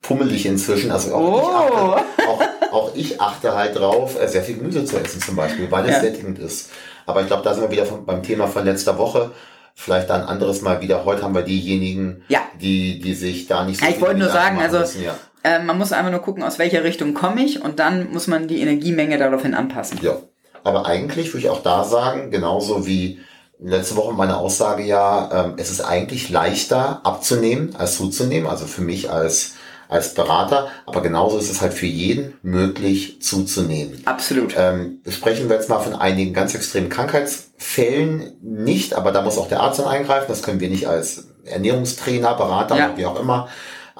pummelig 0.00 0.44
inzwischen. 0.46 0.90
Also 0.90 1.14
auch, 1.14 1.38
ich, 1.38 1.44
Oh. 1.46 1.92
achte, 1.94 2.28
auch, 2.28 2.72
auch 2.72 2.94
ich 2.96 3.20
achte 3.20 3.54
halt 3.54 3.78
drauf, 3.78 4.20
äh, 4.20 4.26
sehr 4.26 4.42
viel 4.42 4.56
Gemüse 4.56 4.84
zu 4.84 4.96
essen 4.98 5.20
zum 5.20 5.36
Beispiel, 5.36 5.70
weil 5.70 5.84
es 5.84 5.92
Ja. 5.92 6.00
sättigend 6.00 6.40
ist. 6.40 6.70
Aber 7.06 7.20
ich 7.20 7.28
glaube, 7.28 7.44
da 7.44 7.54
sind 7.54 7.62
wir 7.62 7.70
wieder 7.70 7.86
von, 7.86 8.04
beim 8.04 8.22
Thema 8.24 8.48
von 8.48 8.64
letzter 8.64 8.98
Woche. 8.98 9.30
Vielleicht 9.74 10.10
ein 10.10 10.22
anderes 10.22 10.60
Mal 10.62 10.80
wieder. 10.80 11.04
Heute 11.04 11.22
haben 11.22 11.34
wir 11.34 11.42
diejenigen, 11.42 12.22
Ja. 12.28 12.40
die, 12.60 12.98
die 12.98 13.14
sich 13.14 13.46
da 13.46 13.64
nicht 13.64 13.78
so 13.80 13.86
Ja, 13.86 13.92
ich 13.92 14.00
wollte 14.00 14.18
nur 14.18 14.28
sagen, 14.30 14.58
also- 14.58 14.80
müssen, 14.80 15.04
ja. 15.04 15.14
Äh, 15.44 15.60
man 15.62 15.78
muss 15.78 15.92
einfach 15.92 16.10
nur 16.10 16.20
gucken, 16.20 16.42
aus 16.42 16.58
welcher 16.58 16.84
Richtung 16.84 17.14
komme 17.14 17.42
ich 17.42 17.62
und 17.62 17.78
dann 17.78 18.12
muss 18.12 18.26
man 18.26 18.46
die 18.48 18.60
Energiemenge 18.60 19.18
daraufhin 19.18 19.54
anpassen. 19.54 19.98
Ja, 20.02 20.16
aber 20.64 20.86
eigentlich 20.86 21.28
würde 21.32 21.46
ich 21.46 21.50
auch 21.50 21.62
da 21.62 21.84
sagen, 21.84 22.30
genauso 22.30 22.86
wie 22.86 23.18
letzte 23.58 23.96
Woche 23.96 24.12
meine 24.12 24.36
Aussage 24.36 24.82
ja, 24.84 25.46
ähm, 25.46 25.54
es 25.56 25.70
ist 25.70 25.80
eigentlich 25.80 26.30
leichter 26.30 27.00
abzunehmen 27.04 27.74
als 27.76 27.96
zuzunehmen, 27.96 28.48
also 28.48 28.66
für 28.66 28.82
mich 28.82 29.10
als, 29.10 29.54
als 29.88 30.14
Berater, 30.14 30.68
aber 30.86 31.00
genauso 31.02 31.38
ist 31.38 31.50
es 31.50 31.60
halt 31.60 31.74
für 31.74 31.86
jeden 31.86 32.34
möglich 32.42 33.20
zuzunehmen. 33.22 34.00
Absolut. 34.04 34.54
Ähm, 34.56 35.00
sprechen 35.08 35.48
wir 35.48 35.56
jetzt 35.56 35.68
mal 35.68 35.80
von 35.80 35.94
einigen 35.94 36.32
ganz 36.32 36.54
extremen 36.54 36.88
Krankheitsfällen 36.88 38.32
nicht, 38.42 38.94
aber 38.94 39.12
da 39.12 39.22
muss 39.22 39.38
auch 39.38 39.48
der 39.48 39.60
Arzt 39.60 39.78
dann 39.78 39.86
eingreifen. 39.86 40.26
Das 40.28 40.42
können 40.42 40.60
wir 40.60 40.68
nicht 40.68 40.88
als 40.88 41.28
Ernährungstrainer, 41.44 42.34
Berater 42.34 42.76
Ja. 42.76 42.92
wie 42.96 43.06
auch 43.06 43.18
immer. 43.20 43.48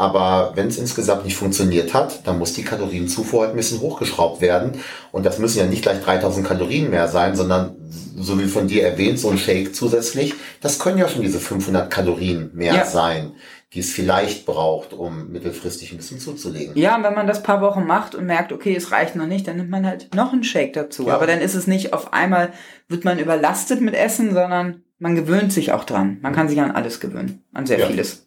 Aber 0.03 0.51
wenn 0.57 0.67
es 0.67 0.79
insgesamt 0.79 1.25
nicht 1.25 1.37
funktioniert 1.37 1.95
hat, 1.95 2.27
dann 2.27 2.37
muss 2.41 2.55
die 2.55 2.65
Kalorienzufuhr 2.65 3.43
halt 3.43 3.51
ein 3.51 3.57
bisschen 3.57 3.79
hochgeschraubt 3.81 4.41
werden. 4.41 4.73
Und 5.13 5.25
das 5.25 5.39
müssen 5.39 5.61
ja 5.61 5.67
nicht 5.67 5.83
gleich 5.83 6.01
3000 6.03 6.45
Kalorien 6.45 6.91
mehr 6.91 7.07
sein, 7.07 7.37
sondern 7.37 7.77
so 8.17 8.37
wie 8.41 8.47
von 8.47 8.67
dir 8.67 8.85
erwähnt, 8.85 9.21
so 9.21 9.31
ein 9.31 9.39
Shake 9.39 9.73
zusätzlich, 9.77 10.35
das 10.61 10.81
können 10.81 10.99
ja 10.99 11.07
schon 11.09 11.23
diese 11.23 11.39
500 11.39 11.89
Kalorien 11.89 12.51
mehr 12.53 12.75
Ja. 12.75 12.85
sein, 12.85 13.31
die 13.75 13.79
es 13.79 13.93
vielleicht 13.93 14.45
braucht, 14.45 14.93
um 14.93 15.31
mittelfristig 15.31 15.93
ein 15.93 15.99
bisschen 15.99 16.19
zuzulegen. 16.19 16.77
Ja, 16.77 16.97
und 16.97 17.05
wenn 17.05 17.15
man 17.15 17.29
das 17.29 17.45
paar 17.45 17.61
Wochen 17.63 17.87
macht 17.87 18.17
und 18.17 18.27
merkt, 18.27 18.51
okay, 18.53 18.75
es 18.75 18.91
reicht 18.91 19.15
noch 19.15 19.27
nicht, 19.27 19.47
dann 19.47 19.57
nimmt 19.57 19.71
man 19.71 19.87
halt 19.87 20.13
noch 20.17 20.33
einen 20.33 20.43
Shake 20.43 20.73
dazu. 20.73 21.07
Ja. 21.07 21.15
Aber 21.15 21.29
dann 21.29 21.41
ist 21.41 21.55
es 21.55 21.69
nicht 21.69 21.93
auf 21.93 22.13
einmal, 22.13 22.51
wird 22.89 23.05
man 23.05 23.21
überlastet 23.21 23.81
mit 23.81 23.95
Essen, 23.95 24.35
sondern 24.35 24.83
man 24.99 25.15
gewöhnt 25.15 25.53
sich 25.53 25.71
auch 25.73 25.85
dran. 25.85 26.19
Man 26.23 26.35
kann 26.35 26.49
sich 26.49 26.61
an 26.61 26.73
alles 26.73 26.99
gewöhnen, 26.99 27.43
an 27.55 27.67
sehr 27.67 27.79
Ja. 27.79 27.87
vieles. 27.87 28.27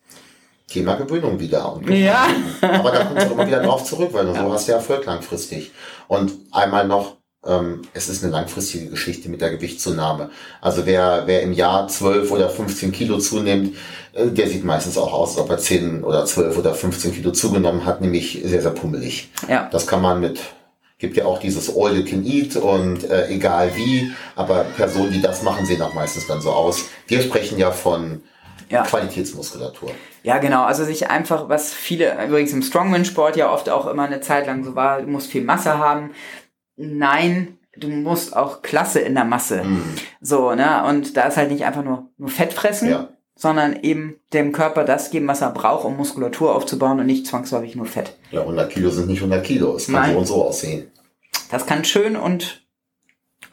Thema 0.67 0.95
Gewöhnung 0.95 1.39
wieder. 1.39 1.73
Und 1.73 1.89
Ja. 1.89 2.27
Aber 2.61 2.91
da 2.91 3.03
kommst 3.05 3.27
du 3.27 3.33
immer 3.33 3.47
wieder 3.47 3.61
drauf 3.61 3.83
zurück, 3.83 4.09
weil 4.13 4.25
nur 4.25 4.35
so 4.35 4.51
hast 4.51 4.67
du 4.67 4.71
ja 4.71 4.77
Erfolg 4.77 5.05
langfristig. 5.05 5.71
Und 6.07 6.33
einmal 6.51 6.87
noch, 6.87 7.17
ähm, 7.45 7.83
es 7.93 8.09
ist 8.09 8.23
eine 8.23 8.31
langfristige 8.31 8.89
Geschichte 8.89 9.29
mit 9.29 9.41
der 9.41 9.51
Gewichtszunahme. 9.51 10.31
Also 10.61 10.85
wer, 10.85 11.23
wer 11.27 11.43
im 11.43 11.53
Jahr 11.53 11.87
12 11.87 12.31
oder 12.31 12.49
15 12.49 12.91
Kilo 12.91 13.19
zunimmt, 13.19 13.75
äh, 14.13 14.27
der 14.27 14.47
sieht 14.47 14.63
meistens 14.63 14.97
auch 14.97 15.13
aus, 15.13 15.31
als 15.31 15.39
ob 15.39 15.51
er 15.51 15.59
10 15.59 16.03
oder 16.03 16.25
12 16.25 16.57
oder 16.57 16.73
15 16.73 17.13
Kilo 17.13 17.31
zugenommen 17.31 17.85
hat, 17.85 18.01
nämlich 18.01 18.41
sehr, 18.43 18.61
sehr 18.63 18.71
pummelig. 18.71 19.29
Ja. 19.47 19.69
Das 19.71 19.85
kann 19.85 20.01
man 20.01 20.19
mit, 20.19 20.39
gibt 20.97 21.15
ja 21.17 21.25
auch 21.25 21.37
dieses 21.39 21.69
All 21.77 21.95
you 21.95 22.03
can 22.03 22.25
eat 22.25 22.55
und 22.55 23.03
äh, 23.07 23.27
egal 23.27 23.75
wie, 23.75 24.11
aber 24.35 24.65
Personen, 24.75 25.11
die 25.11 25.21
das 25.21 25.43
machen, 25.43 25.67
sehen 25.67 25.83
auch 25.83 25.93
meistens 25.93 26.25
dann 26.25 26.41
so 26.41 26.49
aus. 26.51 26.85
Wir 27.07 27.21
sprechen 27.21 27.59
ja 27.59 27.71
von 27.71 28.23
Ja. 28.69 28.81
Qualitätsmuskulatur. 28.81 29.91
Ja, 30.25 30.39
genau. 30.39 30.63
Also 30.63 30.83
sich 30.85 31.09
einfach, 31.09 31.49
was 31.49 31.73
viele, 31.73 32.17
übrigens 32.25 32.51
im 32.51 32.61
Strongman-Sport 32.63 33.35
ja 33.35 33.51
oft 33.51 33.69
auch 33.69 33.85
immer 33.87 34.03
eine 34.03 34.21
Zeit 34.21 34.47
lang 34.47 34.63
so 34.63 34.75
war, 34.75 35.01
du 35.01 35.07
musst 35.07 35.29
viel 35.31 35.43
Masse 35.43 35.77
haben. 35.77 36.11
Nein, 36.77 37.57
du 37.77 37.87
musst 37.89 38.35
auch 38.35 38.61
Klasse 38.61 38.99
in 38.99 39.15
der 39.15 39.23
Masse. 39.25 39.63
Mhm. 39.63 39.83
So, 40.21 40.53
ne? 40.55 40.83
Und 40.87 41.15
da 41.15 41.23
ist 41.27 41.37
halt 41.37 41.51
nicht 41.51 41.65
einfach 41.65 41.83
nur, 41.83 42.09
nur 42.17 42.29
Fett 42.29 42.53
fressen, 42.53 42.89
Ja. 42.89 43.09
sondern 43.35 43.75
eben 43.83 44.15
dem 44.33 44.51
Körper 44.51 44.83
das 44.83 45.11
geben, 45.11 45.27
was 45.27 45.41
er 45.41 45.51
braucht, 45.51 45.85
um 45.85 45.95
Muskulatur 45.97 46.55
aufzubauen 46.55 46.99
und 46.99 47.05
nicht 47.05 47.27
zwangsläufig 47.27 47.75
nur 47.75 47.85
Fett. 47.85 48.17
Ja, 48.31 48.41
100 48.41 48.69
Kilo 48.71 48.89
sind 48.89 49.07
nicht 49.07 49.19
100 49.21 49.43
Kilo. 49.45 49.75
Es 49.75 49.85
kann 49.85 49.93
Nein. 49.95 50.13
so 50.13 50.17
und 50.19 50.25
so 50.25 50.43
aussehen. 50.45 50.91
Das 51.51 51.65
kann 51.65 51.85
schön 51.85 52.15
und 52.15 52.64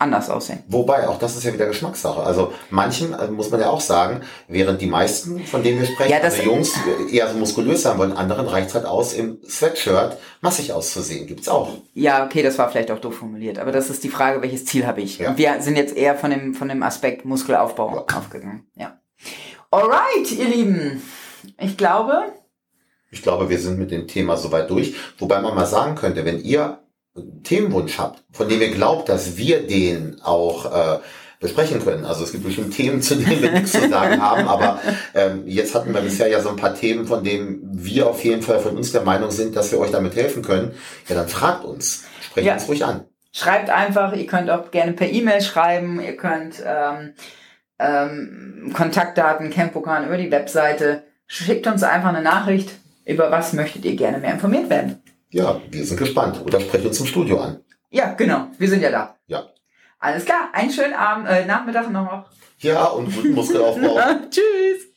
anders 0.02 0.28
aussehen. 0.28 0.62
Wobei, 0.68 1.08
auch 1.08 1.18
das 1.18 1.36
ist 1.36 1.44
ja 1.44 1.52
wieder 1.54 1.66
Geschmackssache. 1.66 2.22
Also 2.22 2.52
manchen, 2.70 3.14
also 3.14 3.32
muss 3.32 3.50
man 3.50 3.60
ja 3.60 3.70
auch 3.70 3.80
sagen, 3.80 4.20
während 4.48 4.80
die 4.80 4.86
meisten, 4.86 5.44
von 5.46 5.62
denen 5.62 5.80
wir 5.80 5.86
sprechen, 5.86 6.10
Ja, 6.12 6.18
also 6.18 6.42
Jungs 6.42 6.74
eher 7.10 7.28
so 7.32 7.38
muskulös 7.38 7.82
sein 7.82 7.96
wollen, 7.98 8.12
anderen 8.12 8.46
reicht 8.46 8.74
halt 8.74 8.84
aus, 8.84 9.14
im 9.14 9.38
Sweatshirt 9.48 10.18
massig 10.40 10.72
auszusehen. 10.72 11.26
Gibt's 11.26 11.48
auch. 11.48 11.70
Ja, 11.94 12.24
okay, 12.26 12.42
das 12.42 12.58
war 12.58 12.68
vielleicht 12.70 12.90
auch 12.90 12.98
doof 12.98 13.14
formuliert, 13.16 13.58
aber 13.58 13.72
das 13.72 13.88
ist 13.88 14.04
die 14.04 14.08
Frage, 14.10 14.42
welches 14.42 14.64
Ziel 14.66 14.86
habe 14.86 15.00
ich? 15.00 15.18
Ja. 15.18 15.30
Und 15.30 15.38
wir 15.38 15.60
sind 15.60 15.76
jetzt 15.76 15.96
eher 15.96 16.16
von 16.16 16.30
dem, 16.30 16.54
von 16.54 16.68
dem 16.68 16.82
Aspekt 16.82 17.24
Muskelaufbau 17.24 18.04
Ja. 18.08 18.16
aufgegangen. 18.18 18.66
Ja. 18.74 18.98
Alright, 19.70 20.30
ihr 20.32 20.44
Lieben. 20.46 21.02
Ich 21.58 21.76
glaube, 21.76 22.24
Ich 23.10 23.22
glaube, 23.22 23.48
wir 23.50 23.58
sind 23.58 23.78
mit 23.78 23.90
dem 23.90 24.06
Thema 24.08 24.36
soweit 24.36 24.70
durch. 24.70 24.94
Wobei 25.18 25.40
man 25.40 25.54
mal 25.54 25.66
sagen 25.66 25.94
könnte, 25.96 26.24
wenn 26.24 26.40
ihr 26.42 26.78
Themenwunsch 27.44 27.98
habt, 27.98 28.22
von 28.32 28.48
dem 28.48 28.60
ihr 28.62 28.70
glaubt, 28.70 29.08
dass 29.08 29.36
wir 29.36 29.66
den 29.66 30.20
auch 30.22 30.64
äh, 30.96 30.98
besprechen 31.40 31.82
können. 31.84 32.04
Also 32.04 32.24
es 32.24 32.32
gibt 32.32 32.44
bestimmt 32.44 32.74
Themen, 32.74 33.02
zu 33.02 33.16
denen 33.16 33.42
wir 33.42 33.50
nichts 33.52 33.72
zu 33.72 33.88
sagen 33.88 34.22
haben, 34.22 34.48
aber 34.48 34.80
ähm, 35.14 35.42
jetzt 35.46 35.74
hatten 35.74 35.92
wir 35.92 36.00
bisher 36.00 36.28
ja 36.28 36.40
so 36.40 36.48
ein 36.50 36.56
paar 36.56 36.74
Themen, 36.74 37.06
von 37.06 37.22
denen 37.24 37.58
wir 37.72 38.08
auf 38.08 38.22
jeden 38.24 38.42
Fall 38.42 38.60
von 38.60 38.76
uns 38.76 38.92
der 38.92 39.02
Meinung 39.02 39.30
sind, 39.30 39.56
dass 39.56 39.72
wir 39.72 39.78
euch 39.80 39.90
damit 39.90 40.14
helfen 40.16 40.42
können. 40.42 40.72
Ja, 41.08 41.16
dann 41.16 41.28
fragt 41.28 41.64
uns. 41.64 42.04
Sprecht 42.22 42.46
Ja. 42.46 42.54
uns 42.54 42.68
ruhig 42.68 42.84
an. 42.84 43.04
schreibt 43.32 43.70
einfach, 43.70 44.12
ihr 44.14 44.26
könnt 44.26 44.50
auch 44.50 44.70
gerne 44.70 44.92
per 44.92 45.08
E-Mail 45.10 45.40
schreiben, 45.42 46.00
ihr 46.00 46.16
könnt 46.16 46.62
ähm, 46.64 47.14
ähm, 47.78 48.72
Kontaktdaten, 48.74 49.50
Campokan 49.50 50.06
über 50.06 50.16
die 50.16 50.30
Webseite. 50.30 51.02
Schickt 51.26 51.66
uns 51.66 51.82
einfach 51.82 52.10
eine 52.10 52.22
Nachricht, 52.22 52.70
über 53.04 53.30
was 53.30 53.52
möchtet 53.52 53.84
ihr 53.84 53.96
gerne 53.96 54.18
mehr 54.18 54.34
informiert 54.34 54.70
werden. 54.70 55.01
Ja, 55.32 55.60
wir 55.70 55.84
sind 55.86 55.96
gespannt. 55.96 56.40
Oder 56.44 56.60
sprecht 56.60 56.84
uns 56.84 57.00
im 57.00 57.06
Studio 57.06 57.40
an. 57.40 57.64
Ja, 57.90 58.12
genau, 58.12 58.48
wir 58.58 58.68
sind 58.68 58.82
ja 58.82 58.90
da. 58.90 59.16
Ja. 59.26 59.44
Alles 59.98 60.26
klar, 60.26 60.50
einen 60.52 60.70
schönen 60.70 60.94
Abend, 60.94 61.26
äh, 61.26 61.46
Nachmittag 61.46 61.90
noch. 61.90 62.26
Ja, 62.58 62.84
und 62.86 63.14
guten 63.14 63.32
Muskelaufbau. 63.32 63.98
Tschüss. 64.30 64.92